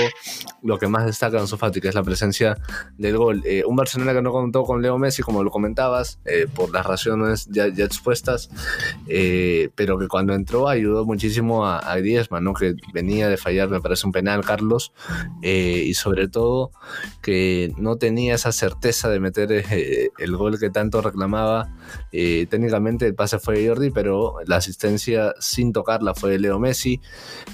[0.63, 2.57] lo que más destaca en su Fati, es la presencia
[2.97, 3.41] del gol.
[3.45, 6.85] Eh, un Barcelona que no contó con Leo Messi, como lo comentabas, eh, por las
[6.85, 8.49] razones ya, expuestas,
[9.07, 13.81] eh, pero que cuando entró ayudó muchísimo a, a Griezmann, que venía de fallar, me
[13.81, 14.93] parece un penal, Carlos,
[15.41, 16.72] y sobre todo
[17.22, 19.51] que no tenía esa certeza de meter
[20.35, 21.73] gol que tanto reclamaba.
[22.11, 26.59] Eh, técnicamente el pase fue de Jordi, pero la asistencia sin tocarla fue de Leo
[26.59, 27.01] Messi.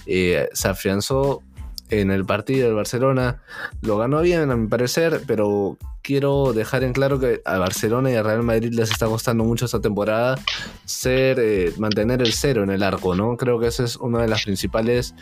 [0.06, 1.44] Eh, se afianzó
[1.92, 3.42] en el partido del Barcelona.
[3.82, 8.16] Lo ganó bien, a mi parecer, pero quiero dejar en claro que a Barcelona y
[8.16, 10.40] a Real Madrid les está costando mucho esta temporada
[10.86, 13.38] ser eh, mantener el cero en el arco, ¿no?
[13.38, 15.14] Creo que esa es una de las principales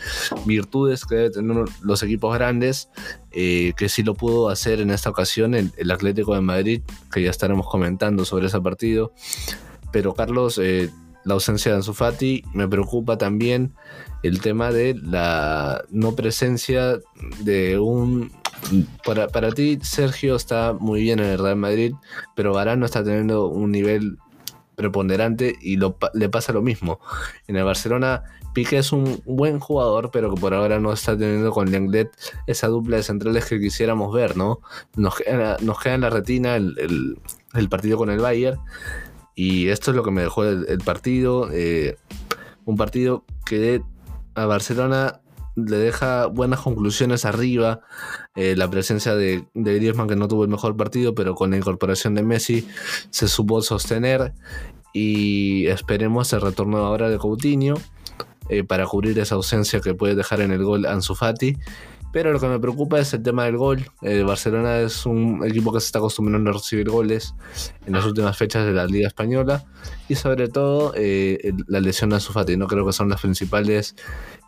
[0.46, 2.90] virtudes que deben tener los equipos grandes,
[3.32, 6.82] eh, que sí lo pudo hacer en esta ocasión el, el, Atlético de Madrid,
[7.12, 9.12] que ya estaremos comentando sobre ese partido.
[9.92, 10.92] Pero Carlos, eh,
[11.30, 13.74] la ausencia de Ansu Fati me preocupa también
[14.24, 17.00] el tema de la no presencia
[17.40, 18.32] de un...
[19.06, 21.94] Para, para ti, Sergio está muy bien en el Real Madrid,
[22.36, 24.18] pero Varane no está teniendo un nivel
[24.76, 27.00] preponderante y le pasa lo mismo.
[27.48, 28.24] En el Barcelona,
[28.54, 32.10] Piqué es un buen jugador, pero que por ahora no está teniendo con Lenglet
[32.48, 34.62] esa dupla de centrales que quisiéramos ver, ¿no?
[34.96, 37.18] Nos queda, nos queda en la retina el,
[37.70, 38.60] partido con el Bayern
[39.42, 41.50] y esto es lo que me dejó el, partido.
[41.54, 41.96] Eh,
[42.66, 43.82] un partido que
[44.36, 45.22] a Barcelona
[45.56, 47.80] le deja buenas conclusiones arriba.
[48.36, 51.58] Eh, la presencia de, de, Griezmann, que no tuvo el mejor partido, pero con la
[51.58, 52.68] incorporación de Messi
[53.12, 54.34] se supo sostener.
[54.92, 57.76] Y esperemos el retorno ahora de Coutinho
[58.50, 61.56] eh, para cubrir esa ausencia que puede dejar en el gol Ansu Fati.
[62.12, 63.86] Pero lo que me preocupa es el tema del gol.
[64.02, 67.36] Eh, Barcelona es un equipo que se está acostumbrando a recibir goles
[67.86, 69.64] en las últimas fechas de la Liga Española.
[70.08, 72.58] Y sobre todo eh, la lesión de Ansu Fati.
[72.58, 73.96] No creo que son las principales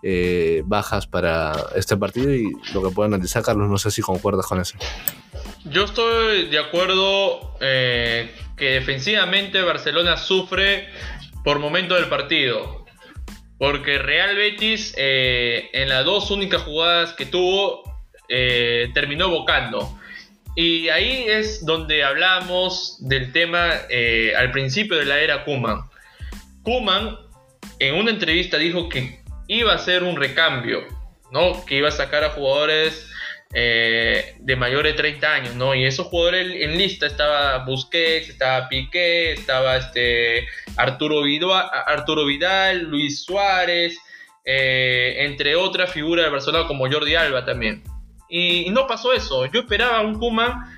[0.02, 3.70] eh, bajas para este partido y lo que pueda analizar, Carlos.
[3.70, 4.78] No sé si concuerdas con eso.
[5.66, 10.88] Yo estoy de acuerdo que defensivamente Barcelona sufre
[11.44, 12.81] por momento del partido.
[13.62, 17.84] Porque Real Betis, eh, en las dos únicas jugadas que tuvo,
[18.28, 20.00] eh, terminó bocando.
[20.56, 25.82] Y ahí es donde hablamos del tema eh, al principio de la era Kuman.
[26.64, 27.16] Kuman
[27.78, 30.80] en una entrevista dijo que iba a hacer un recambio,
[31.32, 31.64] ¿no?
[31.64, 33.11] que iba a sacar a jugadores
[33.54, 35.76] eh, de mayores de 30 años, ¿no?
[35.76, 40.48] Y esos jugadores en lista estaba Busquets, estaba Piqué, estaba este
[40.78, 44.00] Arturo Vidal, Arturo Vidal Luis Suárez,
[44.46, 47.84] eh, entre otras figuras de Barcelona como Jordi Alba también.
[48.30, 49.46] Y, no pasó eso.
[49.48, 50.74] Yo esperaba a un Kuma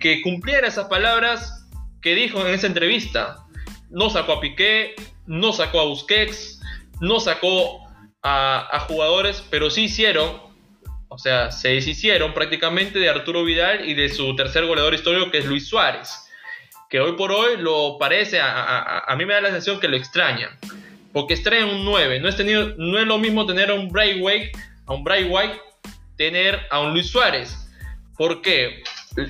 [0.00, 1.68] que cumpliera esas palabras
[2.00, 3.44] que dijo en esa entrevista.
[3.90, 4.94] No sacó a Piqué,
[5.26, 6.62] no sacó a Busquets,
[7.02, 7.82] no sacó
[8.22, 10.45] a jugadores, pero sí hicieron
[11.16, 15.38] o sea, se deshicieron prácticamente de Arturo Vidal y de su tercer goleador histórico que
[15.38, 16.28] es Luis Suárez.
[16.90, 20.50] Que hoy por hoy lo parece, a, mí me da la sensación que lo extrañan.
[21.14, 22.20] Porque extraen un 9.
[22.20, 24.52] No es, tenido, no es lo mismo tener a un Braithwaite,
[24.84, 25.58] a un White
[26.18, 27.66] tener a un Luis Suárez.
[28.18, 28.84] ¿Por qué?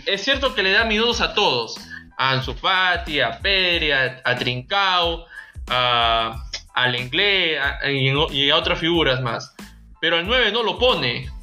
[0.06, 1.78] Es cierto que le da minutos a todos.
[2.18, 5.24] A Ansu Fati, a Pedri, a, Trincao,
[5.68, 9.54] a, al Inglés y, y a otras figuras más.
[10.00, 11.35] Pero al 9 no lo pone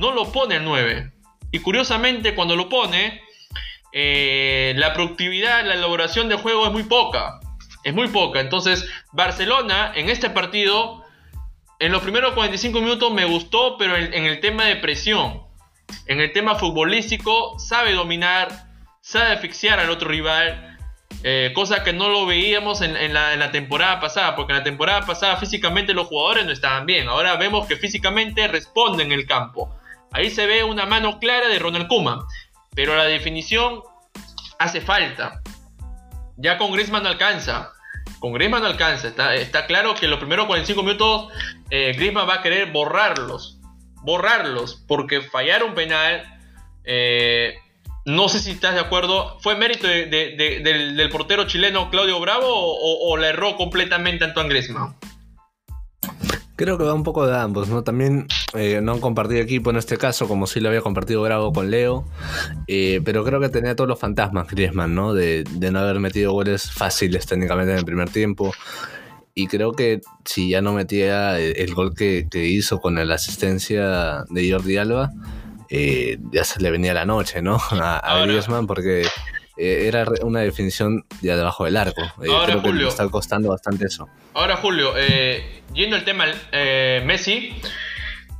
[0.00, 1.12] no lo pone el 9.
[1.52, 3.20] Y curiosamente, cuando lo pone,
[3.92, 7.40] eh, la productividad, la elaboración de juego es muy poca.
[7.84, 8.40] Es muy poca.
[8.40, 11.04] Entonces, Barcelona en este partido,
[11.78, 15.42] en los primeros 45 minutos me gustó, pero en, el tema de presión,
[16.06, 18.48] en el tema futbolístico, sabe dominar,
[19.00, 20.66] sabe asfixiar al otro rival.
[21.22, 24.64] Eh, cosa que no lo veíamos en, la, en, la, temporada pasada, porque en la
[24.64, 27.08] temporada pasada físicamente los jugadores no estaban bien.
[27.08, 29.74] Ahora vemos que físicamente responden en el campo.
[30.12, 32.26] Ahí se ve una mano clara de Ronald Kuma.
[32.74, 33.80] Pero la definición
[34.58, 35.42] hace falta.
[36.36, 37.72] Ya con Griezmann no alcanza.
[38.18, 39.08] Con Griezmann no alcanza.
[39.34, 41.32] Está, claro que los primeros 45 minutos
[41.70, 43.58] eh, Griezmann va a querer borrarlos.
[44.02, 44.84] Borrarlos.
[44.86, 46.38] Porque fallar un penal.
[46.84, 47.54] Eh,
[48.04, 49.38] no sé si estás de acuerdo.
[49.40, 54.96] ¿Fue mérito del, portero chileno Claudio Bravo o, o, le erró completamente Antoine Griezmann?
[56.60, 57.82] Creo que va un poco de ambos, ¿no?
[57.84, 61.54] También eh, no han compartido equipo en este caso, como sí lo había compartido Bravo
[61.54, 62.04] con Leo,
[62.66, 65.14] eh, pero creo que tenía todos los fantasmas Griezmann, ¿no?
[65.14, 68.52] De, no haber metido goles fáciles técnicamente en el primer tiempo.
[69.34, 74.52] Y creo que si ya no metía el, gol que, hizo con la asistencia de
[74.52, 75.12] Jordi Alba,
[75.70, 77.58] eh, ya se le venía la noche, ¿no?
[77.70, 79.06] A, Griezmann, porque
[79.56, 82.02] era una definición ya debajo del arco.
[82.16, 84.08] creo que le está costando bastante eso.
[84.34, 84.94] Ahora, Julio,
[85.74, 87.54] yendo al tema eh, Messi,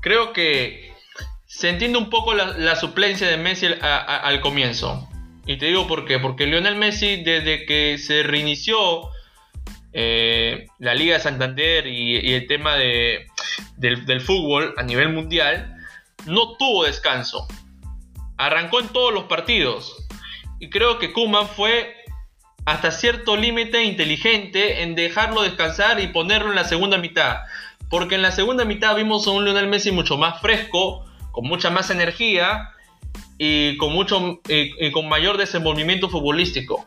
[0.00, 0.92] creo que
[1.46, 5.08] se entiende un poco la, suplencia de Messi al comienzo.
[5.46, 6.18] Y te digo por qué.
[6.18, 9.10] Porque Lionel Messi, desde que se reinició
[9.92, 13.26] eh, la Liga de Santander y, el tema de,
[13.76, 15.76] del, fútbol a nivel mundial,
[16.26, 17.46] no tuvo descanso.
[18.36, 19.99] Arrancó en todos los partidos.
[20.60, 21.96] Y creo que Kuman fue
[22.66, 27.38] hasta cierto límite inteligente en dejarlo descansar y ponerlo en la segunda mitad.
[27.88, 31.70] Porque en la segunda mitad vimos a un Lionel Messi mucho más fresco, con mucha
[31.70, 32.70] más energía
[33.38, 34.40] y con, mucho,
[34.92, 36.86] con mayor desenvolvimiento futbolístico.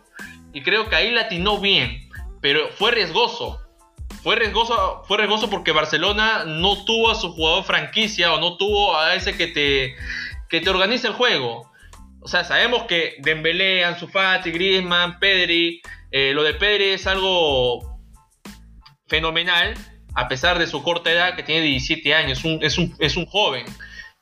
[0.54, 2.10] Y creo que ahí latinó bien,
[2.42, 3.60] pero fue riesgoso.
[4.22, 8.96] Fue riesgoso, fue riesgoso porque Barcelona no tuvo a su jugador franquicia o no tuvo
[8.96, 9.96] a ese que te,
[10.48, 11.73] que te organiza el juego.
[12.24, 18.00] O sea, sabemos que Dembélé, Ansu Fati, Griezmann, Pedri, eh, lo de Pedri es algo
[19.08, 19.74] fenomenal,
[20.16, 23.66] a pesar de su corta edad, que tiene 17 años, es un, es un, joven,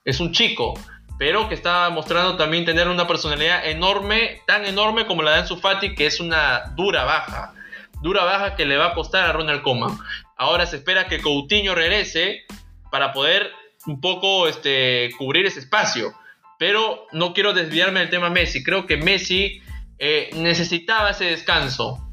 [0.03, 0.73] es un chico,
[1.19, 5.57] pero que está mostrando también tener una personalidad enorme, tan enorme como la de Ansu
[5.57, 7.53] Fati, que es una dura baja.
[8.01, 9.95] dura baja que le va a costar a Ronald Koeman.
[10.37, 12.45] Ahora se espera que Coutinho regrese
[12.89, 13.51] para poder
[13.85, 16.13] un poco este, cubrir ese espacio.
[16.61, 18.61] Pero no quiero desviarme del tema Messi.
[18.63, 19.63] Creo que Messi
[19.97, 22.07] eh, necesitaba ese descanso.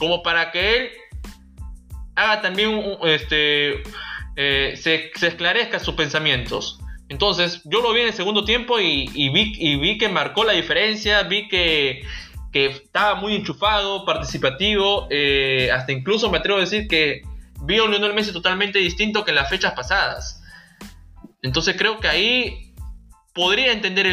[0.00, 0.90] Como para que él
[2.16, 3.84] haga también este,
[4.34, 6.80] eh, se, esclarezca sus pensamientos.
[7.08, 10.54] Entonces, yo lo vi en el segundo tiempo y, vi, y vi, que marcó la
[10.54, 12.02] diferencia, vi que,
[12.52, 17.22] estaba muy enchufado, participativo, eh, hasta incluso me atrevo a decir que
[17.60, 20.42] vi a un Lionel Messi totalmente distinto que en las fechas pasadas.
[21.42, 22.71] Entonces creo que ahí
[23.32, 24.06] podría entender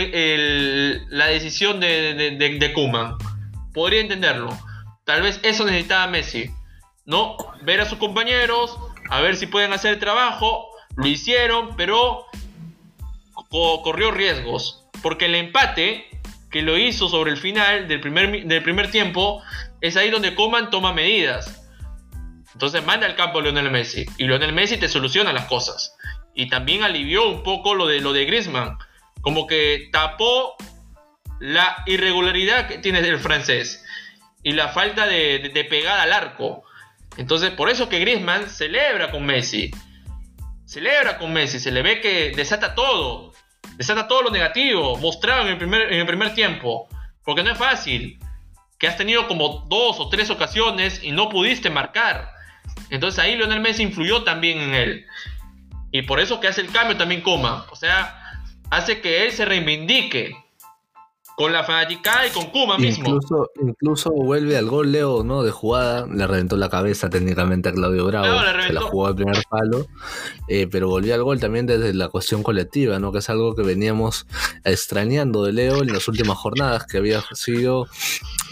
[1.10, 3.18] la decisión de, de, Kuma.
[3.74, 4.58] Podría entenderlo.
[5.06, 6.50] Tal vez eso necesitaba Messi.
[7.06, 7.38] ¿No?
[7.64, 8.78] Ver a sus compañeros,
[9.10, 10.68] a ver si pueden hacer el trabajo.
[10.96, 12.26] Lo hicieron, pero
[13.50, 14.86] corrió riesgos.
[15.02, 16.06] Porque el empate
[16.52, 19.42] que lo hizo sobre el final del primer, del primer tiempo
[19.82, 21.56] es ahí donde Coman toma medidas.
[22.54, 24.06] Entonces manda al campo a Lionel Messi.
[24.18, 25.96] Y Lionel Messi te soluciona las cosas.
[26.36, 28.78] Y también alivió un poco lo de, lo de Griezmann.
[29.22, 30.56] Como que tapó
[31.40, 33.84] la irregularidad que tiene el francés.
[34.44, 36.64] Y la falta de, pegada al arco.
[37.18, 39.72] Entonces, por eso que Griezmann celebra con Messi.
[40.66, 41.60] Celebra con Messi.
[41.60, 43.34] Se le ve que desata todo.
[43.76, 44.98] Desata todo lo negativo.
[44.98, 46.88] Mostrado en el primer, en el primer tiempo.
[47.24, 48.20] Porque no es fácil.
[48.78, 52.32] Que has tenido como dos o tres ocasiones y no pudiste marcar.
[52.90, 55.06] Entonces ahí Lionel Messi influyó también en él.
[55.92, 57.66] Y por eso que hace el cambio también Coma.
[57.72, 58.19] O sea,
[58.70, 60.36] hace que él se reivindique
[61.40, 63.06] con la fanática y con Kuma mismo.
[63.08, 65.42] Incluso, incluso vuelve al gol Leo, ¿no?
[65.42, 69.42] De jugada, le reventó la cabeza técnicamente a Claudio Bravo, se la jugó al primer
[69.50, 69.86] palo,
[70.50, 73.14] eh, pero volvió al gol también desde la cuestión colectiva, ¿no?
[73.14, 74.28] Que es algo que veníamos
[74.66, 77.88] extrañando de Leo en las últimas jornadas, que había sido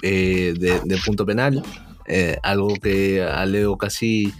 [0.02, 1.62] eh, de punto penal,
[2.08, 4.34] eh, algo que a Leo casi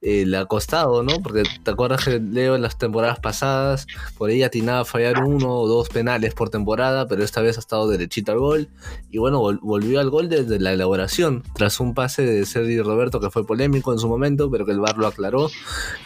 [0.00, 1.20] eh, le ha costado, ¿no?
[1.22, 3.86] Porque te acuerdas que Leo en las temporadas pasadas
[4.16, 7.60] por ahí atinaba a fallar uno o dos penales por temporada, pero esta vez ha
[7.60, 8.68] estado derechito al gol.
[9.10, 13.30] Y bueno, volvió al gol desde la elaboración, tras un pase de Sergi Roberto que
[13.30, 15.50] fue polémico en su momento, pero que el VAR lo aclaró.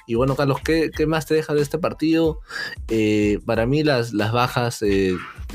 [0.07, 2.41] Y bueno, Carlos, ¿qué, más te deja de este partido?
[2.89, 4.83] Eh, para mí las, las bajas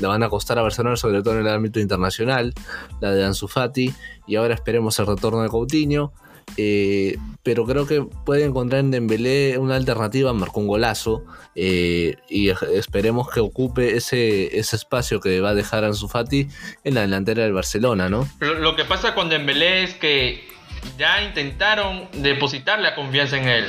[0.00, 2.54] le van a costar a Barcelona, sobre todo en el ámbito internacional,
[3.00, 3.92] la de Ansu Fati
[4.26, 6.12] y ahora esperemos el retorno de Coutinho.
[6.56, 11.24] Eh, pero creo que puede encontrar en Dembélé una alternativa, marcó un golazo
[11.54, 16.48] eh, y esperemos que ocupe ese, ese espacio que va a dejar Ansu Fati
[16.84, 18.28] en la delantera del Barcelona, ¿no?
[18.40, 20.49] Lo, que pasa con Dembélé es que
[20.96, 23.66] ya intentaron depositar la confianza en él,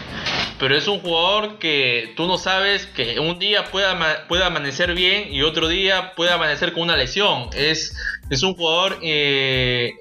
[0.59, 5.33] pero es un jugador que tú no sabes que un día pueda, pueda amanecer bien
[5.33, 7.49] y otro día puede amanecer con una lesión.
[7.53, 7.95] Es,
[8.29, 9.93] es un jugador eh,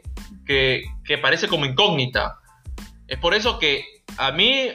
[0.46, 2.38] que, parece como incógnita.
[3.08, 3.84] Es por eso que
[4.16, 4.68] a mí,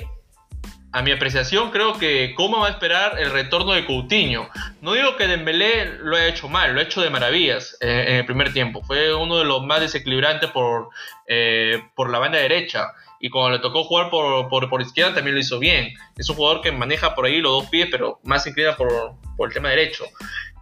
[0.96, 4.50] a mi apreciación, creo que Coma va a esperar el retorno de Coutinho.
[4.80, 8.26] No digo que Dembélé lo haya hecho mal, lo ha hecho de maravillas en, el
[8.26, 8.82] primer tiempo.
[8.82, 10.88] Fue uno de los más desequilibrantes por,
[11.28, 12.94] eh, por la banda derecha.
[13.20, 15.94] Y cuando le tocó jugar por, por, izquierda también lo hizo bien.
[16.18, 19.50] Es un jugador que maneja por ahí los dos pies, pero más inclina por, por
[19.50, 20.06] el tema derecho.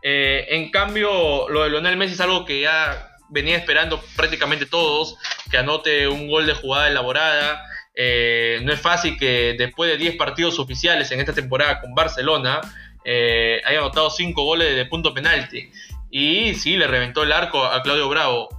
[0.02, 5.16] Eh, en cambio, lo de Lionel Messi es algo que ya venía esperando prácticamente todos
[5.52, 7.64] que anote un gol de jugada elaborada.
[7.96, 12.62] Eh, no es fácil que después de 10 partidos oficiales en esta temporada con Barcelona
[13.06, 15.70] eh, haya anotado 5 goles de punto penalti.
[16.10, 18.50] Y sí, le reventó el arco a Claudio Bravo,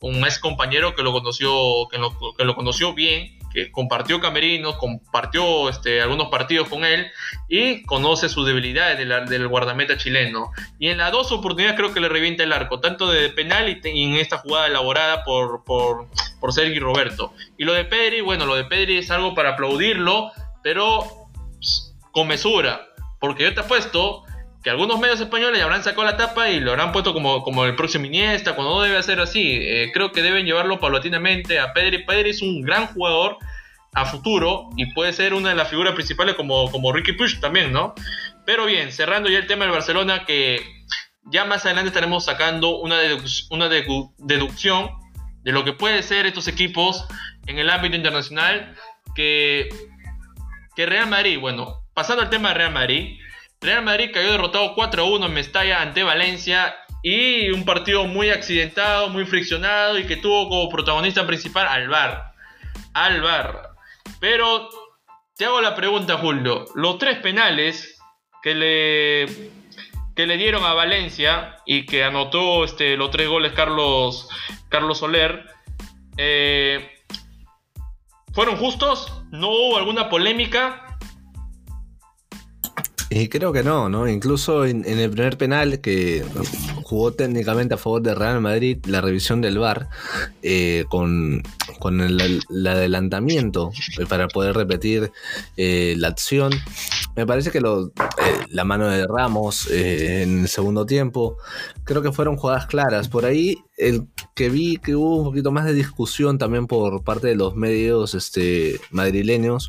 [0.00, 1.98] un ex compañero que lo conoció, que
[2.36, 7.10] que lo conoció bien que compartió camerinos, compartió este, algunos partidos con él
[7.48, 8.98] y conoce sus debilidades
[9.28, 10.50] del guardameta chileno.
[10.78, 14.04] Y en las dos oportunidades creo que le revienta el arco, tanto de penal y,
[14.04, 16.08] en esta jugada elaborada por, por,
[16.40, 17.32] por Sergi Roberto.
[17.58, 22.28] Y lo de Pedri, bueno, lo de Pedri es algo para aplaudirlo, pero pues, con
[22.28, 22.88] mesura.
[23.20, 24.24] Porque yo te apuesto
[24.62, 27.64] que algunos medios españoles ya habrán sacado la tapa y lo habrán puesto como, como
[27.64, 29.58] el próximo Iniesta, cuando no debe ser así.
[29.60, 32.04] Eh, creo que deben llevarlo paulatinamente a Pedri.
[32.04, 33.38] Pedri es un gran jugador
[33.94, 37.72] a futuro y puede ser una de las figuras principales como, como Ricky Push también,
[37.72, 37.94] ¿no?
[38.46, 40.64] Pero bien, cerrando ya el tema del Barcelona, que
[41.24, 42.98] ya más adelante estaremos sacando una,
[43.50, 44.90] una deducción
[45.42, 47.04] de lo que puede ser estos equipos
[47.46, 48.74] en el ámbito internacional,
[49.14, 49.68] que,
[50.76, 53.18] que Real Madrid, bueno, pasando al tema de Real Madrid,
[53.62, 59.24] Real Madrid cayó derrotado 4-1 en Mestalla ante Valencia y un partido muy accidentado, muy
[59.24, 62.32] friccionado y que tuvo como protagonista principal al VAR.
[62.94, 63.70] Al VAR.
[64.20, 64.68] Pero
[65.36, 66.64] te hago la pregunta, Julio.
[66.74, 67.98] Los tres penales
[68.42, 69.26] que le,
[70.14, 74.28] que le dieron a Valencia y que anotó este, los tres goles Carlos,
[74.68, 75.46] Carlos Soler,
[76.16, 76.92] eh,
[78.32, 79.12] ¿Fueron justos?
[79.30, 80.91] ¿No hubo alguna polémica?
[83.14, 84.08] Y creo que no, ¿no?
[84.08, 86.24] Incluso en, el primer penal que
[86.82, 89.88] jugó técnicamente a favor de Real Madrid, la revisión del VAR,
[90.42, 91.42] eh, con,
[92.00, 93.70] el, adelantamiento
[94.08, 95.12] para poder repetir
[95.58, 96.52] eh, la acción,
[97.16, 97.90] me parece que lo, eh,
[98.48, 101.36] la mano de Ramos en el segundo tiempo,
[101.84, 103.08] creo que fueron jugadas claras.
[103.08, 107.26] Por ahí el que vi que hubo un poquito más de discusión también por parte
[107.26, 109.68] de los medios este, madrileños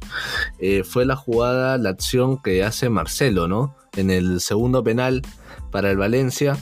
[0.84, 3.76] fue la jugada, la acción que hace Marcelo ¿no?
[3.96, 5.22] En el segundo penal
[5.72, 6.58] para el Valencia.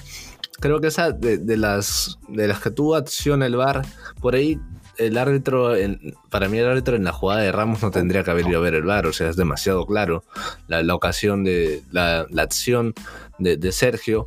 [0.60, 3.82] Creo que esa de, las, de las que tuvo acción el VAR,
[4.20, 4.60] por ahí
[5.08, 5.74] el árbitro,
[6.30, 8.62] para mí el árbitro en la jugada de Ramos no tendría que haber ido a
[8.62, 10.24] ver el VAR, o sea, es demasiado claro
[10.68, 12.94] la, ocasión de la, acción
[13.38, 14.26] de, Sergio.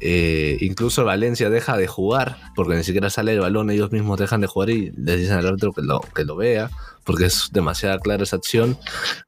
[0.00, 4.40] Eh, incluso Valencia deja de jugar, porque ni siquiera sale el balón, ellos mismos dejan
[4.40, 6.70] de jugar y les dicen al árbitro que lo, que lo vea
[7.04, 8.78] porque es demasiado clara esa acción.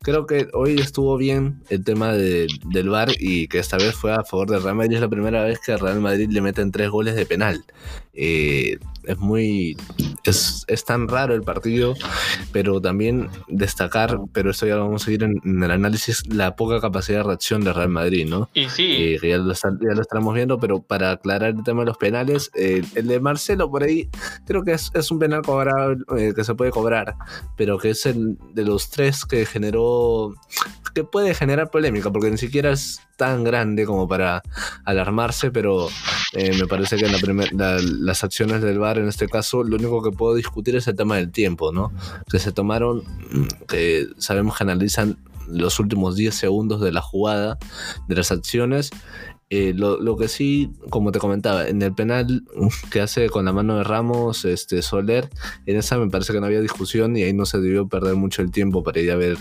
[0.02, 4.24] Creo que hoy estuvo bien el tema del VAR y que esta vez fue a
[4.24, 4.94] favor de Real Madrid.
[4.94, 7.64] Es la primera vez que Real Madrid le meten tres goles de penal.
[8.14, 9.76] Eh, es muy.
[10.24, 11.94] Es, tan raro el partido,
[12.52, 16.80] pero también destacar, pero esto ya lo vamos a seguir en, el análisis, la poca
[16.80, 18.48] capacidad de reacción de Real Madrid, ¿no?
[18.54, 18.96] Y sí.
[18.98, 23.06] Eh, ya, lo, estamos viendo, pero para aclarar el tema de los penales, eh, el
[23.06, 24.08] de Marcelo por ahí,
[24.46, 26.04] creo que es, un penal cobrable,
[26.34, 27.14] que se puede cobrar,
[27.56, 30.34] pero que es el de los tres que generó,
[30.94, 34.42] que puede generar polémica, porque ni siquiera es tan grande como para
[34.84, 35.88] alarmarse, pero
[36.32, 37.12] eh, me parece que en
[37.58, 40.96] la las acciones del VAR en este caso, lo único que puedo discutir es el
[40.96, 41.92] tema del tiempo, ¿no?
[42.30, 43.02] Que se tomaron,
[43.66, 45.18] que sabemos que analizan
[45.48, 47.58] los últimos 10 segundos de la jugada,
[48.08, 48.90] de las acciones,
[49.48, 52.42] eh, lo, que sí, como te comentaba, en el penal
[52.90, 55.28] que hace con la mano de Ramos, este Soler,
[55.66, 58.42] en esa me parece que no había discusión y ahí no se debió perder mucho
[58.42, 59.38] el tiempo para ir a ver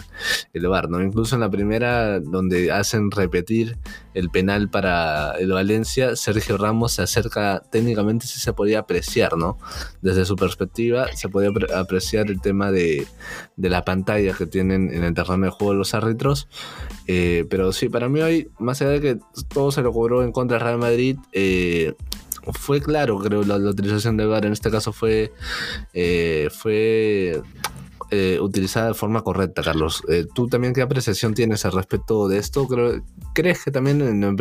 [0.54, 1.02] el VAR, ¿no?
[1.02, 3.78] Incluso en la primera, donde hacen repetir
[4.16, 9.60] el penal para el Valencia, Sergio Ramos se acerca, técnicamente sí se podía apreciar, ¿no?
[10.02, 13.06] Desde su perspectiva, se podía apreciar el tema de,
[13.58, 16.48] de la pantalla que tienen en el terreno de juego los árbitros.
[17.08, 19.18] Eh, pero sí, para mí hoy, más allá de que
[19.50, 21.94] todo se lo cobró en contra del Real Madrid, eh,
[22.54, 25.34] fue claro, creo, la, utilización del VAR en este caso fue,
[25.94, 27.42] eh, fue
[28.12, 30.04] eh, utilizada de forma correcta, Carlos.
[30.10, 32.68] Eh, ¿Tú también qué apreciación tienes al respecto de esto?
[33.34, 34.36] ¿Crees que también en el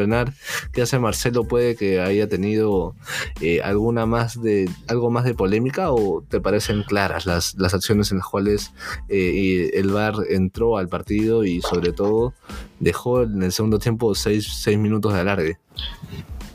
[0.72, 2.94] que hace Marcelo puede que haya tenido
[3.40, 8.10] eh, alguna más de algo más de polémica o te parecen claras las, las acciones
[8.12, 8.72] en las cuales
[9.08, 12.34] el VAR entró al partido y sobre todo
[12.80, 15.58] dejó en el segundo tiempo seis, seis minutos de alargue?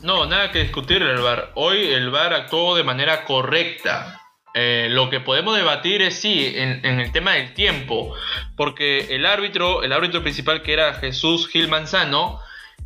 [0.02, 1.50] No, nada que discutir el VAR.
[1.54, 4.19] Hoy el VAR actuó de manera correcta.
[4.54, 8.14] Eh, lo que podemos debatir es sí, en, el tema del tiempo,
[8.56, 12.40] porque el árbitro, el árbitro principal que era Jesús Gil Manzano,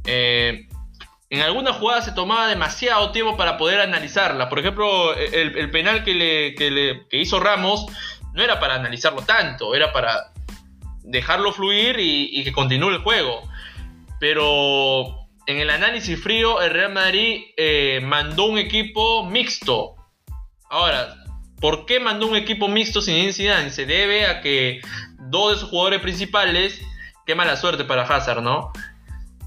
[0.04, 0.68] eh,
[1.30, 4.48] en alguna jugada se tomaba demasiado tiempo para poder analizarla.
[4.48, 7.86] Por ejemplo, el, penal que, le, que, hizo Ramos
[8.34, 10.32] no era para analizarlo tanto, era para
[11.02, 13.42] dejarlo fluir y, que continúe el juego.
[14.20, 19.96] Pero en el análisis frío, el Real Madrid eh, mandó un equipo mixto.
[20.68, 21.14] Ahora,
[21.64, 23.70] ¿Por qué mandó un equipo mixto sin incidencia?
[23.70, 24.82] Se debe a que
[25.30, 26.78] dos de sus jugadores principales,
[27.24, 28.70] qué mala suerte para Hazard, ¿no?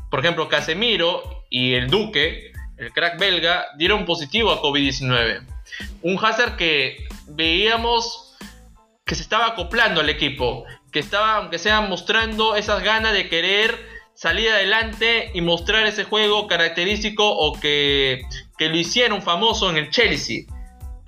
[0.10, 5.46] Por ejemplo, Casemiro y el Duque, el crack belga, dieron positivo a COVID-19.
[6.02, 8.36] Un Hazard que veíamos
[9.06, 13.78] que se estaba acoplando al equipo, que estaba, aunque sea, mostrando esas ganas de querer
[14.16, 18.24] salir adelante y mostrar ese juego característico o que,
[18.58, 20.48] que lo hicieron famoso en el Chelsea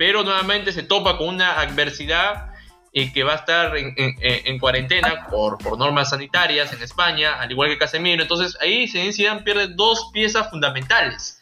[0.00, 2.54] pero nuevamente se topa con una adversidad
[2.90, 7.68] y que va a estar en, cuarentena por, por, normas sanitarias en España, al igual
[7.68, 8.22] que Casemiro.
[8.22, 11.38] Entonces ahí Zidane pierde dos piezas fundamentales.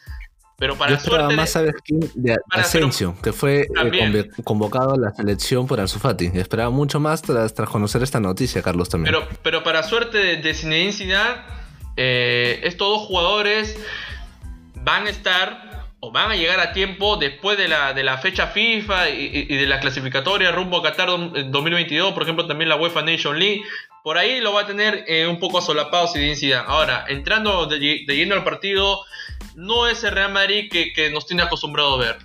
[0.57, 2.01] Pero para Yo suerte más, ¿sabes quién?
[2.15, 6.29] De Asensio, que fue eh, convocado a la selección por Ansu Fati.
[6.33, 9.15] Esperaba mucho más tras, tras, conocer esta noticia, Carlos, también.
[9.15, 11.15] Pero, pero para suerte de, de Zinedine
[11.95, 13.77] eh, estos dos jugadores
[14.83, 15.68] van a estar
[16.01, 19.67] o van a llegar a tiempo después de la, de la fecha FIFA y, de
[19.67, 23.63] la clasificatoria rumbo a Qatar 2022, por ejemplo también la UEFA Nation League,
[24.03, 26.63] por ahí lo va a tener eh, un poco solapado si densidad.
[26.67, 29.01] Ahora, entrando de, lleno al partido,
[29.55, 32.17] no es el Real Madrid que, nos tiene acostumbrado a ver.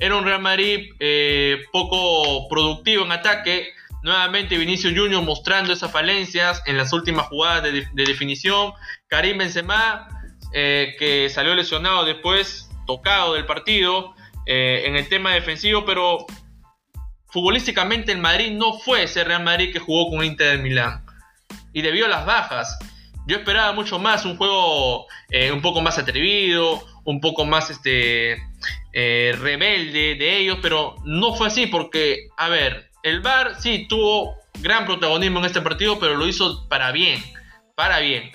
[0.00, 3.74] Era un Real Madrid eh, poco productivo en ataque.
[4.02, 8.72] Nuevamente Vinicio Junior mostrando esas falencias en las últimas jugadas de, definición.
[9.08, 10.08] Karim Benzema,
[10.52, 14.14] eh, que salió lesionado después tocado del partido
[14.46, 16.26] eh, en el tema defensivo, pero
[17.28, 21.04] futbolísticamente el Madrid no fue ese Real Madrid que jugó con Inter de Milán.
[21.72, 22.78] Y debido a las bajas,
[23.26, 28.42] yo esperaba mucho más, un juego eh, un poco más atrevido, un poco más este
[28.92, 34.36] eh, rebelde de ellos, pero no fue así porque, a ver, el VAR sí tuvo
[34.60, 37.22] gran protagonismo en este partido, pero lo hizo para bien,
[37.74, 38.30] para bien.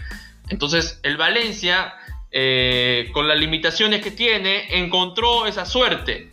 [0.50, 1.94] Entonces el Valencia,
[2.38, 6.32] eh, con las limitaciones que tiene, encontró esa suerte.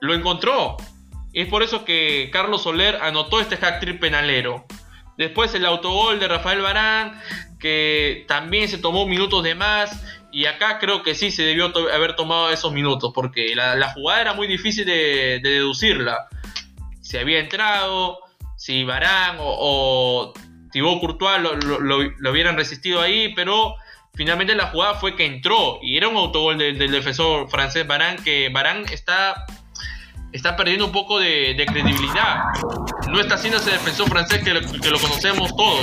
[0.00, 0.78] Lo encontró.
[1.30, 4.64] Y es por eso que Carlos Soler anotó este hack penalero.
[5.18, 7.20] Después el autogol de Rafael Barán,
[7.58, 10.02] que también se tomó minutos de más.
[10.32, 14.32] Y acá creo que sí se debió haber tomado esos minutos, porque la, jugada era
[14.32, 16.28] muy difícil de, deducirla.
[17.02, 18.20] Si había entrado,
[18.56, 20.32] si Barán o,
[20.72, 23.76] Thibaut Courtois lo, hubieran resistido ahí, pero
[24.14, 28.48] finalmente la jugada fue que entró y era un autogol del, defensor francés Barán, que
[28.48, 29.46] Barán está
[30.32, 32.44] está perdiendo un poco de, credibilidad.
[33.10, 35.80] No está siendo ese defensor francés que lo, que lo conocemos todos.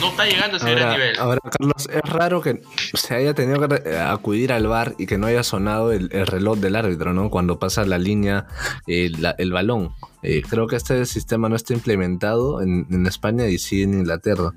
[0.00, 1.18] No está llegando a ese gran nivel.
[1.18, 2.60] Ahora, Carlos, es raro que
[2.94, 6.76] se haya tenido que acudir al bar y que no haya sonado el, reloj del
[6.76, 7.30] árbitro, ¿no?
[7.30, 8.46] Cuando pasa la línea,
[8.86, 9.94] el balón.
[10.22, 14.52] Eh, creo que este sistema no está implementado en, en España y sí en Inglaterra.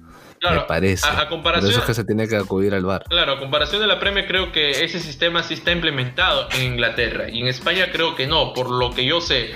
[0.52, 1.08] Me parece.
[1.08, 3.04] A, comparación, Por eso es que se tiene que acudir al bar.
[3.10, 7.30] Claro, a comparación de la Premier, creo que ese sistema sí está implementado en Inglaterra.
[7.30, 9.52] Y en España creo que no, por lo que yo sé.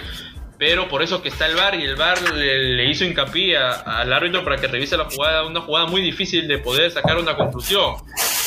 [0.57, 4.43] Pero por eso que está el VAR y el VAR le, hizo hincapié al árbitro
[4.43, 7.95] para que revise la jugada, una jugada muy difícil de poder sacar una conclusión.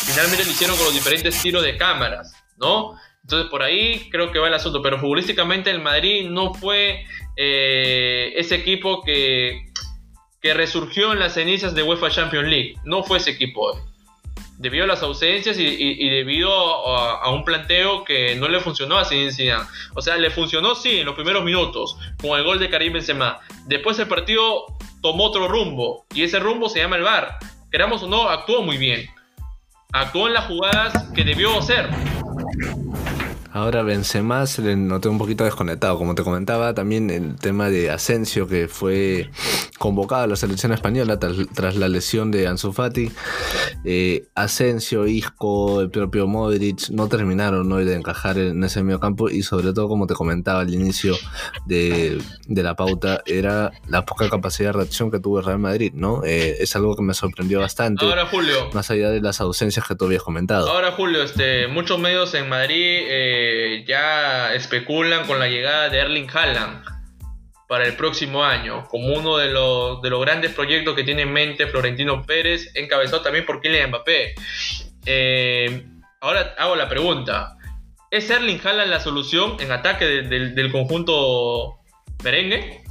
[0.07, 2.97] Finalmente lo hicieron con los diferentes tiros de cámaras, ¿no?
[3.23, 7.05] Entonces por ahí creo que va el asunto, pero futbolísticamente el Madrid no fue
[7.37, 9.70] eh, ese equipo que,
[10.41, 13.79] que resurgió en las cenizas de UEFA Champions League, no fue ese equipo
[14.61, 19.09] debido a las ausencias y, debido a, un planteo que no le funcionó a
[19.95, 23.41] O sea, le funcionó sí en los primeros minutos con el gol de Karim Benzema.
[23.67, 24.67] Después el partido
[25.01, 27.39] tomó otro rumbo y ese rumbo se llama el VAR.
[27.71, 29.09] Queramos o no, actuó muy bien.
[29.93, 31.89] Actuó en las jugadas que debió hacer.
[33.53, 37.91] Ahora Benzema se le noté un poquito desconectado, como te comentaba, también el tema de
[37.91, 39.29] Asensio que fue
[39.79, 43.11] convocado a la selección española tras, la lesión de Ansu Fati.
[43.85, 49.29] Eh, Asensio, Isco, el propio Modric no terminaron hoy de encajar en ese medio campo
[49.29, 51.17] y sobre todo, como te comentaba al inicio
[51.67, 56.23] de, la pauta, era la poca capacidad de reacción que tuvo el Real Madrid, ¿no?
[56.25, 58.05] Eh, es algo que me sorprendió bastante.
[58.05, 58.71] Ahora, Julio.
[58.75, 60.71] Más allá de las ausencias que tú habías comentado.
[60.71, 62.77] Ahora, Julio, este, muchos medios en Madrid...
[63.09, 63.40] Eh,
[63.87, 66.85] ya especulan con la llegada de Erling Haaland
[67.69, 71.33] para el próximo año, como uno de los, de los grandes proyectos que tiene en
[71.33, 74.35] mente Florentino Pérez, encabezado también por Kylian Mbappé.
[75.07, 75.87] Eh,
[76.21, 77.57] ahora hago la pregunta,
[78.11, 81.79] ¿es Erling Haaland la solución en ataque del conjunto
[82.25, 82.83] merengue?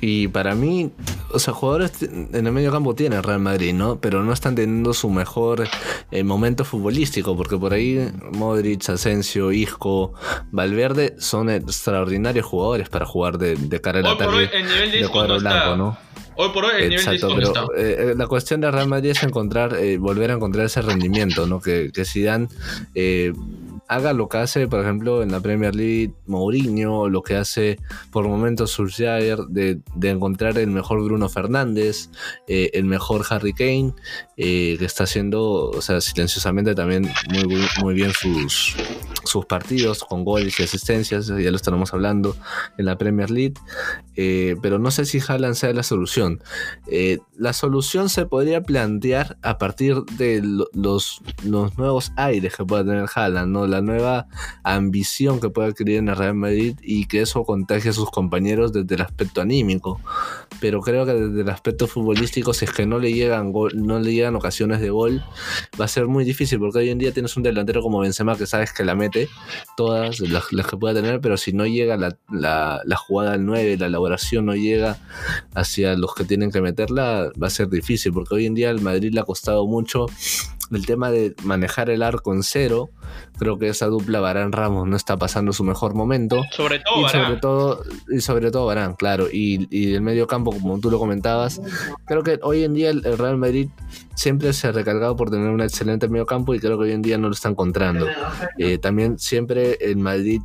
[0.00, 0.90] Y para mí,
[1.32, 4.00] o sea, jugadores en el medio campo tiene Real Madrid, ¿no?
[4.00, 5.68] Pero no están teniendo su mejor
[6.10, 10.14] eh, momento futbolístico, porque por ahí Modric, Asensio, Isco,
[10.50, 14.50] Valverde son extraordinarios jugadores para jugar de, cara al ataque
[14.98, 15.98] de, cuadro blanco, ¿no?
[16.36, 19.74] Hoy por hoy el Exacto, nivel pero eh, la cuestión de Real Madrid es encontrar,
[19.74, 21.60] eh, volver a encontrar ese rendimiento, ¿no?
[21.60, 22.48] Que, que Zidane
[23.90, 27.76] haga lo que hace, por ejemplo, en la Premier League Mourinho, lo que hace
[28.12, 32.08] por momentos Solskjaer de, de encontrar el mejor Bruno Fernández,
[32.46, 33.92] eh, el mejor Harry Kane,
[34.36, 38.76] eh, que está haciendo, o sea, silenciosamente también muy, muy bien sus,
[39.24, 42.36] sus partidos con goles y asistencias, ya lo estaremos hablando
[42.78, 43.54] en la Premier League,
[44.14, 46.40] eh, pero no sé si Haaland sea la solución.
[47.36, 53.06] la solución se podría plantear a partir de los, los nuevos aires que pueda tener
[53.12, 53.66] Haaland, ¿no?
[53.82, 54.26] Nueva
[54.62, 58.72] ambición que pueda adquirir en el Real Madrid y que eso contagie a sus compañeros
[58.72, 60.00] desde el aspecto anímico.
[60.60, 64.12] Pero creo que desde el aspecto futbolístico, si es que no le llegan no le
[64.12, 65.22] llegan ocasiones de gol,
[65.80, 68.46] va a ser muy difícil porque hoy en día tienes un delantero como Benzema que
[68.46, 69.28] sabes que la mete
[69.76, 72.16] todas las, que pueda tener, pero si no llega la,
[72.84, 74.98] la jugada al 9, la elaboración no llega
[75.54, 78.80] hacia los que tienen que meterla, va a ser difícil porque hoy en día al
[78.80, 80.06] Madrid le ha costado mucho
[80.70, 82.90] el tema de manejar el arco en cero,
[83.38, 86.42] creo que esa dupla Barán Ramos no está pasando su mejor momento.
[86.52, 89.28] Sobre todo, y sobre todo Y sobre todo Barán, claro.
[89.30, 91.60] Y, y el medio campo, como tú lo comentabas,
[92.06, 93.68] creo que hoy en día el, Real Madrid
[94.14, 97.02] siempre se ha recargado por tener un excelente medio campo y creo que hoy en
[97.02, 98.06] día no lo está encontrando.
[98.58, 100.40] Eh, también siempre el Madrid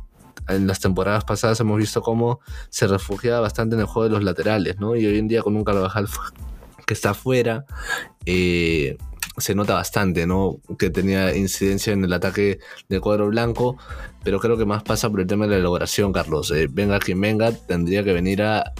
[0.48, 4.24] en las temporadas pasadas hemos visto cómo se refugiaba bastante en el juego de los
[4.24, 4.96] laterales, ¿no?
[4.96, 6.08] Y hoy en día con un Carvajal
[6.86, 7.64] que está afuera,
[8.24, 8.96] eh,
[9.38, 10.58] se nota bastante, ¿no?
[10.78, 12.58] Que tenía incidencia en el ataque
[12.88, 13.76] del cuadro blanco,
[14.24, 16.50] pero creo que más pasa por el tema de la elaboración, Carlos.
[16.50, 18.72] Eh, venga quien venga, tendría que venir a,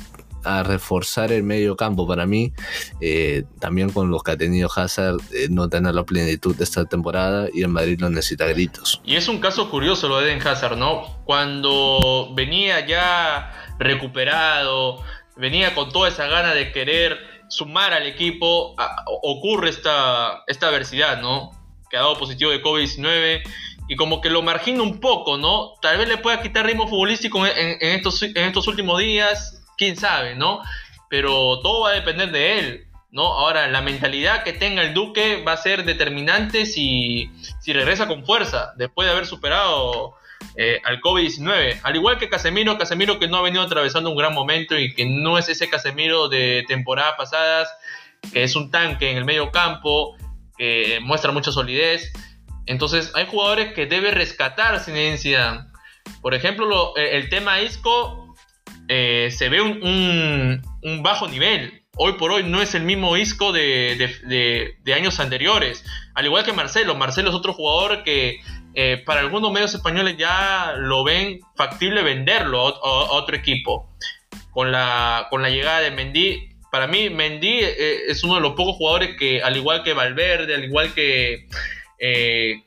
[0.63, 2.53] reforzar el medio campo para mí,
[3.01, 6.85] eh, también con los que ha tenido Hazard, eh, no tener la plenitud de esta
[6.85, 9.01] temporada y en Madrid lo necesita gritos.
[9.05, 11.19] Y es un caso curioso lo de Eden Hazard, ¿no?
[11.25, 15.03] Cuando venía ya recuperado,
[15.37, 18.75] venía con toda esa gana de querer sumar al equipo,
[19.23, 21.51] ocurre esta, esta adversidad, ¿no?
[21.91, 23.43] Que ha dado positivo de COVID-19
[23.89, 25.75] y como que lo margina un poco, ¿no?
[25.81, 30.35] Tal vez le pueda quitar ritmo futbolístico en, estos, en estos últimos días, quién sabe,
[30.35, 30.61] ¿no?
[31.09, 33.33] Pero todo va a depender de él, ¿no?
[33.33, 38.25] Ahora, la mentalidad que tenga el Duque va a ser determinante si, si regresa con
[38.25, 40.15] fuerza, después de haber superado
[40.55, 41.81] eh, al COVID-19.
[41.83, 45.05] Al igual que Casemiro, Casemiro que no ha venido atravesando un gran momento y que
[45.05, 47.69] no es ese Casemiro de temporadas pasadas,
[48.33, 50.17] que es un tanque en el medio campo,
[50.57, 52.13] que muestra mucha solidez.
[52.67, 54.97] Entonces hay jugadores que debe rescatar sin.
[56.23, 58.35] Por ejemplo, eh, el tema Isco
[58.89, 60.63] eh, se ve un,
[61.03, 61.83] bajo nivel.
[61.99, 65.85] Hoy por hoy no es el mismo Isco de años anteriores.
[66.15, 66.95] Al igual que Marcelo.
[66.95, 68.41] Marcelo es otro jugador que
[68.79, 73.89] eh, para algunos medios españoles ya lo ven factible venderlo a, otro equipo.
[74.51, 78.53] Con la, con la llegada de Mendy, para mí Mendy eh, es uno de los
[78.53, 81.49] pocos jugadores que, al igual que Valverde, al igual que,
[81.99, 82.63] eh,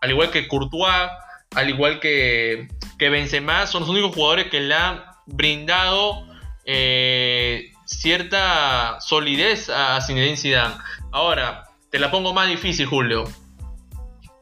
[0.00, 1.10] al igual que Courtois,
[1.54, 2.68] al igual que,
[2.98, 6.26] que Benzema, son los únicos jugadores que le han brindado
[7.84, 10.76] cierta solidez a Zinedine Zidane.
[11.10, 13.24] Ahora, te la pongo más difícil, Julio.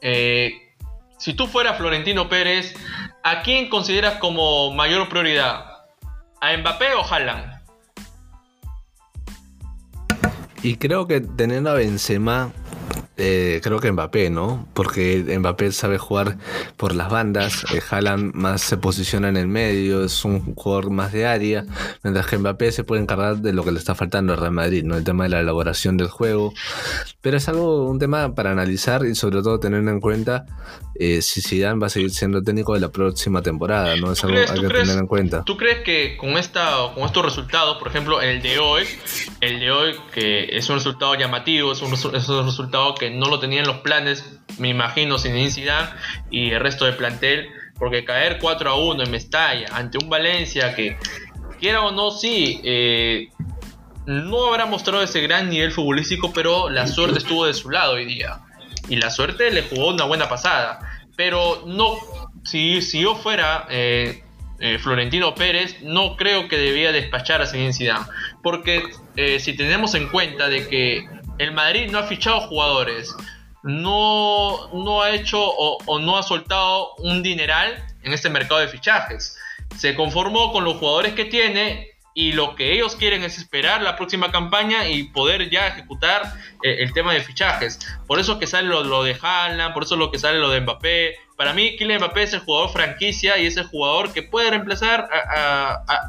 [0.03, 0.70] Eh,
[1.21, 2.75] si tú fueras Florentino Pérez,
[3.23, 5.67] ¿a quién consideras como mayor prioridad?
[6.41, 7.61] ¿A Mbappé o Haaland?
[10.63, 12.53] Y creo que teniendo a Benzema
[13.23, 14.67] eh, creo que Mbappé, ¿no?
[14.73, 16.39] Porque Mbappé sabe jugar
[16.77, 21.13] por las bandas, eh, Haaland más se posiciona en el medio, es un jugador más
[21.13, 21.67] de área,
[22.03, 24.85] mientras que Mbappé se puede encargar de lo que le está faltando al Real Madrid,
[24.85, 24.97] ¿no?
[24.97, 26.55] El tema de la elaboración del juego.
[27.21, 30.47] Pero es algo, un tema para analizar y sobre todo tener en cuenta
[30.95, 34.13] eh, si Zidane va a seguir siendo técnico de la próxima temporada, ¿no?
[34.13, 35.45] Es algo que hay que tener en cuenta.
[35.45, 38.85] ¿Tú crees que con, esta, con estos resultados, por ejemplo, el de hoy,
[39.41, 43.27] el de hoy, que es un resultado llamativo, es un, es un resultado que no
[43.27, 45.91] lo tenían los planes, me imagino, sin Zidane
[46.31, 50.75] y el resto del plantel, porque caer 4 a 1 en Mestalla ante un Valencia
[50.75, 50.97] que,
[51.61, 53.29] quiera o no, sí, eh,
[54.07, 58.07] no habrá mostrado ese gran nivel futbolístico, pero la suerte estuvo de su lado hoy
[58.07, 58.41] día.
[58.89, 60.81] Y la suerte le jugó una buena pasada.
[61.17, 61.97] Pero no,
[62.43, 64.25] si, si yo fuera eh,
[64.59, 68.07] eh, Florentino Pérez, no creo que debía despachar a Zidane.
[68.43, 68.83] Porque
[69.39, 71.07] si tenemos en cuenta de que
[71.41, 73.17] el Madrid no ha fichado jugadores,
[73.63, 79.39] no, no ha hecho o, no ha soltado un dineral en este mercado de fichajes.
[79.79, 83.97] Se conformó con los jugadores que tiene y lo que ellos quieren es esperar la
[83.97, 86.31] próxima campaña y poder ya ejecutar
[86.63, 87.79] eh, el tema de fichajes.
[88.07, 91.15] Por eso que sale lo, de Haaland, por eso lo que sale lo de Mbappé.
[91.39, 95.09] Para mí, Kylian Mbappé es el jugador franquicia y es el jugador que puede reemplazar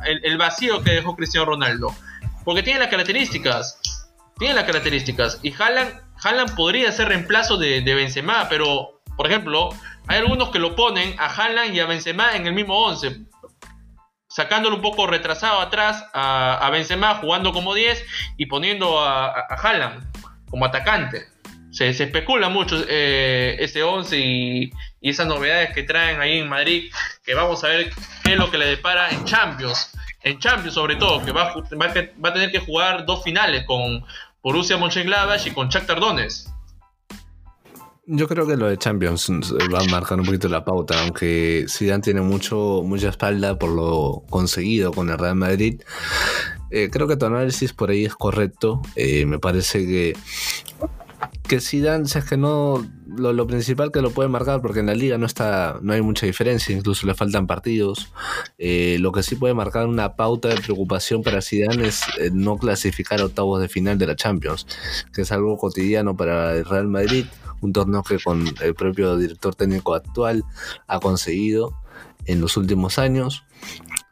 [0.06, 1.96] el, el, vacío que dejó Cristiano Ronaldo.
[2.44, 4.01] Porque tiene las características
[4.42, 5.40] tiene las características.
[5.44, 9.70] Y Haaland, podría ser reemplazo de, Benzema, pero, por ejemplo,
[10.08, 13.18] hay algunos que lo ponen a Haaland y a Benzema en el mismo 11.
[14.28, 18.04] Sacándolo un poco retrasado atrás a, Benzema jugando como 10
[18.38, 20.12] y poniendo a, a Haaland
[20.50, 21.28] como atacante.
[21.70, 26.92] Se, especula mucho eh, ese 11 y, y, esas novedades que traen ahí en Madrid,
[27.24, 27.92] que vamos a ver
[28.24, 29.92] qué es lo que le depara en Champions.
[30.24, 31.94] En Champions sobre todo, que va, va,
[32.24, 34.06] va a tener que jugar dos finales con,
[34.44, 36.52] Borussia Mönchengladbach y con Chuck Tardones.
[38.08, 39.30] Yo creo que lo de Champions
[39.74, 44.24] va a marcar un poquito la pauta, aunque Zidane tiene mucho, mucha espalda por lo
[44.30, 45.82] conseguido con el Real Madrid.
[46.72, 48.82] Eh, creo que tu análisis por ahí es correcto.
[48.96, 50.18] Eh, me parece que
[51.52, 54.96] que Zidane, si es que no, lo, principal que lo puede marcar, porque en la
[54.96, 58.10] liga no está, no hay mucha diferencia, incluso le faltan partidos.
[58.58, 62.56] Eh, lo que sí puede marcar una pauta de preocupación para Zidane es eh, no
[62.56, 64.66] clasificar octavos de final de la Champions,
[65.14, 67.26] que es algo cotidiano para el Real Madrid,
[67.60, 70.46] un torneo que con el propio director técnico actual
[70.88, 71.74] ha conseguido
[72.28, 73.44] en los últimos años.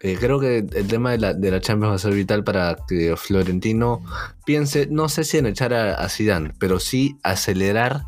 [0.01, 2.77] Eh, creo que el tema de la, de la, Champions va a ser vital para
[2.87, 4.01] que Florentino
[4.45, 8.03] piense, no sé si en echar a, a Zidane, pero sí acelerar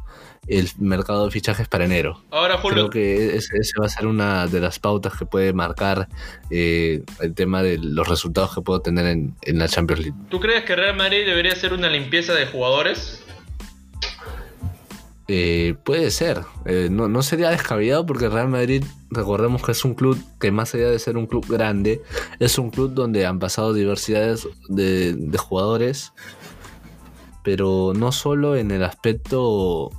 [0.47, 2.23] el mercado de fichajes para enero.
[2.31, 6.07] Ahora, Creo que esa va a ser una de las pautas que puede marcar
[6.49, 10.17] eh, el tema de los resultados que puedo tener en, en, la Champions League.
[10.29, 13.23] ¿Tú crees que Real Madrid debería hacer una limpieza de jugadores?
[15.33, 19.93] Eh, puede ser, eh, no, no, sería descabellado porque Real Madrid, recordemos que es un
[19.93, 22.01] club que más allá de ser un club grande,
[22.39, 26.11] es un club donde han pasado diversidades de, jugadores,
[27.45, 29.91] pero no solo en el aspecto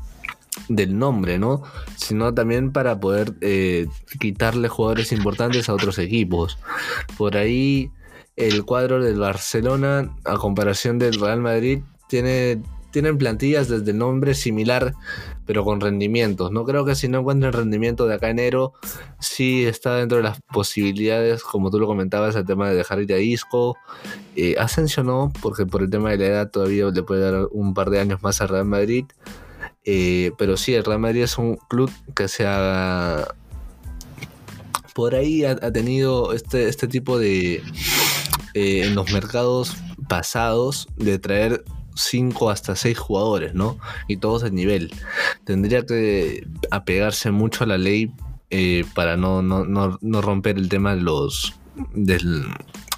[0.68, 1.62] del nombre, ¿no?
[1.96, 3.86] Sino también para poder eh,
[4.20, 6.58] quitarle jugadores importantes a otros equipos.
[7.16, 7.90] Por ahí
[8.36, 11.80] el cuadro del Barcelona, a comparación del Real Madrid,
[12.10, 12.60] tiene
[12.92, 14.94] tienen plantillas desde el nombre similar,
[15.46, 16.52] pero con rendimientos.
[16.52, 18.74] No creo que si no encuentren rendimiento de acá enero,
[19.18, 23.12] sí está dentro de las posibilidades, como tú lo comentabas, el tema de dejar ir
[23.12, 23.76] a Isco.
[24.36, 27.90] Eh, Ascensionó, porque por el tema de la edad todavía le puede dar un par
[27.90, 29.06] de años más al Real Madrid.
[29.84, 33.34] Eh, pero sí, el Real Madrid es un club que se ha...
[34.94, 37.62] Por ahí ha, tenido este, este tipo de...
[38.54, 39.74] Eh, en los mercados
[40.08, 41.64] pasados de traer
[41.94, 43.78] 5 hasta 6 jugadores, ¿no?
[44.08, 44.92] Y todos de nivel.
[45.44, 48.12] Tendría que apegarse mucho a la ley
[48.50, 51.54] eh, para no, no, no, romper el tema de los
[51.94, 52.44] del,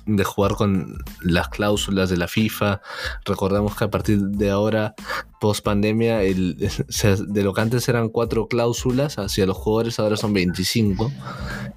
[0.06, 2.80] de jugar con las cláusulas de la FIFA.
[3.24, 4.94] Recordemos que a partir de ahora,
[5.40, 6.56] post pandemia, el,
[7.28, 11.12] de lo que antes eran cuatro cláusulas hacia los jugadores, ahora son 25.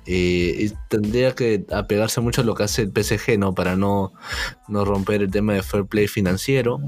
[0.06, 3.54] Eh, y tendría que apegarse mucho a lo que hace el PSG, ¿no?
[3.54, 4.14] Para no,
[4.68, 6.80] no romper el tema de fair play financiero.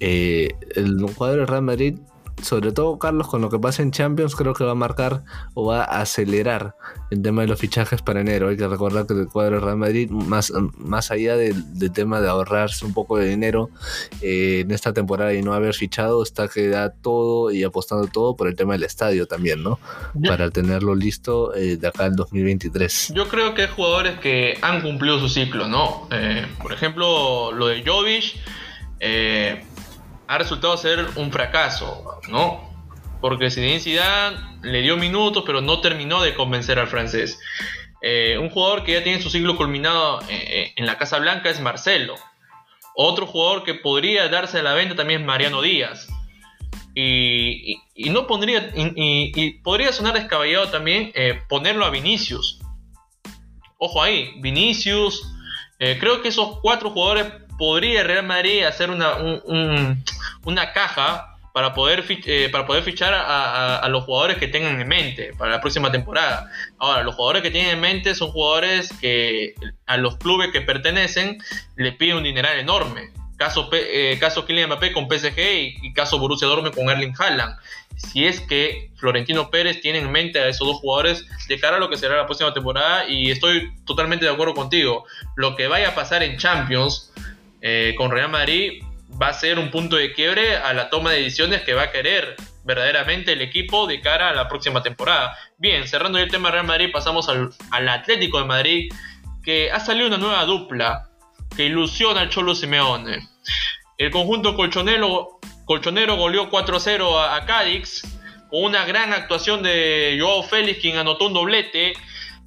[0.00, 1.98] Eh, el jugador de Real Madrid
[2.42, 5.22] sobre todo Carlos, con lo que pasa en Champions, creo que va a marcar
[5.54, 6.74] o va a acelerar
[7.10, 8.48] el tema de los fichajes para enero.
[8.48, 12.28] Hay que recordar que el cuadro de Real Madrid, más, más allá del, tema de
[12.28, 13.70] ahorrarse un poco de dinero
[14.20, 18.36] eh, en esta temporada y no haber fichado, está que da todo y apostando todo
[18.36, 19.78] por el tema del estadio también, ¿no?
[20.26, 23.12] Para tenerlo listo eh, de acá al 2023.
[23.14, 26.08] Yo creo que hay jugadores que han cumplido su ciclo, ¿no?
[26.10, 28.36] Eh, por ejemplo, lo de Jovic.
[29.00, 29.62] Eh,
[30.28, 32.68] ha resultado ser un fracaso, ¿no?
[33.20, 37.40] Porque Zinedine le dio minutos, pero no terminó de convencer al francés.
[38.02, 41.48] Eh, un jugador que ya tiene su siglo culminado eh, eh, en la Casa Blanca
[41.48, 42.14] es Marcelo.
[42.94, 46.08] Otro jugador que podría darse a la venta también es Mariano Díaz.
[46.94, 47.80] Y,
[48.10, 51.12] no pondría y, podría sonar descabellado también
[51.48, 52.58] ponerlo a Vinicius.
[53.78, 55.22] Ojo ahí, Vinicius.
[55.78, 57.26] creo que esos cuatro jugadores
[57.58, 59.16] podría Real Madrid hacer una,
[60.44, 65.32] una caja para poder, eh, para poder fichar a, los jugadores que tengan en mente
[65.36, 66.48] para la próxima temporada.
[66.78, 69.54] Ahora, los jugadores que tienen en mente son jugadores que
[69.86, 71.38] a los clubes que pertenecen
[71.74, 73.10] le piden un dineral enorme.
[73.36, 75.38] Caso, eh, caso Kylian Mbappé con PSG
[75.82, 77.56] y, caso Borussia Dortmund con Erling Haaland.
[77.96, 81.80] Si es que Florentino Pérez tiene en mente a esos dos jugadores de cara a
[81.80, 85.06] lo que será la próxima temporada y estoy totalmente de acuerdo contigo.
[85.34, 87.12] Lo que vaya a pasar en Champions
[87.60, 88.82] eh, con Real Madrid
[89.20, 91.90] va a ser un punto de quiebre a la toma de decisiones que va a
[91.90, 92.36] querer
[92.68, 95.34] verdaderamente el equipo de cara a la próxima temporada.
[95.56, 98.92] Bien, cerrando el tema Real Madrid, pasamos al, Atlético de Madrid,
[99.42, 101.08] que ha salido una nueva dupla
[101.56, 103.26] que ilusiona al Cholo Simeone.
[103.96, 108.02] El conjunto colchonero, colchonero goleó 4-0 a, Cádiz,
[108.50, 111.94] con una gran actuación de Joao Félix, quien anotó un doblete.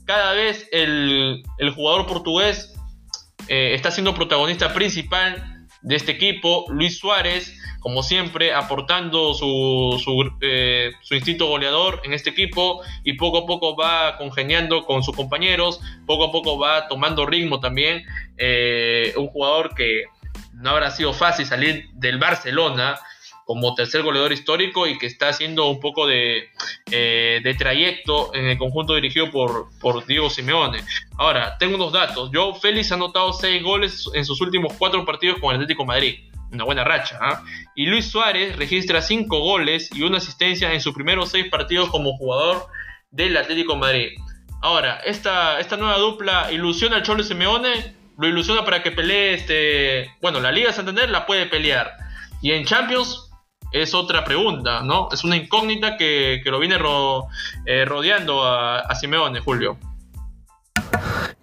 [0.05, 1.43] Cada vez el,
[1.75, 2.70] jugador portugués
[3.47, 6.65] eh, está siendo protagonista principal de este equipo.
[6.69, 13.39] Luis Suárez, como siempre, aportando su, su, eh, instinto goleador en este equipo y poco
[13.39, 18.03] a poco va congeniando con sus compañeros, poco a poco va tomando ritmo también.
[18.37, 20.03] Eh, un jugador que
[20.53, 22.99] no habrá sido fácil salir del Barcelona
[23.45, 26.49] como tercer goleador histórico y que está haciendo un poco de,
[26.91, 30.83] eh, de trayecto en el conjunto dirigido por, por, Diego Simeone.
[31.17, 32.31] Ahora, tengo unos datos.
[32.33, 36.19] Joe Félix ha anotado 6 goles en sus últimos 4 partidos con el Atlético Madrid.
[36.51, 37.17] Una buena racha.
[37.21, 37.43] ¿ah?
[37.75, 42.17] Y Luis Suárez registra 5 goles y una asistencia en sus primeros 6 partidos como
[42.17, 42.67] jugador
[43.11, 44.17] del Atlético Madrid.
[44.61, 50.11] Ahora, esta, esta nueva dupla ilusiona al Cholo Simeone, lo ilusiona para que pelee este.
[50.21, 51.91] Bueno, la Liga Santander la puede pelear.
[52.41, 53.30] Y en Champions
[53.71, 55.09] es otra pregunta, ¿no?
[55.11, 56.75] Es una incógnita que, lo viene
[57.65, 59.77] eh, rodeando a, Simeone, Julio.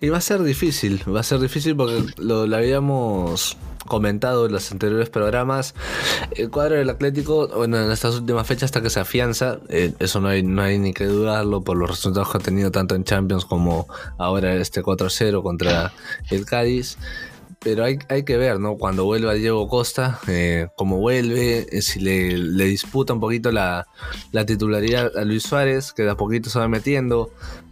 [0.01, 3.57] Y va a ser difícil, va a ser difícil porque lo, habíamos
[3.87, 5.75] comentado en los anteriores programas.
[6.37, 10.21] El cuadro del Atlético, bueno, en estas últimas fechas hasta que se afianza, eh, eso
[10.21, 13.05] no hay, no hay ni que dudarlo por los resultados que ha tenido tanto en
[13.05, 13.89] Champions como
[14.19, 15.93] ahora este 4-0 contra
[16.31, 16.99] el Cádiz
[17.61, 18.77] pero hay, hay que ver, ¿no?
[18.77, 23.87] Cuando vuelva Diego Costa, eh, cómo vuelve, eh, si le, disputa un poquito la,
[24.47, 27.31] titularidad a Luis Suárez, que de a poquito se va metiendo,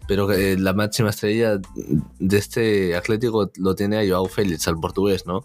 [0.08, 1.60] pero que la máxima estrella
[2.18, 5.44] de este Atlético lo tiene a Joao Félix, al portugués, ¿no?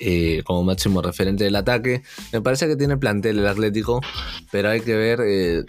[0.00, 2.02] eh, como máximo referente del ataque.
[2.32, 4.00] Me parece que tiene plantel el Atlético,
[4.50, 5.64] pero hay que ver eh,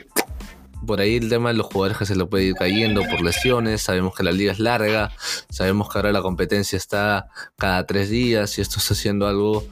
[0.85, 3.81] por ahí el tema de los jugadores que se lo puede ir cayendo por lesiones.
[3.81, 5.11] Sabemos que la liga es larga,
[5.49, 9.63] sabemos que ahora la competencia está cada tres días y esto está haciendo algo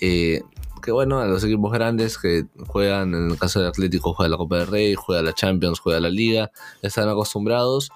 [0.00, 0.42] eh,
[0.84, 4.36] que bueno, a los equipos grandes que juegan, en el caso del Atlético, juega la
[4.36, 6.50] Copa del Rey, juega la Champions, juega la Liga,
[6.82, 7.90] están acostumbrados.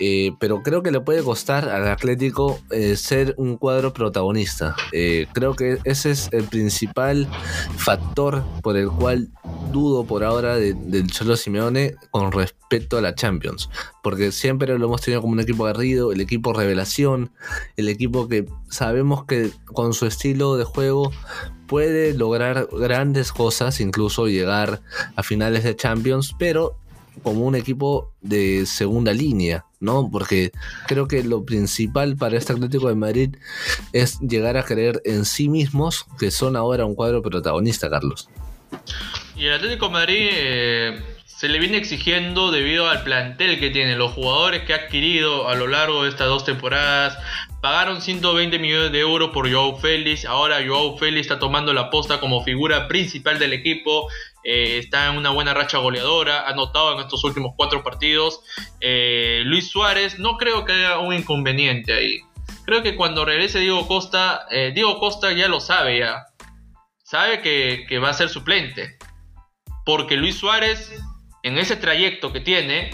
[0.00, 4.74] Eh, pero creo que le puede costar al Atlético eh, ser un cuadro protagonista.
[4.92, 7.28] Eh, creo que ese es el principal
[7.76, 9.28] factor por el cual
[9.70, 13.68] dudo por ahora del Cholo Simeone con respecto a la Champions.
[14.02, 17.32] Porque siempre lo hemos tenido como un equipo aguerrido, el equipo revelación,
[17.76, 21.12] el equipo que sabemos que con su estilo de juego
[21.66, 24.80] puede lograr grandes cosas, incluso llegar
[25.14, 26.79] a finales de Champions, pero
[27.22, 30.08] como un equipo de segunda línea, ¿no?
[30.10, 30.52] Porque
[30.86, 33.36] creo que lo principal para este Atlético de Madrid
[33.92, 38.28] es llegar a creer en sí mismos, que son ahora un cuadro protagonista, Carlos.
[39.36, 41.02] Y el Atlético de Madrid eh,
[41.40, 45.54] se le viene exigiendo debido al plantel que tiene, los jugadores que ha adquirido a
[45.54, 47.16] lo largo de estas dos temporadas.
[47.62, 50.26] Pagaron 120 millones de euros por Joao Félix.
[50.26, 54.08] Ahora Joao Félix está tomando la posta como figura principal del equipo.
[54.42, 58.40] Eh, está en una buena racha goleadora, ha anotado en estos últimos cuatro partidos.
[58.80, 62.20] Eh, Luis Suárez, no creo que haya un inconveniente ahí.
[62.64, 66.26] Creo que cuando regrese Diego Costa, eh, Diego Costa ya lo sabe ya.
[67.02, 68.96] Sabe que, que, va a ser suplente.
[69.84, 70.92] Porque Luis Suárez,
[71.42, 72.90] en ese trayecto que tiene,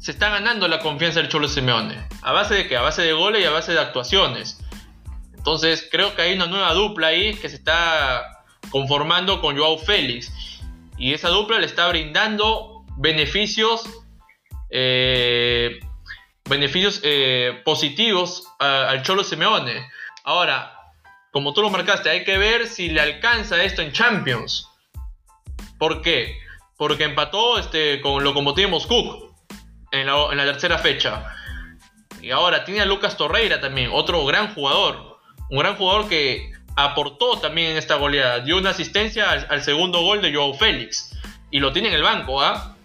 [0.00, 2.08] se está ganando la confianza del Cholo Simeone.
[2.22, 2.76] ¿A base de qué?
[2.76, 4.64] A base de goles y a base de actuaciones.
[5.36, 10.32] Entonces creo que hay una nueva dupla ahí que se está conformando con Joao Félix
[10.98, 13.88] y esa dupla le está brindando beneficios,
[14.70, 15.78] eh,
[16.48, 19.88] beneficios eh, positivos al Cholo Simeone.
[20.24, 20.74] Ahora,
[21.30, 24.68] como tú lo marcaste, hay que ver si le alcanza esto en Champions.
[25.78, 26.36] ¿Por qué?
[26.76, 29.32] Porque empató este, con Lokomotiv Moscú
[29.92, 31.34] en la, en la tercera fecha.
[32.20, 35.18] Y ahora tiene a Lucas Torreira también, otro gran jugador.
[35.50, 38.38] Un gran jugador que aportó también en esta goleada.
[38.38, 41.12] Dio una asistencia al, segundo gol de Joao Félix.
[41.50, 42.76] Y lo tiene en el banco, ¿ah?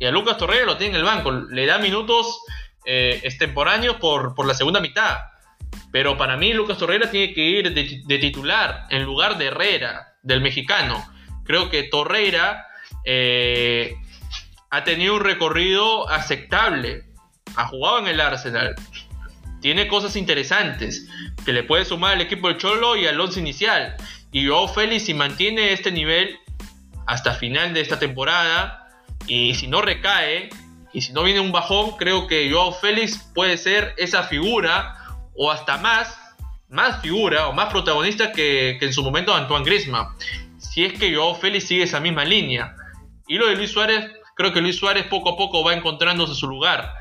[0.00, 1.30] Y a Lucas Torreira lo tiene en el banco.
[1.30, 2.40] Le da minutos
[2.86, 5.18] eh, extemporáneos por, por, la segunda mitad.
[5.92, 10.40] Pero para mí Lucas Torreira tiene que ir de, titular en lugar de Herrera, del
[10.40, 11.04] mexicano.
[11.44, 12.66] Creo que Torreira
[13.04, 13.94] eh,
[14.70, 17.04] ha tenido un recorrido aceptable.
[17.56, 18.74] Ha jugado en el Arsenal
[19.64, 21.08] tiene cosas interesantes
[21.46, 23.96] que le puede sumar al equipo del Cholo y al once inicial.
[24.30, 26.38] Y Joao Félix si mantiene este nivel
[27.06, 28.90] hasta final de esta temporada
[29.26, 30.50] y si no recae
[30.92, 34.98] y si no viene un bajón, creo que Joao Félix puede ser esa figura
[35.34, 36.14] o hasta más,
[36.68, 40.08] más figura o más protagonista que, en su momento Antoine Griezmann.
[40.58, 42.76] Si es que Joao Félix sigue esa misma línea.
[43.26, 46.46] Y lo de Luis Suárez, creo que Luis Suárez poco a poco va encontrándose su
[46.48, 46.92] lugar.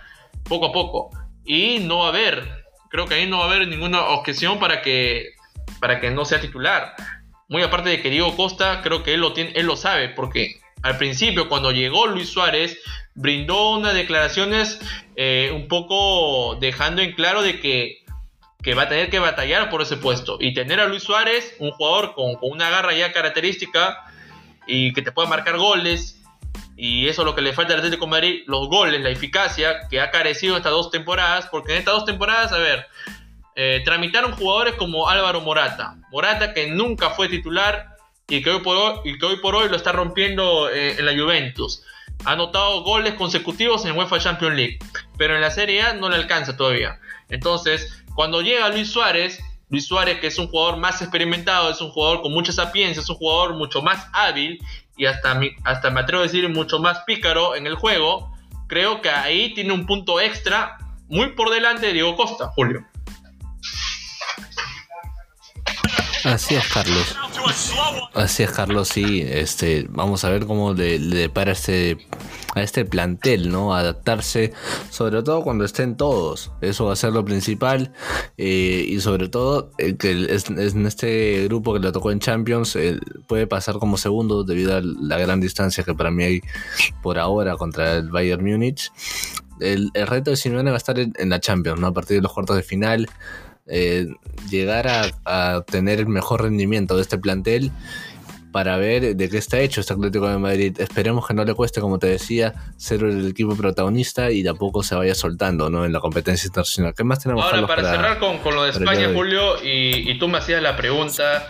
[0.45, 1.11] Poco a poco
[1.45, 4.81] y no va a haber, creo que ahí no va a haber ninguna objeción para
[4.81, 5.31] que,
[5.79, 6.95] para que no sea titular.
[7.49, 10.61] Muy aparte de que Diego Costa, creo que él lo, tiene, él lo sabe, porque
[10.81, 12.79] al principio cuando llegó Luis Suárez,
[13.15, 14.79] brindó unas declaraciones
[15.15, 18.03] eh, un poco dejando en claro de que,
[18.61, 20.37] que, va a tener que batallar por ese puesto.
[20.39, 24.03] Y tener a Luis Suárez, un jugador con, con una garra ya característica
[24.65, 26.22] y que te pueda marcar goles,
[26.75, 29.87] y eso es lo que le falta al Atlético de Madrid, los goles, la eficacia
[29.89, 32.87] que ha carecido estas dos temporadas, porque en estas dos temporadas, a ver,
[33.55, 35.97] eh, tramitaron jugadores como Álvaro Morata.
[36.11, 37.95] Morata que nunca fue titular
[38.27, 41.83] y que hoy por hoy, lo está rompiendo eh, en la Juventus.
[42.25, 44.79] Ha anotado goles consecutivos en UEFA Champions League,
[45.17, 46.99] pero en la Serie A no le alcanza todavía.
[47.29, 49.39] Entonces, cuando llega Luis Suárez,
[49.69, 53.09] Luis Suárez, que es un jugador más experimentado, es un jugador con mucha sapiencia, es
[53.09, 54.59] un jugador mucho más hábil
[54.97, 58.31] y hasta, hasta me atrevo a decir mucho más pícaro en el juego,
[58.67, 62.85] creo que ahí tiene un punto extra muy por delante de Diego Costa, Julio.
[66.23, 67.17] Así es, Carlos.
[68.13, 69.21] Así es, Carlos, sí.
[69.27, 72.07] Este, vamos a ver cómo le, le depara este,
[72.55, 73.73] a este plantel, ¿no?
[73.75, 74.53] Adaptarse,
[74.89, 76.51] sobre todo cuando estén todos.
[76.61, 77.91] Eso va a ser lo principal.
[78.37, 82.75] Eh, y sobre todo, eh, que es, en este grupo que le tocó en Champions,
[82.75, 86.41] eh, puede pasar como segundo debido a la gran distancia que para mí hay
[87.01, 88.91] por ahora contra el Bayern Múnich.
[89.59, 91.87] El, reto de Simeone va a estar en, la Champions, ¿no?
[91.87, 93.09] A partir de los cuartos de final.
[94.49, 97.71] llegar a, a, tener el mejor rendimiento de este plantel
[98.53, 100.79] para ver de qué está hecho este Atlético de Madrid.
[100.79, 104.53] Esperemos que no le cueste, como te decía, ser el equipo protagonista y de a
[104.53, 105.83] poco se vaya soltando ¿no?
[105.83, 106.93] en la competencia internacional.
[106.95, 110.37] ¿Qué más tenemos Ahora, para, cerrar con, lo de España, Julio, y, y tú me
[110.37, 111.45] hacías la pregunta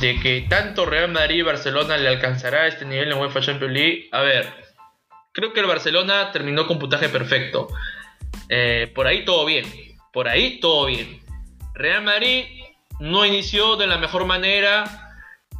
[0.00, 4.08] de que tanto Real Madrid y Barcelona le alcanzará este nivel en UEFA Champions League.
[4.10, 4.48] A ver,
[5.32, 7.68] creo que el Barcelona terminó con puntaje perfecto.
[8.48, 9.66] Eh, por ahí todo bien.
[10.12, 11.20] Por ahí todo bien.
[11.74, 12.46] Real Madrid
[12.98, 15.09] no inició de la mejor manera.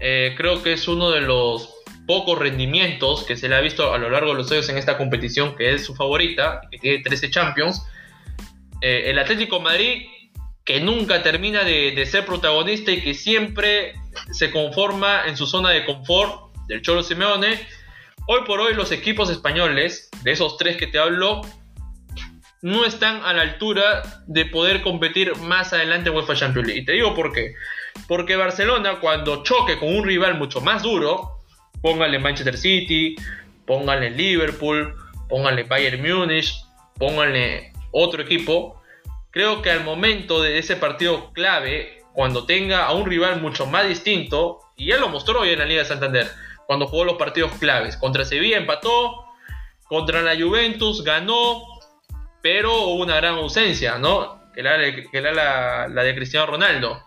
[0.00, 1.74] Eh, creo que es uno de los
[2.06, 4.96] pocos rendimientos que se le ha visto a lo largo de los años en esta
[4.98, 7.86] competición, que es su favorita, que tiene 13 Champions.
[8.80, 10.06] Eh, el Atlético Madrid,
[10.64, 13.94] que nunca termina de, ser protagonista y que siempre
[14.32, 17.60] se conforma en su zona de confort del Cholo Simeone.
[18.26, 21.42] Hoy por hoy los equipos españoles, de esos tres que te hablo,
[22.62, 26.82] no están a la altura de poder competir más adelante en UEFA Champions League.
[26.82, 27.54] Y te digo por qué.
[28.08, 31.38] Porque Barcelona, cuando choque con un rival mucho más duro,
[31.82, 33.16] póngale Manchester City,
[33.66, 34.94] póngale Liverpool,
[35.28, 36.54] póngale Bayern Múnich,
[36.98, 38.80] póngale otro equipo,
[39.30, 43.88] creo que al momento de ese partido clave, cuando tenga a un rival mucho más
[43.88, 46.28] distinto, y ya lo mostró hoy en la Liga de Santander,
[46.66, 49.24] cuando jugó los partidos claves, contra Sevilla empató,
[49.84, 51.62] contra la Juventus ganó,
[52.42, 54.40] pero hubo una gran ausencia, ¿no?
[54.54, 54.76] Que era,
[55.88, 57.04] la, de Cristiano Ronaldo.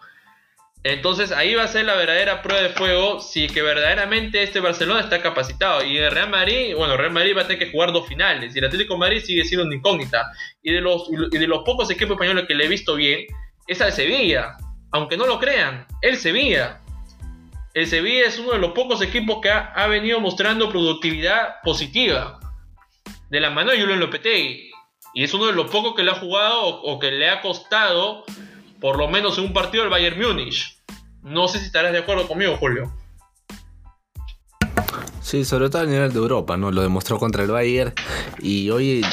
[0.84, 5.00] Entonces ahí va a ser la verdadera prueba de fuego si que verdaderamente este Barcelona
[5.00, 5.84] está capacitado.
[5.84, 8.54] Y el Real Madrid, bueno, Real Madrid va a tener que jugar dos finales.
[8.54, 10.30] Y el Atlético de Madrid sigue siendo una incógnita.
[10.62, 13.26] Y de los, y de los pocos equipos españoles que le he visto bien,
[13.68, 14.58] es el Sevilla.
[14.92, 16.82] Aunque no lo crean, el Sevilla.
[17.74, 22.40] El Sevilla es uno de los pocos equipos que ha, ha venido mostrando productividad positiva.
[23.30, 24.70] De la mano de Julio Lopetegui.
[25.14, 28.26] Y es uno de los pocos que le ha jugado o, que le ha costado,
[28.84, 30.78] por lo menos en un partido, el Bayern Múnich.
[31.22, 32.92] No sé si estarás de acuerdo conmigo, Julio.
[35.24, 36.70] Sí, sobre todo a nivel de Europa, ¿no?
[36.70, 37.94] Lo demostró contra el Bayern
[38.42, 39.06] y hoy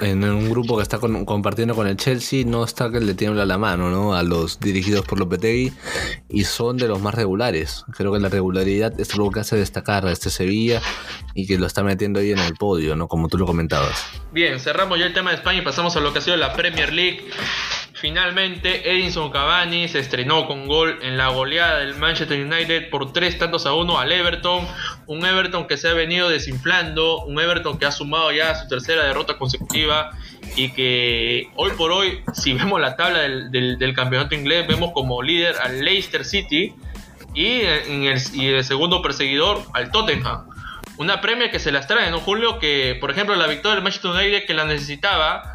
[0.00, 3.56] en un grupo que está compartiendo con el Chelsea no está que le tiembla la
[3.56, 4.14] mano, ¿no?
[4.14, 5.72] A los dirigidos por Lopetegui
[6.28, 7.84] y son de los más regulares.
[7.96, 10.82] Creo que la regularidad es algo que hace destacar a este Sevilla
[11.34, 13.08] y que lo está metiendo ahí en el podio, ¿no?
[13.08, 14.04] Como tú lo comentabas.
[14.32, 16.52] Bien, cerramos ya el tema de España y pasamos a lo que ha sido la
[16.52, 17.24] Premier League.
[18.04, 23.38] Finalmente, Edinson Cavani se estrenó con gol en la goleada del Manchester United por tres
[23.38, 24.66] tantos a uno al Everton.
[25.06, 29.04] Un Everton que se ha venido desinflando, un Everton que ha sumado ya su tercera
[29.04, 30.10] derrota consecutiva
[30.56, 35.56] y que hoy por hoy, si vemos la tabla del, campeonato inglés, vemos como líder
[35.62, 36.74] al Leicester City
[37.34, 40.48] y, en el, y el segundo perseguidor al Tottenham.
[40.96, 42.58] Una premia que se las trae, ¿no, Julio?
[42.58, 45.54] Que, por ejemplo, la victoria del Manchester United que la necesitaba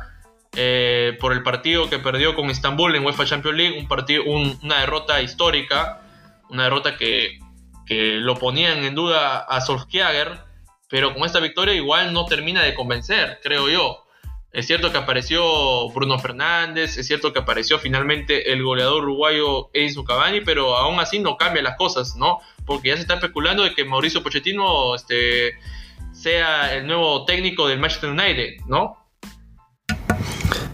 [0.56, 4.80] eh, por el partido que perdió con Istanbul en UEFA Champions League, un partido, una
[4.80, 6.02] derrota histórica,
[6.50, 7.40] una derrota que,
[7.90, 10.40] lo ponían en duda a Solskjaer,
[10.90, 14.06] pero con esta victoria igual no termina de convencer, creo yo.
[14.52, 20.06] Es cierto que apareció Bruno Fernández, es cierto que apareció finalmente el goleador uruguayo Edison
[20.06, 22.40] Cavani, pero aún así no cambia las cosas, ¿no?
[22.66, 25.54] Porque ya se está especulando de que Mauricio Pochettino este,
[26.12, 28.98] sea el nuevo técnico del Manchester United, ¿no?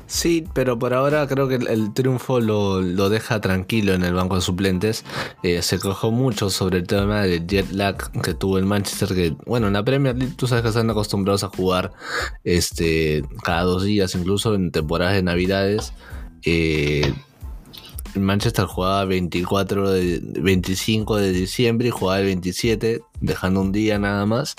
[0.08, 4.42] Sí, pero por ahora creo que el, triunfo lo, deja tranquilo en el banco de
[4.42, 5.04] suplentes.
[5.42, 9.16] Eh, se cojó mucho sobre el tema del jet lag que tuvo el Manchester.
[9.16, 11.92] Que, bueno, en la Premier League tú sabes que están acostumbrados a jugar
[12.44, 15.94] este, cada dos días, incluso en temporadas de Navidades.
[16.44, 17.12] Eh,
[18.16, 24.26] Manchester jugaba 24 de, 25 de diciembre y jugaba el 27, dejando un día nada
[24.26, 24.56] más.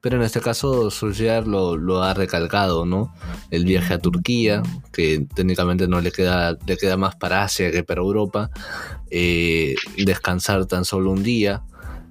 [0.00, 3.14] Pero en este caso Solskjaer lo, ha recalcado, ¿no?
[3.50, 4.62] El viaje a Turquía,
[4.92, 8.50] que técnicamente no le queda, le queda más para Asia que para Europa.
[9.10, 11.62] Eh, descansar tan solo un día.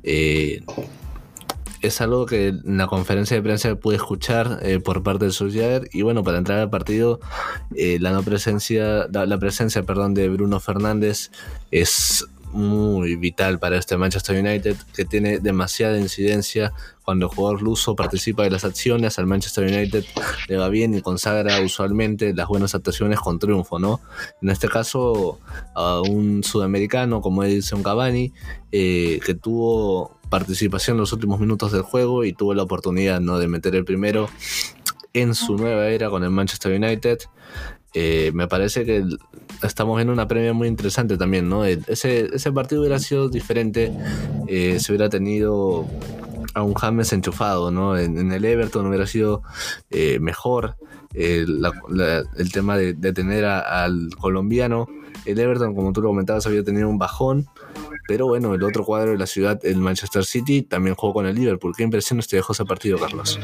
[0.03, 0.61] Eh,
[1.82, 5.90] es algo que en la conferencia de prensa pude escuchar eh, por parte de Solskjaer
[5.91, 7.22] y bueno para entrar al partido
[7.72, 11.32] la no presencia la presencia perdón de Bruno Fernández
[11.72, 16.74] es muy vital para este Manchester United que tiene demasiada incidencia
[17.04, 20.04] cuando el jugador luso participa de las acciones al Manchester United
[20.48, 24.02] le va bien y consagra usualmente las buenas actuaciones con triunfo no
[24.42, 25.40] en este caso
[25.76, 28.34] a un sudamericano como Edison Cavani
[28.72, 33.40] eh, que tuvo participación en los últimos minutos del juego y tuvo la oportunidad ¿no?
[33.40, 34.30] de meter el primero
[35.14, 37.20] en su nueva era con el Manchester United
[37.94, 39.03] eh, me parece que
[39.64, 41.66] estamos en una premia muy interesante también, ¿no?
[41.66, 43.91] Ese, ese partido hubiera sido diferente
[44.48, 45.88] eh, si hubiera tenido
[46.53, 47.98] a un James enchufado, ¿no?
[47.98, 49.41] En, el Everton hubiera sido
[49.90, 50.76] eh, mejor
[51.14, 51.61] el
[52.53, 54.88] tema de, tener al colombiano.
[55.30, 57.48] El Everton, como tú lo comentabas, había tenido un bajón
[58.08, 61.36] Pero bueno, el otro cuadro de la ciudad, el Manchester City, también jugó con el
[61.36, 61.74] Liverpool.
[61.78, 63.40] ¿Qué impresiones te dejó ese partido, Carlos?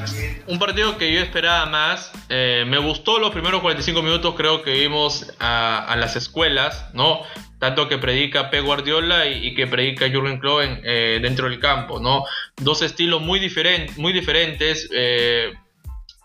[0.48, 2.12] Un partido que yo esperaba más.
[2.30, 7.22] Eh, me gustó los primeros 45 minutos, creo que vimos a, las escuelas, ¿no?
[7.60, 12.24] Tanto que predica Pep Guardiola y, que predica Jürgen Klopp eh, dentro del campo, ¿no?
[12.58, 13.40] Dos estilos muy,
[13.98, 14.90] muy diferentes.
[14.92, 15.54] Eh,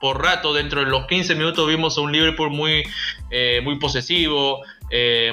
[0.00, 2.84] por rato, dentro de los 15 minutos vimos a un Liverpool muy,
[3.62, 4.62] muy posesivo,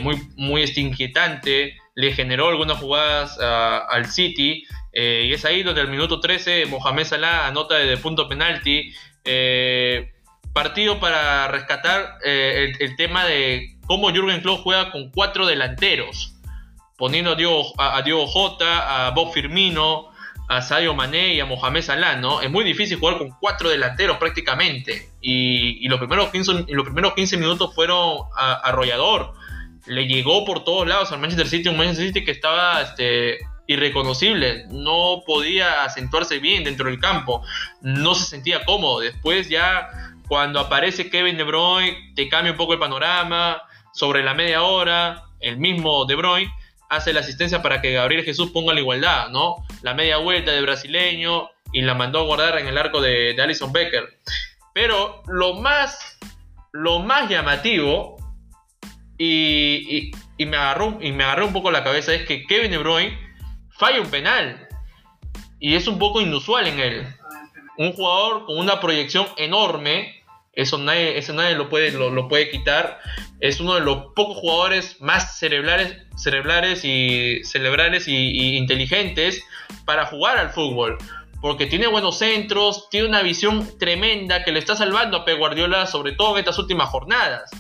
[0.01, 4.63] muy, muy inquietante le generó algunas jugadas al City.
[4.93, 8.93] Eh, y es ahí donde al minuto 13 Mohamed Salah anota de punto penalti.
[9.25, 10.13] Eh,
[10.53, 16.35] partido para rescatar eh, el, tema de cómo Jürgen Klopp juega con cuatro delanteros.
[16.97, 20.11] Poniendo a Diego, a, Jota, a Bob Firmino,
[20.49, 22.41] a Sadio Mané y a Mohamed Salah, ¿no?
[22.41, 25.09] Es muy difícil jugar con cuatro delanteros prácticamente.
[25.19, 29.33] Y, los, primeros 15, los primeros 15 minutos fueron arrollador
[29.87, 34.65] le llegó por todos lados al Manchester City, un Manchester City que estaba este, irreconocible,
[34.69, 37.43] no podía acentuarse bien dentro del campo,
[37.81, 38.99] no se sentía cómodo.
[38.99, 39.89] Después ya
[40.27, 43.61] cuando aparece Kevin De Bruyne, te cambia un poco el panorama,
[43.93, 46.53] sobre la media hora, el mismo De Bruyne
[46.89, 49.55] hace la asistencia para que Gabriel Jesús ponga la igualdad, ¿no?
[49.81, 53.41] La media vuelta de brasileño y la mandó a guardar en el arco de, de
[53.41, 54.19] Alison Becker.
[54.73, 56.17] Pero lo más,
[56.71, 58.17] lo más llamativo
[59.17, 63.17] y, me agarró, y me agarró un poco la cabeza es que Kevin De Bruyne
[63.77, 64.67] falla un penal.
[65.59, 67.07] Y es un poco inusual en él.
[67.77, 70.23] Un jugador con una proyección enorme.
[70.53, 72.99] Eso nadie, eso nadie lo, puede, lo, puede quitar.
[73.39, 79.43] Es uno de los pocos jugadores más cerebrales, cerebrales y cerebrales y, inteligentes
[79.85, 80.97] para jugar al fútbol
[81.39, 85.85] porque tiene buenos centros, tiene una visión tremenda que le está salvando a Pep Guardiola,
[85.85, 87.51] sobre todo en estas últimas jornadas.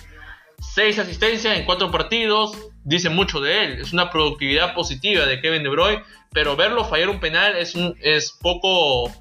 [0.59, 3.81] Seis asistencias en cuatro partidos, dice mucho de él.
[3.81, 8.31] Es una productividad positiva de Kevin De Bruyne, pero verlo fallar un penal es, es
[8.31, 9.11] poco,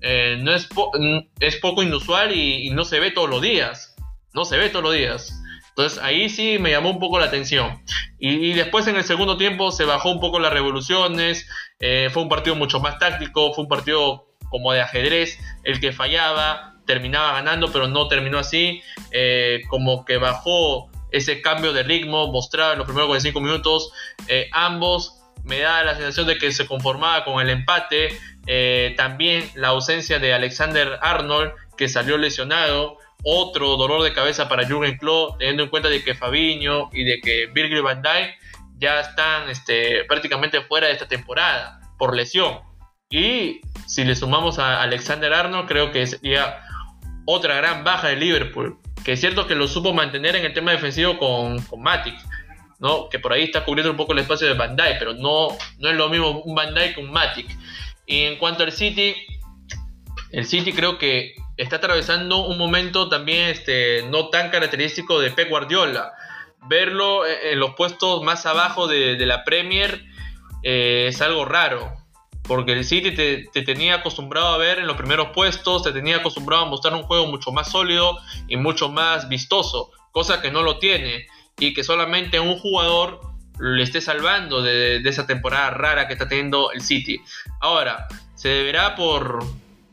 [0.00, 0.68] eh, no es,
[1.40, 3.94] es, poco inusual y, no se ve todos los días.
[4.34, 5.32] No se ve todos los días.
[5.70, 7.82] Entonces ahí sí me llamó un poco la atención.
[8.18, 11.48] Y, después en el segundo tiempo se bajó un poco las revoluciones.
[11.80, 15.92] Eh, fue un partido mucho más táctico, fue un partido como de ajedrez, el que
[15.92, 18.82] fallaba, terminaba ganando, pero no terminó así.
[19.10, 23.92] Eh, como que bajó ese cambio de ritmo mostrado en los primeros 45 minutos.
[24.28, 28.18] Eh, ambos me da la sensación de que se conformaba con el empate.
[28.46, 32.98] Eh, también la ausencia de Alexander Arnold, que salió lesionado.
[33.24, 37.20] Otro dolor de cabeza para Jürgen Klopp, teniendo en cuenta de que Fabiño y de
[37.20, 38.36] que Virgil van Dijk
[38.78, 42.58] ya están este, prácticamente fuera de esta temporada por lesión.
[43.10, 46.62] Y si le sumamos a Alexander Arnold, creo que sería
[47.24, 50.72] otra gran baja de Liverpool, que es cierto que lo supo mantener en el tema
[50.72, 52.14] defensivo con, con Matic,
[52.78, 53.08] ¿no?
[53.08, 55.88] que por ahí está cubriendo un poco el espacio de Van Dijk, pero no, no
[55.88, 57.46] es lo mismo un Dijk que un Matic.
[58.06, 59.14] Y en cuanto al City,
[60.32, 65.48] el City creo que está atravesando un momento también este, no tan característico de Pep
[65.48, 66.12] Guardiola.
[66.68, 70.04] Verlo en los puestos más abajo de, la Premier
[70.62, 72.01] eh, es algo raro
[72.42, 76.64] porque el City te, tenía acostumbrado a ver en los primeros puestos, te tenía acostumbrado
[76.64, 80.78] a mostrar un juego mucho más sólido y mucho más vistoso, cosa que no lo
[80.78, 81.26] tiene
[81.58, 83.20] y que solamente un jugador
[83.60, 87.20] le esté salvando de, esa temporada rara que está teniendo el City.
[87.60, 89.44] Ahora, se deberá por,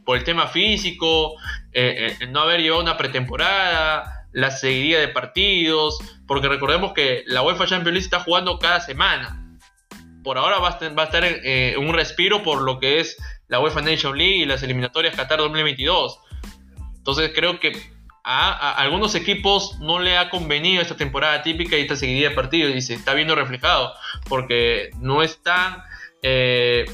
[0.07, 1.35] el tema físico,
[1.71, 7.43] eh, eh, no haber llevado una pretemporada, la seguidilla de partidos, porque recordemos que la
[7.43, 9.48] UEFA Champions League está jugando cada semana
[10.23, 13.17] por ahora va a estar, eh, un respiro por lo que es
[13.47, 16.19] la UEFA Nation League y las eliminatorias Qatar 2022.
[16.97, 17.71] Entonces creo que
[18.23, 22.75] a, algunos equipos no le ha convenido esta temporada típica y esta seguidilla de partidos
[22.75, 23.93] y se está viendo reflejado
[24.27, 25.83] porque no es tan...
[26.21, 26.85] Eh,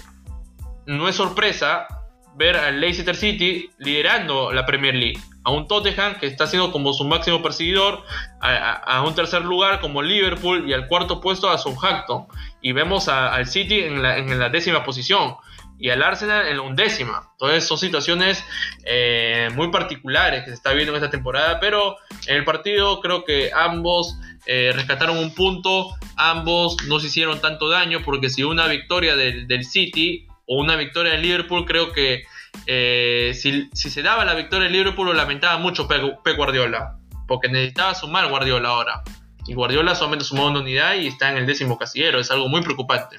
[0.86, 1.88] no es sorpresa
[2.36, 5.20] ver al Leicester City liderando la Premier League.
[5.46, 8.04] A un Tottenham que está siendo como su máximo perseguidor,
[8.42, 12.26] a, un tercer lugar como Liverpool y al cuarto puesto a Southampton.
[12.62, 15.36] Y vemos al City en la, décima posición
[15.78, 17.30] y al Arsenal en la undécima.
[17.34, 18.44] Entonces son situaciones
[18.86, 23.24] eh, muy particulares que se está viendo en esta temporada, pero en el partido creo
[23.24, 24.18] que ambos
[24.48, 29.48] eh, rescataron un punto, ambos no se hicieron tanto daño porque si una victoria del,
[29.48, 32.24] del City o una victoria del Liverpool creo que
[32.66, 37.96] eh, si, se daba la victoria en Liverpool lo lamentaba mucho Pep Guardiola, porque necesitaba
[37.96, 39.04] sumar Guardiola ahora.
[39.48, 42.62] Y Guardiola solamente sumó una unidad y está en el décimo casillero, es algo muy
[42.62, 43.16] preocupante.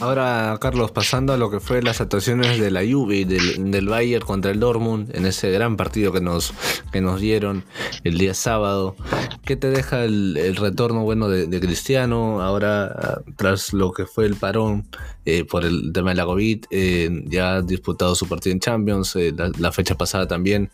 [0.00, 3.88] Ahora, Carlos, pasando a lo que fue las actuaciones de la Juve y del, del
[3.88, 6.52] Bayern contra el Dortmund en ese gran partido que nos,
[6.92, 7.64] que nos dieron
[8.02, 8.96] el día sábado,
[9.44, 14.84] ¿qué te deja el, retorno bueno de, Cristiano ahora tras lo que fue el parón
[15.26, 16.64] eh, por el tema de la COVID?
[16.72, 20.70] Eh, ya ha disputado su partido en Champions, eh, la, fecha pasada también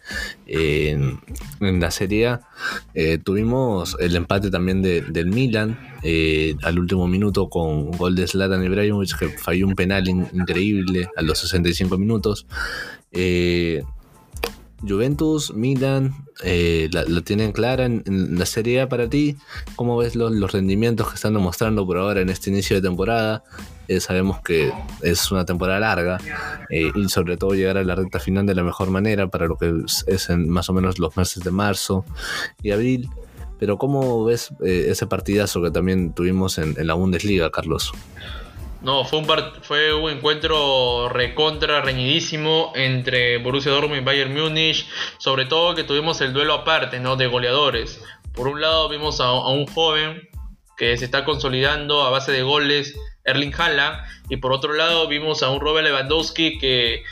[0.47, 1.21] en
[1.61, 2.41] la Serie A.
[3.23, 5.79] tuvimos el empate también del Milan
[6.63, 11.39] al último minuto con gol de Zlatan Ibrahimovic que falló un penal increíble a los
[11.39, 12.47] 65 minutos.
[13.13, 13.83] Eh,
[14.87, 18.03] Juventus, Milan, eh, la, tienen clara en,
[18.39, 19.37] la Serie A para ti.
[19.77, 23.45] ¿Cómo ves los, rendimientos que están demostrando por ahora en este inicio de temporada?
[23.89, 24.73] Eh, sabemos que
[25.03, 26.19] es una temporada larga
[26.71, 29.83] y sobre todo llegar a la recta final de la mejor manera para lo que
[30.07, 32.05] es, en más o menos los meses de marzo
[32.63, 33.11] y abril.
[33.61, 37.93] Pero ¿cómo ves ese partidazo que también tuvimos en la Bundesliga, Carlos?
[38.83, 39.27] No, fue un,
[39.61, 44.89] fue un encuentro recontra, reñidísimo entre Borussia Dortmund y Bayern Múnich.
[45.19, 47.17] Sobre todo que tuvimos el duelo aparte, ¿no?
[47.17, 48.03] De goleadores.
[48.33, 50.29] Por un lado vimos a, un joven
[50.79, 53.99] que se está consolidando a base de goles, Erling Haaland.
[54.31, 57.03] Y por otro lado vimos a un Robert Lewandowski que,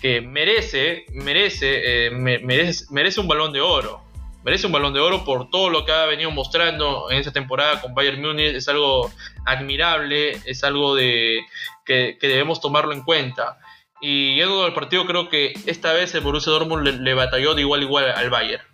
[0.00, 4.09] que merece, merece, eh, merece, merece un balón de oro
[4.44, 7.80] merece un balón de oro por todo lo que ha venido mostrando en esta temporada
[7.80, 8.54] con Bayern Múnich.
[8.54, 9.10] Es algo
[9.44, 11.42] admirable, es algo de,
[11.84, 13.58] que, debemos tomarlo en cuenta.
[14.00, 17.80] Y yendo al partido, creo que esta vez el Borussia Dortmund le, batalló de igual
[17.80, 18.64] a igual al Bayern.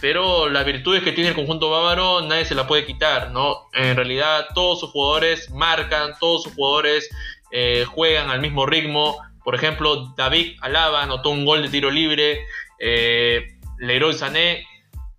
[0.00, 3.68] Pero las virtudes que tiene el conjunto bávaro nadie se la puede quitar, ¿no?
[3.72, 7.08] En realidad todos sus jugadores marcan, todos sus jugadores
[7.50, 9.18] eh, juegan al mismo ritmo.
[9.42, 12.40] Por ejemplo, David Alaba anotó un gol de tiro libre.
[12.78, 14.66] Eh, Leroy Sané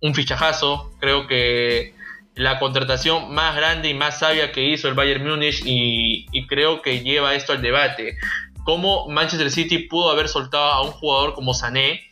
[0.00, 0.92] un fichajazo.
[1.00, 1.94] Creo que
[2.34, 7.00] la contratación más grande y más sabia que hizo el Bayern Múnich y, creo que
[7.00, 8.16] lleva esto al debate.
[8.64, 12.10] ¿Cómo Manchester City pudo haber soltado a un jugador como Sané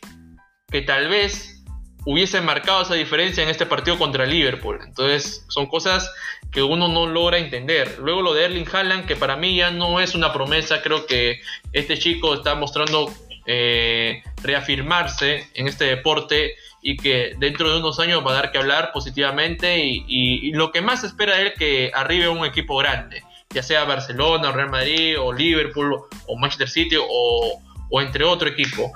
[0.69, 1.63] que tal vez
[2.05, 4.79] hubiese marcado esa diferencia en este partido contra Liverpool?
[4.83, 6.11] Entonces son cosas
[6.51, 7.97] que uno no logra entender.
[7.99, 11.39] Luego lo de Erling Haaland, que para mí ya no es una promesa, creo que
[11.71, 13.13] este chico está mostrando
[13.45, 16.55] eh, reafirmarse en este deporte
[16.87, 20.81] y que dentro de unos años va a dar que hablar positivamente y, lo que
[20.81, 26.05] más espera es que arribe un equipo grande, ya sea Barcelona, Real Madrid o Liverpool
[26.27, 27.61] o Manchester City o,
[27.99, 28.93] entre otro equipo.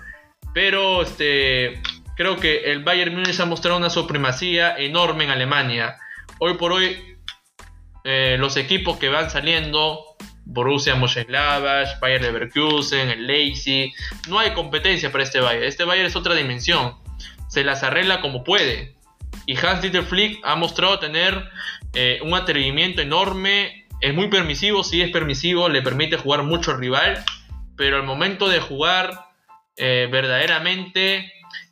[0.54, 1.82] Pero este,
[2.16, 5.98] creo que el Bayern Múnich ha mostrado una supremacía enorme en Alemania.
[6.40, 7.18] Hoy por hoy
[8.06, 10.16] eh, los equipos que van saliendo
[10.46, 13.92] Borussia Mönchengladbach, Bayern Leverkusen, el Leipzig,
[14.30, 15.66] no hay competencia para este Bayern.
[15.66, 17.01] Este Bayern es otra dimensión
[17.52, 18.95] se las arregla como puede.
[19.45, 21.49] Y Hans Dieter Flick ha mostrado tener
[21.94, 23.88] eh, un atrevimiento enorme.
[23.99, 27.22] Es muy permisivo, sí es permisivo, le permite jugar mucho al rival.
[27.76, 29.26] Pero al momento de jugar
[29.76, 31.30] eh, verdaderamente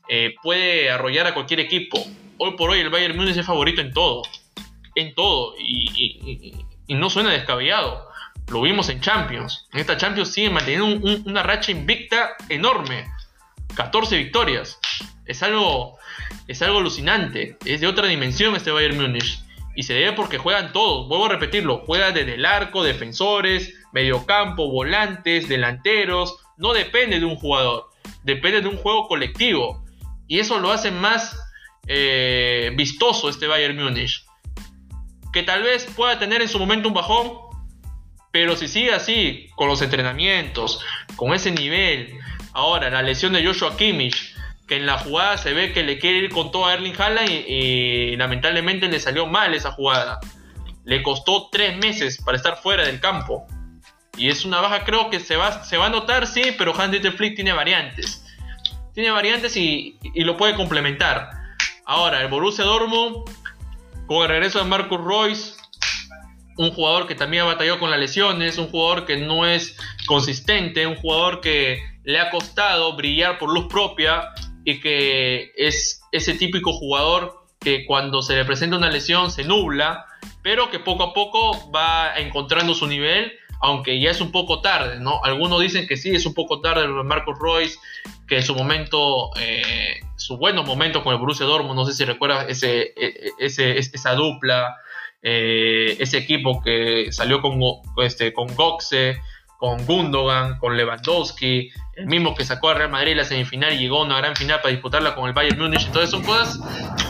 [0.09, 2.05] eh, puede arrollar a cualquier equipo.
[2.37, 4.23] Hoy por hoy el Bayern Múnich es favorito en todo.
[4.95, 5.55] En todo.
[5.57, 8.09] Y, no suena descabellado.
[8.49, 9.69] Lo vimos en Champions.
[9.71, 13.05] En esta Champions sigue manteniendo una racha invicta enorme.
[13.75, 14.77] 14 victorias.
[15.29, 15.99] Es algo,
[16.47, 17.55] es algo alucinante.
[17.63, 19.43] Es de otra dimensión este Bayern Múnich.
[19.75, 21.07] Y se debe porque juegan todos.
[21.07, 21.83] Vuelvo a repetirlo.
[21.85, 26.39] Juega desde el arco, defensores, mediocampo, volantes, delanteros.
[26.57, 27.91] No depende de un jugador.
[28.23, 29.85] Depende de un juego colectivo.
[30.27, 31.39] Y eso lo hace más
[31.85, 34.25] eh, vistoso este Bayern Múnich.
[35.31, 37.33] Que tal vez pueda tener en su momento un bajón.
[38.31, 40.83] Pero si sigue así, con los entrenamientos,
[41.15, 42.17] con ese nivel.
[42.51, 44.28] Ahora, la lesión de Joshua Kimmich
[44.69, 47.27] que en la jugada se ve que le quiere ir con todo a Erling Haaland
[47.27, 50.19] y, lamentablemente le salió mal esa jugada.
[50.85, 53.47] Le costó tres meses para estar fuera del campo.
[54.15, 57.13] Y es una baja, creo que se va, se va a notar, sí, pero Hans-Dieter
[57.13, 58.23] Flick tiene variantes.
[58.93, 61.31] Tiene variantes y, lo puede complementar.
[61.85, 63.25] Ahora, el Borussia Dortmund,
[64.05, 65.53] con el regreso de Marcus Royce,
[66.57, 69.75] un jugador que también ha batallado con las lesiones, un jugador que no es
[70.05, 74.29] consistente, un jugador que le ha costado brillar por luz propia
[74.63, 80.05] y que es ese típico jugador que cuando se le presenta una lesión se nubla,
[80.41, 84.99] pero que poco a poco va encontrando su nivel, aunque ya es un poco tarde,
[84.99, 85.21] ¿no?
[85.23, 87.77] Algunos dicen que sí, es un poco tarde Marcus Royce,
[88.27, 92.05] que en su momento, eh, su buenos momentos con el Borussia Dortmund, no sé si
[92.05, 94.77] recuerdas ese, e, ese, esa dupla,
[95.21, 97.59] eh, ese equipo que salió con,
[97.97, 99.17] este, con Goxe,
[99.59, 104.01] con Gundogan, con Lewandowski, el mismo que sacó a Real Madrid la semifinal y llegó
[104.01, 105.85] a una gran final para disputarla con el Bayern Múnich.
[105.85, 106.57] Entonces son cosas,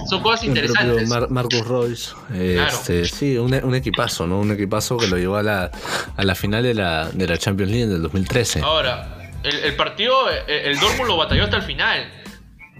[0.09, 1.07] son cosas interesantes.
[1.29, 4.39] Marcus Royce, este, sí, un, equipazo, ¿no?
[4.39, 5.69] Un equipazo que lo llevó a la,
[6.17, 8.61] a la final de la, de la Champions League del 2013.
[8.61, 12.11] Ahora, el, partido, el, Dortmund lo batalló hasta el final.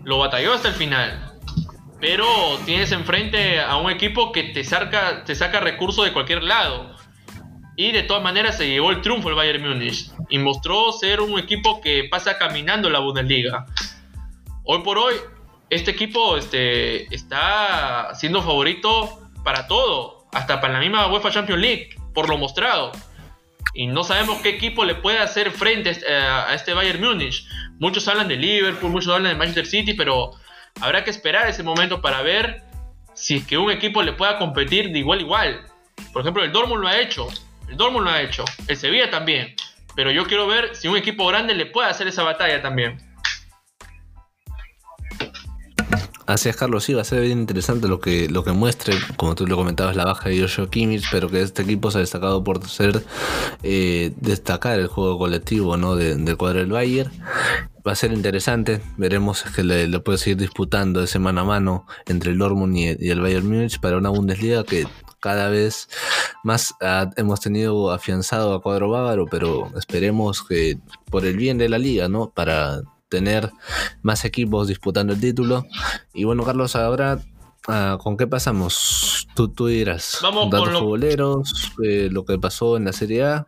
[0.03, 1.31] Lo batalló hasta el final.
[2.01, 2.25] Pero
[2.65, 6.97] tienes enfrente a un equipo que te saca, te saca recursos de cualquier lado
[7.79, 11.39] y de todas maneras se llevó el triunfo el Bayern Múnich y mostró ser un
[11.39, 13.67] equipo que pasa caminando la Bundesliga.
[14.65, 15.15] Hoy por hoy,
[15.69, 21.89] este equipo este, está siendo favorito para todo, hasta para la misma UEFA Champions League,
[22.13, 22.91] por lo mostrado.
[23.73, 27.47] Y no sabemos qué equipo le puede hacer frente a este Bayern Múnich.
[27.79, 30.31] Muchos hablan de Liverpool, muchos hablan de Manchester City, pero
[30.81, 32.61] habrá que esperar ese momento para ver
[33.13, 35.65] si es que un equipo le pueda competir de igual a igual.
[36.11, 37.29] Por ejemplo, el Dortmund lo ha hecho,
[37.69, 38.43] el Dortmund lo ha hecho.
[38.67, 39.55] El Sevilla también.
[39.95, 42.97] Pero yo quiero ver si un equipo grande le puede hacer esa batalla también.
[46.25, 49.33] Así es, Carlos, sí, va a ser bien interesante lo que, lo que muestre, como
[49.33, 52.43] tú lo comentabas, la baja de Joshua Kimmich, pero que este equipo se ha destacado
[52.43, 53.03] por ser
[53.63, 55.95] eh, destacar el juego colectivo ¿no?
[55.95, 57.11] del cuadro del Bayern.
[57.85, 62.29] Va a ser interesante, veremos que le, puede seguir disputando ese mano a mano entre
[62.29, 64.85] el Dortmund y, y el Bayern Múnich para una Bundesliga que
[65.19, 65.89] cada vez
[66.43, 70.77] más ah, hemos tenido afianzado a cuadro bávaro, pero esperemos que
[71.09, 72.29] por el bien de la liga, ¿no?
[72.29, 73.51] Para tener
[74.01, 75.65] más equipos disputando el título.
[76.13, 77.19] Y bueno, Carlos, ahora
[77.67, 79.27] ah, ¿Con qué pasamos?
[79.35, 80.19] Tú, tú dirás.
[80.21, 83.47] Vamos con los futboleros, eh, lo que pasó en la Serie A.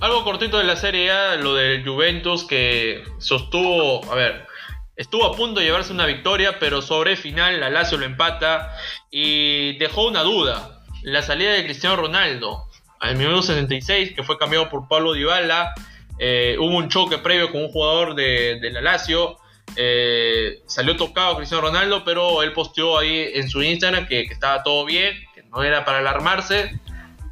[0.00, 4.46] Algo cortito de la Serie A, lo del Juventus que sostuvo, a ver,
[4.94, 8.76] estuvo a punto de llevarse una victoria, pero sobre final la Lazio lo empata
[9.10, 10.75] y dejó una duda
[11.06, 12.64] la salida de Cristiano Ronaldo
[12.98, 15.72] al minuto 66, que fue cambiado por Pablo Dybala.
[16.18, 19.38] Eh, hubo un choque previo con un jugador de, la Lazio.
[19.76, 24.84] Eh, salió tocado Cristiano Ronaldo, pero él posteó ahí en su Instagram que, estaba todo
[24.84, 26.76] bien, que no era para alarmarse.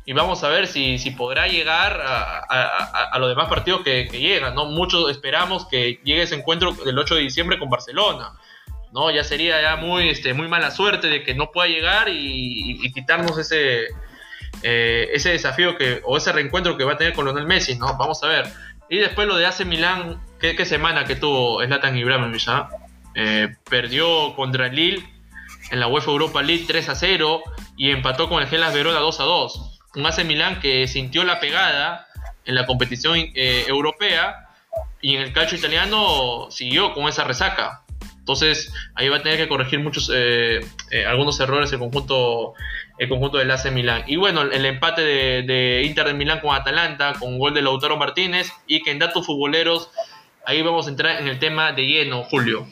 [0.06, 4.54] Y vamos a ver si, si podrá llegar a, los demás partidos que, llegan.
[4.54, 4.66] ¿no?
[4.66, 8.34] Muchos esperamos que llegue ese encuentro del 8 de diciembre con Barcelona.
[8.94, 9.10] ¿No?
[9.10, 13.36] Ya sería ya muy, este, muy mala suerte de que no pueda llegar y, quitarnos
[13.36, 13.88] ese,
[14.62, 17.96] eh, ese desafío que, o ese reencuentro que va a tener con Lionel Messi, ¿no?
[17.98, 18.46] Vamos a ver.
[18.88, 22.68] Y después lo de AC Milán, ¿qué, semana que tuvo Zlatan Ibrahimovic, ¿ah?
[23.16, 25.04] eh, perdió contra el Lille
[25.72, 27.42] en la UEFA Europa League 3 a 0
[27.76, 29.80] y empató con el Gelas Verona 2 a 2.
[29.96, 32.06] Un AC Milán que sintió la pegada
[32.44, 34.50] en la competición eh, europea
[35.00, 37.83] y en el calcio italiano siguió con esa resaca.
[38.24, 40.60] Entonces ahí va a tener que corregir muchos eh,
[40.90, 42.54] eh, algunos errores el conjunto
[42.96, 44.04] el conjunto del AC Milán.
[44.06, 48.50] Y bueno, el empate de, Inter de Milán con Atalanta, con gol de Lautaro Martínez
[48.66, 49.90] y que en datos futboleros,
[50.46, 52.66] ahí vamos a entrar en el tema de lleno, Julio.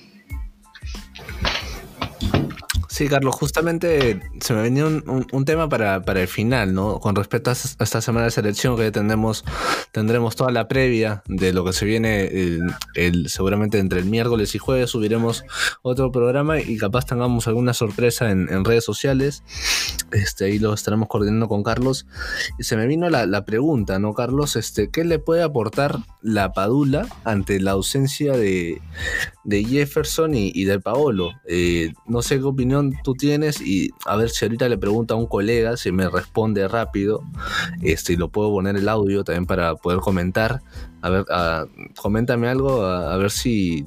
[3.03, 7.01] Sí, Carlos, justamente se me venía un, tema para, el final, ¿no?
[7.01, 9.45] Con respecto a esta semana de selección que tendremos,
[9.91, 12.61] tendremos toda la previa de lo que se viene
[13.27, 15.45] seguramente entre el miércoles y jueves subiremos
[15.83, 19.43] otro programa y capaz tengamos alguna sorpresa en, redes sociales.
[20.12, 22.07] Este, ahí lo estaremos coordinando con Carlos.
[22.57, 24.55] Y se me vino la, pregunta, ¿no, Carlos?
[24.55, 28.81] Este, ¿Qué le puede aportar la Padula ante la ausencia de,
[29.51, 31.32] Jefferson y, de Paolo?
[31.47, 35.16] Eh, no sé qué opinión tú tienes y a ver si ahorita le pregunto a
[35.16, 37.23] un colega si me responde rápido,
[37.82, 40.60] este, y lo puedo poner el audio también para poder comentar.
[41.02, 41.24] A ver,
[41.97, 43.85] coméntame algo, a, ver si,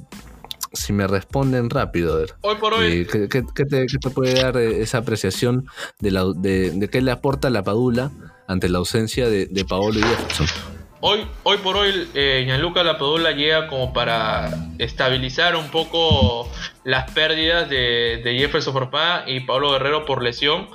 [0.74, 2.26] si me responden rápido.
[2.42, 3.08] Hoy por hoy.
[3.14, 5.68] Eh, ¿qué, te, puede dar eh, esa apreciación
[6.00, 8.12] de, la, de, qué le aporta la Padula
[8.48, 10.75] ante la ausencia de, de Paolo y Jefferson?
[11.08, 14.50] Hoy, hoy por hoy, eh, Gianluca Lapadula llega como para
[14.80, 16.52] estabilizar un poco
[16.84, 18.90] las pérdidas de, de Jefferson
[19.28, 20.68] y Pablo Guerrero por lesión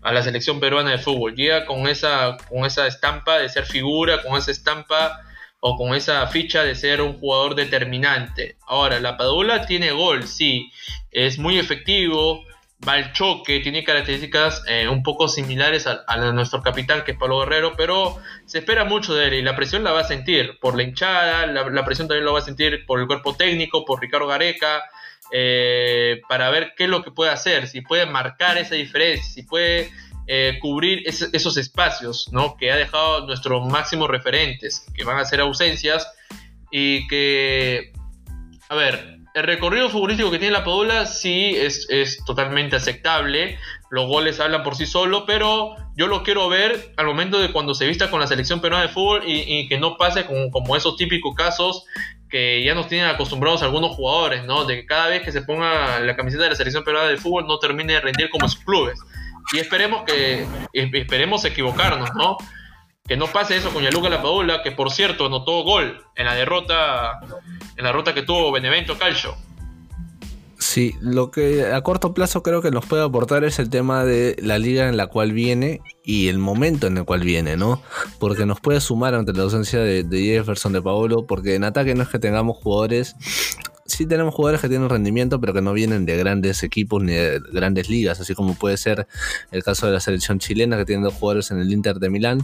[0.00, 1.34] a la selección peruana de fútbol.
[1.34, 5.20] Llega con esa, con esa estampa de ser figura, con esa estampa
[5.60, 8.56] o con esa ficha de ser un jugador determinante.
[8.66, 10.72] Ahora, la Padula tiene gol, sí,
[11.10, 12.42] es muy efectivo,
[12.86, 17.40] va al choque, tiene características eh, un poco similares a, nuestro capitán que es Pablo
[17.40, 20.76] Guerrero, pero se espera mucho de él y la presión la va a sentir por
[20.76, 24.26] la hinchada, la, presión también lo va a sentir por el cuerpo técnico, por Ricardo
[24.26, 24.82] Gareca,
[25.32, 29.42] eh, para ver qué es lo que puede hacer, si puede marcar esa diferencia, si
[29.42, 29.90] puede
[30.26, 32.56] eh, cubrir esos espacios ¿no?
[32.56, 36.10] que ha dejado nuestros máximos referentes, que van a ser ausencias
[36.70, 37.92] y que,
[38.68, 43.58] a ver, el recorrido futbolístico que tiene la Padula sí es, totalmente aceptable.
[43.90, 47.74] Los goles hablan por sí solo, pero yo lo quiero ver al momento de cuando
[47.74, 50.96] se vista con la selección peruana de fútbol y, que no pase como, como, esos
[50.96, 51.84] típicos casos
[52.30, 54.64] que ya nos tienen acostumbrados algunos jugadores, ¿no?
[54.64, 57.46] De que cada vez que se ponga la camiseta de la selección peruana de fútbol
[57.48, 59.00] no termine de rendir como sus clubes.
[59.52, 62.36] Y esperemos que esperemos equivocarnos, ¿no?
[63.06, 67.20] Que no pase eso con Yaluca Lapadula, que por cierto anotó gol en la derrota
[67.76, 69.36] en la derrota que tuvo Benevento Calcio.
[70.58, 74.36] Sí, lo que a corto plazo creo que nos puede aportar es el tema de
[74.40, 77.82] la liga en la cual viene y el momento en el cual viene, ¿no?
[78.18, 82.02] Porque nos puede sumar ante la ausencia de, Jefferson, de Paolo, porque en ataque no
[82.02, 83.14] es que tengamos jugadores
[83.86, 87.40] sí tenemos jugadores que tienen rendimiento, pero que no vienen de grandes equipos ni de
[87.52, 89.06] grandes ligas, así como puede ser
[89.50, 92.40] el caso de la selección chilena, que tiene dos jugadores en el Inter de Milán.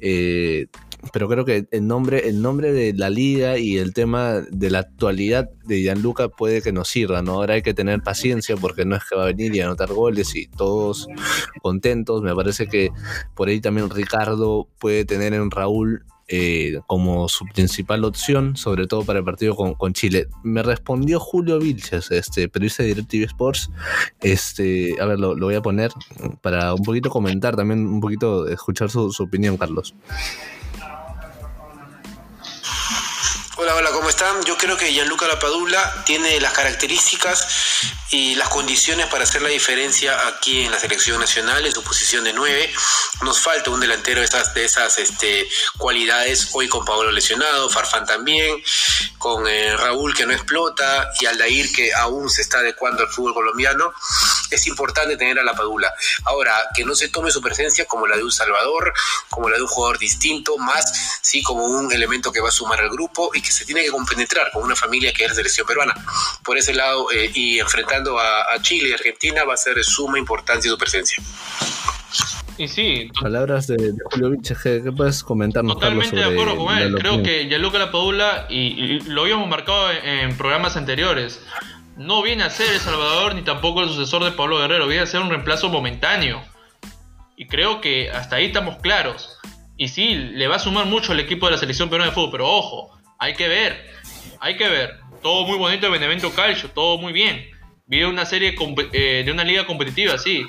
[0.00, 0.66] Eh,
[1.12, 4.80] pero creo que el nombre, el nombre de la liga y el tema de la
[4.80, 7.34] actualidad de Gianluca puede que nos sirva, ¿no?
[7.34, 10.34] Ahora hay que tener paciencia porque no es que va a venir y anotar goles
[10.34, 11.06] y todos
[11.62, 12.22] contentos.
[12.22, 12.90] Me parece que
[13.36, 19.02] por ahí también Ricardo puede tener en Raúl eh, como su principal opción, sobre todo
[19.04, 20.28] para el partido con, Chile.
[20.42, 23.70] Me respondió Julio Vilches, este periodista de DirecTV Sports.
[24.20, 25.90] Este, a ver, lo, voy a poner
[26.42, 29.94] para un poquito comentar, también un poquito escuchar su, su opinión, Carlos.
[33.68, 34.42] Hola, hola, ¿cómo están?
[34.44, 37.46] Yo creo que Gianluca Lapadula tiene las características
[38.10, 42.24] y las condiciones para hacer la diferencia aquí en la selección nacional en su posición
[42.24, 42.72] de 9.
[43.20, 45.46] Nos falta un delantero de esas, de esas este,
[45.76, 48.62] cualidades hoy con Pablo lesionado, Farfán también,
[49.18, 53.34] con eh, Raúl que no explota y Aldair que aún se está adecuando al fútbol
[53.34, 53.92] colombiano.
[54.50, 55.92] Es importante tener a la Padula.
[56.24, 58.92] Ahora, que no se tome su presencia como la de un Salvador,
[59.28, 62.80] como la de un jugador distinto, más sí como un elemento que va a sumar
[62.80, 65.66] al grupo y que se tiene que compenetrar con una familia que es de selección
[65.66, 65.94] peruana.
[66.42, 70.18] Por ese lado, eh, y enfrentar a, Chile y Argentina va a ser de suma
[70.18, 71.22] importancia su presencia.
[72.56, 73.10] Y sí.
[73.20, 75.74] Palabras de, Julio Vilches, ¿qué, puedes comentarnos?
[75.74, 76.94] Totalmente de acuerdo con él.
[76.96, 81.40] Creo que Gianluca Lapadula, y, y lo habíamos marcado en, programas anteriores,
[81.98, 85.06] no viene a ser El Salvador ni tampoco el sucesor de Pablo Guerrero, viene a
[85.06, 86.42] ser un reemplazo momentáneo.
[87.36, 89.38] Y creo que hasta ahí estamos claros.
[89.76, 92.30] Y sí, le va a sumar mucho al equipo de la selección peruana de fútbol,
[92.32, 93.90] pero ojo, hay que ver,
[94.40, 95.00] hay que ver.
[95.22, 97.58] Todo muy bonito el Benevento Calcio, todo muy bien
[97.88, 98.54] vive una serie
[98.92, 100.48] eh, de una liga competitiva, sí.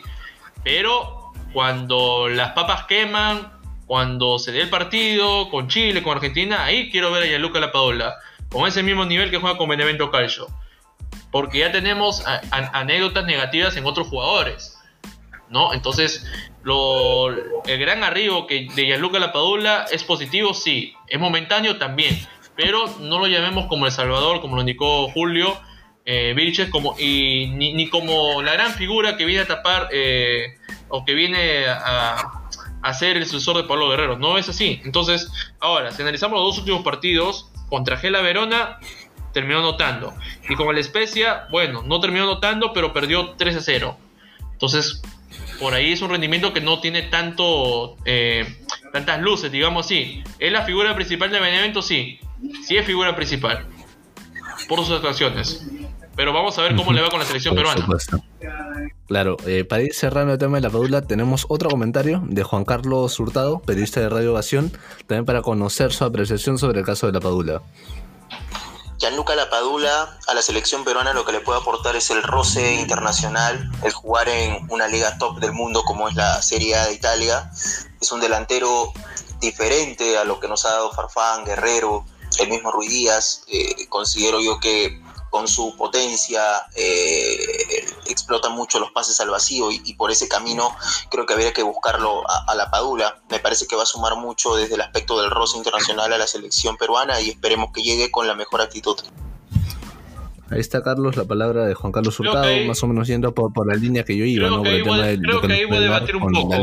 [0.63, 3.53] Pero cuando las papas queman,
[3.87, 8.15] cuando se dé el partido con Chile, con Argentina, ahí quiero ver a Gianluca Lapadula
[8.49, 10.47] con ese mismo nivel que juega con Benevento Calcio.
[11.31, 14.77] Porque ya tenemos anécdotas negativas en otros jugadores.
[15.49, 15.73] ¿no?
[15.73, 16.25] Entonces,
[16.65, 20.93] el gran arribo que de Gianluca Lapadula es positivo, sí.
[21.07, 22.19] Es momentáneo también.
[22.55, 25.59] Pero no lo llamemos como El Salvador, como lo indicó Julio
[26.11, 30.57] eh, como, y ni, como la gran figura que viene a tapar eh,
[30.87, 32.49] o que viene a,
[32.81, 34.17] a, ser el sucesor de Pablo Guerrero.
[34.17, 34.81] No es así.
[34.83, 38.79] Entonces, ahora, si analizamos los dos últimos partidos, contra Gela Verona
[39.33, 40.13] terminó notando.
[40.47, 43.97] Y con el Especia, bueno, no terminó notando, pero perdió 3 a 0.
[44.53, 45.01] Entonces,
[45.59, 48.45] por ahí es un rendimiento que no tiene tanto eh,
[48.91, 50.23] tantas luces, digamos así.
[50.39, 51.81] ¿Es la figura principal de Benevento?
[51.81, 52.19] Sí.
[52.65, 53.65] Sí es figura principal.
[54.67, 55.65] Por sus actuaciones
[56.19, 57.87] pero vamos a ver cómo le va con la selección peruana.
[59.07, 62.65] Claro, eh, para ir cerrando el tema de la Padula, tenemos otro comentario de Juan
[62.65, 64.69] Carlos Hurtado, periodista de Radio Ovación,
[65.07, 67.61] también para conocer su apreciación sobre el caso de la Padula.
[68.99, 73.71] Gianluca Lapadula a la selección peruana lo que le puede aportar es el roce internacional,
[73.81, 77.49] el jugar en una liga top del mundo como es la Serie A de Italia.
[78.01, 78.91] Es un delantero
[79.39, 82.03] diferente a lo que nos ha dado Farfán, Guerrero,
[82.39, 83.43] el mismo Ruiz Díaz.
[83.47, 89.93] Eh, considero yo que con su potencia eh, explota mucho los pases al vacío y,
[89.93, 90.69] por ese camino
[91.09, 93.17] creo que habría que buscarlo a, la Padula.
[93.29, 96.27] Me parece que va a sumar mucho desde el aspecto del roce internacional a la
[96.27, 98.97] selección peruana y esperemos que llegue con la mejor actitud.
[100.51, 103.75] Ahí está Carlos, la palabra de Juan Carlos Hurtado, más o menos yendo por, la
[103.75, 104.63] línea que yo iba, ¿no?
[104.63, 106.55] creo que ahí voy a debatir un poco.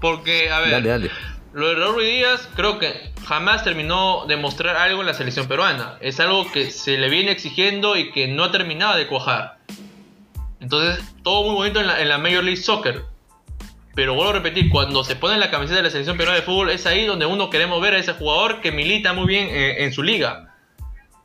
[0.00, 1.10] Porque, a ver, dale, dale.
[1.52, 5.96] Lo de Raúl Díaz creo que jamás terminó de mostrar algo en la selección peruana.
[6.00, 9.58] Es algo que se le viene exigiendo y que no ha terminado de cuajar.
[10.60, 13.04] Entonces, todo muy bonito en la, Major League Soccer.
[13.94, 16.70] Pero vuelvo a repetir, cuando se pone la camiseta de la selección peruana de fútbol,
[16.70, 19.92] es ahí donde uno queremos ver a ese jugador que milita muy bien eh, en,
[19.92, 20.54] su liga.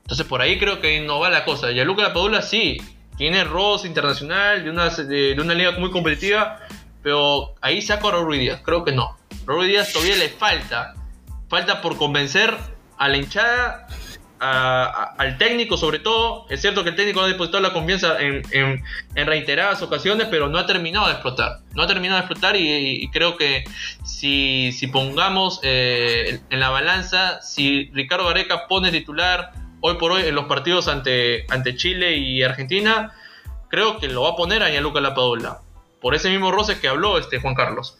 [0.01, 1.71] Entonces, por ahí creo que no va la cosa.
[1.71, 2.77] Y a Luca Padula sí,
[3.17, 6.59] tiene roce internacional de una, de, una liga muy competitiva,
[7.03, 9.17] pero ahí saco a Raúl Díaz, creo que no.
[9.45, 10.95] Raúl Díaz todavía le falta.
[11.49, 12.55] Falta por convencer
[12.97, 13.87] a la hinchada
[14.39, 16.45] al técnico sobre todo.
[16.49, 18.83] Es cierto que el técnico ha depositado la confianza en,
[19.15, 21.59] reiteradas ocasiones, pero no ha terminado de explotar.
[21.73, 23.63] No ha terminado de explotar y, creo que
[24.03, 30.35] si, pongamos eh, en la balanza, si Ricardo Gareca pone titular hoy por hoy en
[30.35, 33.13] los partidos ante, ante Chile y Argentina,
[33.69, 35.59] creo que lo va a poner a Gianluca Lapadula.
[36.01, 37.97] Por ese mismo roce que habló este Juan Carlos.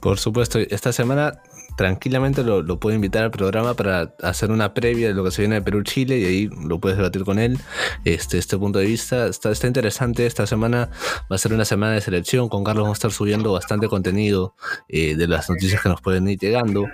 [0.00, 1.42] Por supuesto, esta semana
[1.76, 5.56] tranquilamente lo, puedo invitar al programa para hacer una previa de lo que se viene
[5.56, 7.58] de Perú-Chile y ahí lo puedes debatir con él.
[8.04, 10.26] Este, este punto de vista está, está interesante.
[10.26, 10.90] Esta semana
[11.30, 12.48] va a ser una semana de selección.
[12.48, 14.54] Con Carlos vamos a estar subiendo bastante contenido
[14.88, 16.86] eh, de las noticias que nos pueden ir llegando.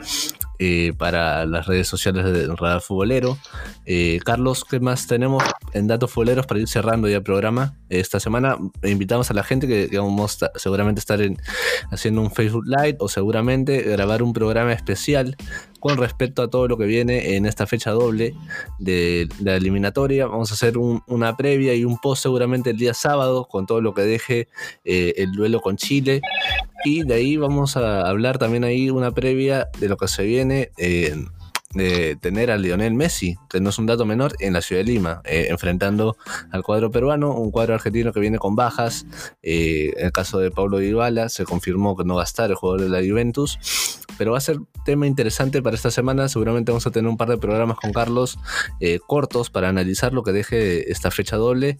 [0.64, 3.36] Eh, para las redes sociales del Radar Futbolero.
[3.84, 5.42] Eh, Carlos, ¿qué más tenemos
[5.72, 7.74] en datos futboleros para ir cerrando ya el programa?
[7.88, 11.18] Esta semana invitamos a la gente que, vamos a seguramente estar
[11.90, 15.36] haciendo un Facebook Live o seguramente grabar un programa especial
[15.82, 18.36] con respecto a todo lo que viene en esta fecha doble
[18.78, 20.26] de, la eliminatoria.
[20.26, 23.92] Vamos a hacer una previa y un post seguramente el día sábado con todo lo
[23.92, 24.46] que deje
[24.84, 26.20] eh, el duelo con Chile.
[26.84, 30.70] Y de ahí vamos a hablar también ahí una previa de lo que se viene.
[30.78, 31.26] en
[31.74, 34.84] de tener a Lionel Messi, que no es un dato menor, en la ciudad de
[34.84, 36.16] Lima, eh, enfrentando
[36.50, 39.06] al cuadro peruano, un cuadro argentino que viene con bajas.
[39.42, 42.88] Eh, en el caso de Pablo Dybala, se confirmó que no estar el jugador de
[42.88, 43.58] la Juventus,
[44.18, 46.28] pero va a ser tema interesante para esta semana.
[46.28, 48.38] Seguramente vamos a tener un par de programas con Carlos
[48.80, 51.78] eh, cortos para analizar lo que deje esta fecha doble.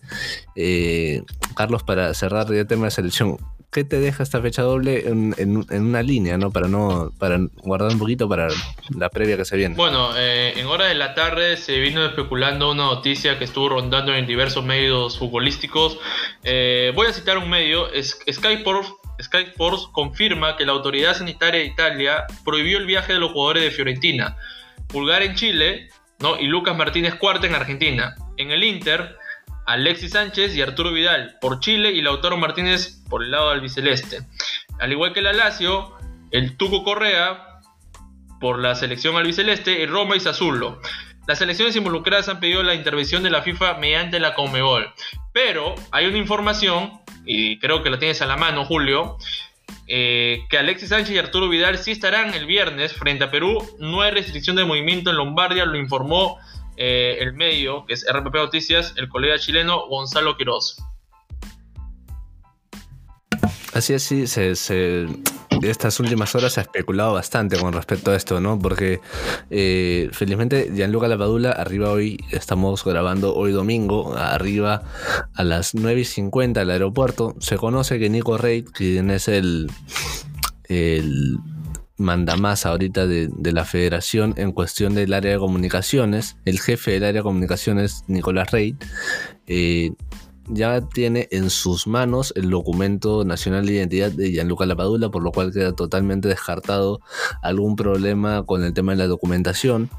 [1.55, 3.39] Carlos, para cerrar el tema de selección,
[3.73, 6.51] ¿qué te deja esta fecha doble en, una línea, ¿no?
[6.51, 8.49] Para no, para guardar un poquito para
[8.95, 9.75] la previa que se viene.
[9.75, 14.15] Bueno, eh, en hora de la tarde se vino especulando una noticia que estuvo rondando
[14.15, 15.99] en diversos medios futbolísticos.
[16.45, 22.27] Eh, voy a citar un medio, Sky Sports, confirma que la autoridad sanitaria de Italia
[22.45, 24.37] prohibió el viaje de los jugadores de Fiorentina,
[24.89, 25.89] Pulgar en Chile,
[26.21, 26.39] ¿no?
[26.39, 28.15] y Lucas Martínez Cuarta en Argentina.
[28.37, 29.17] En el Inter,
[29.73, 34.19] Alexis Sánchez y Arturo Vidal por Chile y Lautaro Martínez por el lado albiceleste.
[34.79, 35.95] Al igual que la Lazio,
[36.31, 37.61] el Tuco Correa
[38.39, 40.79] por la selección albiceleste y Roma y Sassuolo.
[41.27, 44.93] Las selecciones involucradas han pedido la intervención de la FIFA mediante la Conmebol.
[45.33, 49.17] Pero hay una información, y creo que la tienes a la mano, Julio,
[49.87, 53.57] eh, que Alexis Sánchez y Arturo Vidal sí estarán el viernes frente a Perú.
[53.79, 56.39] No hay restricción de movimiento en Lombardia, lo informó
[56.85, 60.79] eh, el medio, que es RPP Noticias, el colega chileno Gonzalo Quiroz.
[63.73, 65.07] Así es, sí, se,
[65.63, 68.59] estas últimas horas se ha especulado bastante con respecto a esto, ¿no?
[68.59, 69.01] Porque
[69.49, 74.83] eh, felizmente Gianluca Lapadula, arriba hoy, estamos grabando hoy domingo, arriba
[75.35, 77.37] a las 9 y 50 al aeropuerto.
[77.39, 79.71] Se conoce que Nico Reid, quien es el,
[80.65, 81.39] el
[81.97, 86.37] manda más ahorita de, la federación en cuestión del área de comunicaciones.
[86.45, 88.77] El jefe del área de comunicaciones, Nicolás Rey,
[89.47, 89.93] eh,
[90.49, 95.33] ya tiene en sus manos el documento nacional de identidad de Gianluca Lapadula, por lo
[95.33, 97.01] cual queda totalmente descartado
[97.43, 99.91] algún problema con el tema de la documentación.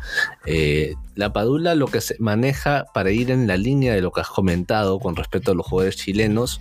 [0.46, 4.30] Eh, Lapadula lo que se maneja para ir en la línea de lo que has
[4.30, 6.60] comentado con respecto a los jugadores chilenos,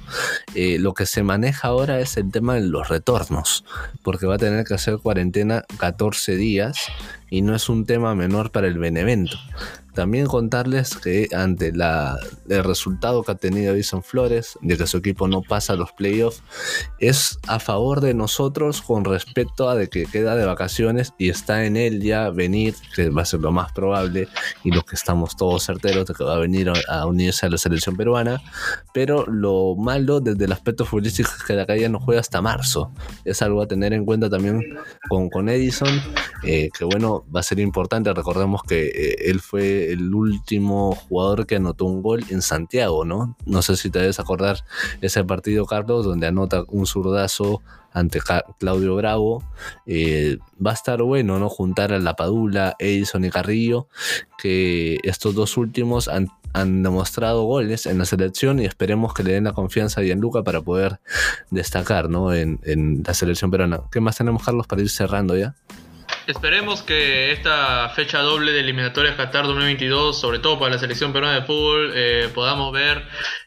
[0.55, 3.65] eh, lo que se maneja ahora es el tema de los retornos,
[4.03, 6.89] porque va a tener que hacer cuarentena 14 días
[7.31, 9.39] y no es un tema menor para el Benevento.
[9.95, 15.29] También contarles que ante el resultado que ha tenido Edison Flores, de que su equipo
[15.29, 16.43] no pasa a los playoffs,
[16.99, 21.65] es a favor de nosotros con respecto a de que queda de vacaciones y está
[21.65, 24.29] en él ya venir, que va a ser lo más probable,
[24.65, 27.59] y los que estamos todos certeros de que va a venir a unirse a la
[27.59, 28.43] selección peruana.
[28.95, 32.93] Pero lo malo desde el aspecto futbolístico es que la calle no juega hasta marzo.
[33.25, 34.61] Es algo a tener en cuenta también
[35.09, 36.01] con, con Edison,
[36.45, 38.13] eh, que bueno, va a ser importante.
[38.13, 43.37] Recordemos que eh, él fue el último jugador que anotó un gol en Santiago, ¿no?
[43.47, 44.65] No sé si te debes acordar
[45.01, 47.63] ese partido, Carlos, donde anota un zurdazo
[47.93, 48.21] ante
[48.59, 49.43] Claudio Bravo.
[49.87, 51.49] Eh, va a estar bueno, ¿no?
[51.49, 53.89] Juntar a La Padula, Edison y Carrillo,
[54.39, 59.45] que estos dos últimos han, demostrado goles en la selección y esperemos que le den
[59.45, 61.01] la confianza a Gianluca para poder
[61.51, 62.35] destacar, ¿no?
[62.35, 63.81] En, en la selección peruana.
[63.91, 65.55] ¿Qué más tenemos, Carlos, para ir cerrando ya?
[66.27, 71.41] Esperemos que esta fecha doble de eliminatorias Qatar 2022, sobre todo para la selección peruana
[71.41, 73.03] de fútbol, eh, podamos ver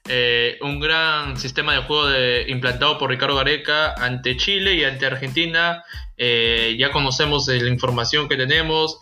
[0.09, 2.09] eh, un gran sistema de juego
[2.47, 5.85] implantado por Ricardo Gareca ante Chile y ante Argentina.
[6.17, 8.99] Eh, ya conocemos la información que tenemos.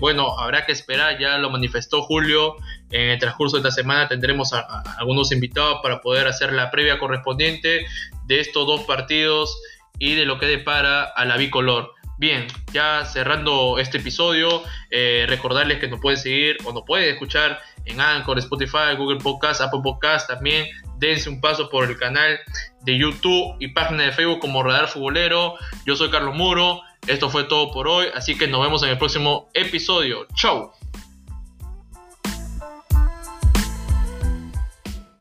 [0.00, 2.56] bueno, habrá que esperar, ya lo manifestó Julio.
[2.90, 4.62] En el transcurso de esta semana tendremos a
[4.98, 7.84] algunos invitados para poder hacer la previa correspondiente
[8.24, 9.60] de estos dos partidos
[9.98, 11.99] y de lo que depara a la bicolor.
[12.20, 17.58] Bien, ya cerrando este episodio, eh, recordarles que nos pueden seguir o nos pueden escuchar
[17.86, 20.68] en Anchor, Spotify, Google Podcast, Apple Podcast también.
[20.98, 22.38] Dense un paso por el canal
[22.82, 25.54] de YouTube y página de Facebook como Radar Futbolero.
[25.86, 26.82] Yo soy Carlos Muro.
[27.06, 30.26] Esto fue todo por hoy, así que nos vemos en el próximo episodio.
[30.34, 30.72] Chau.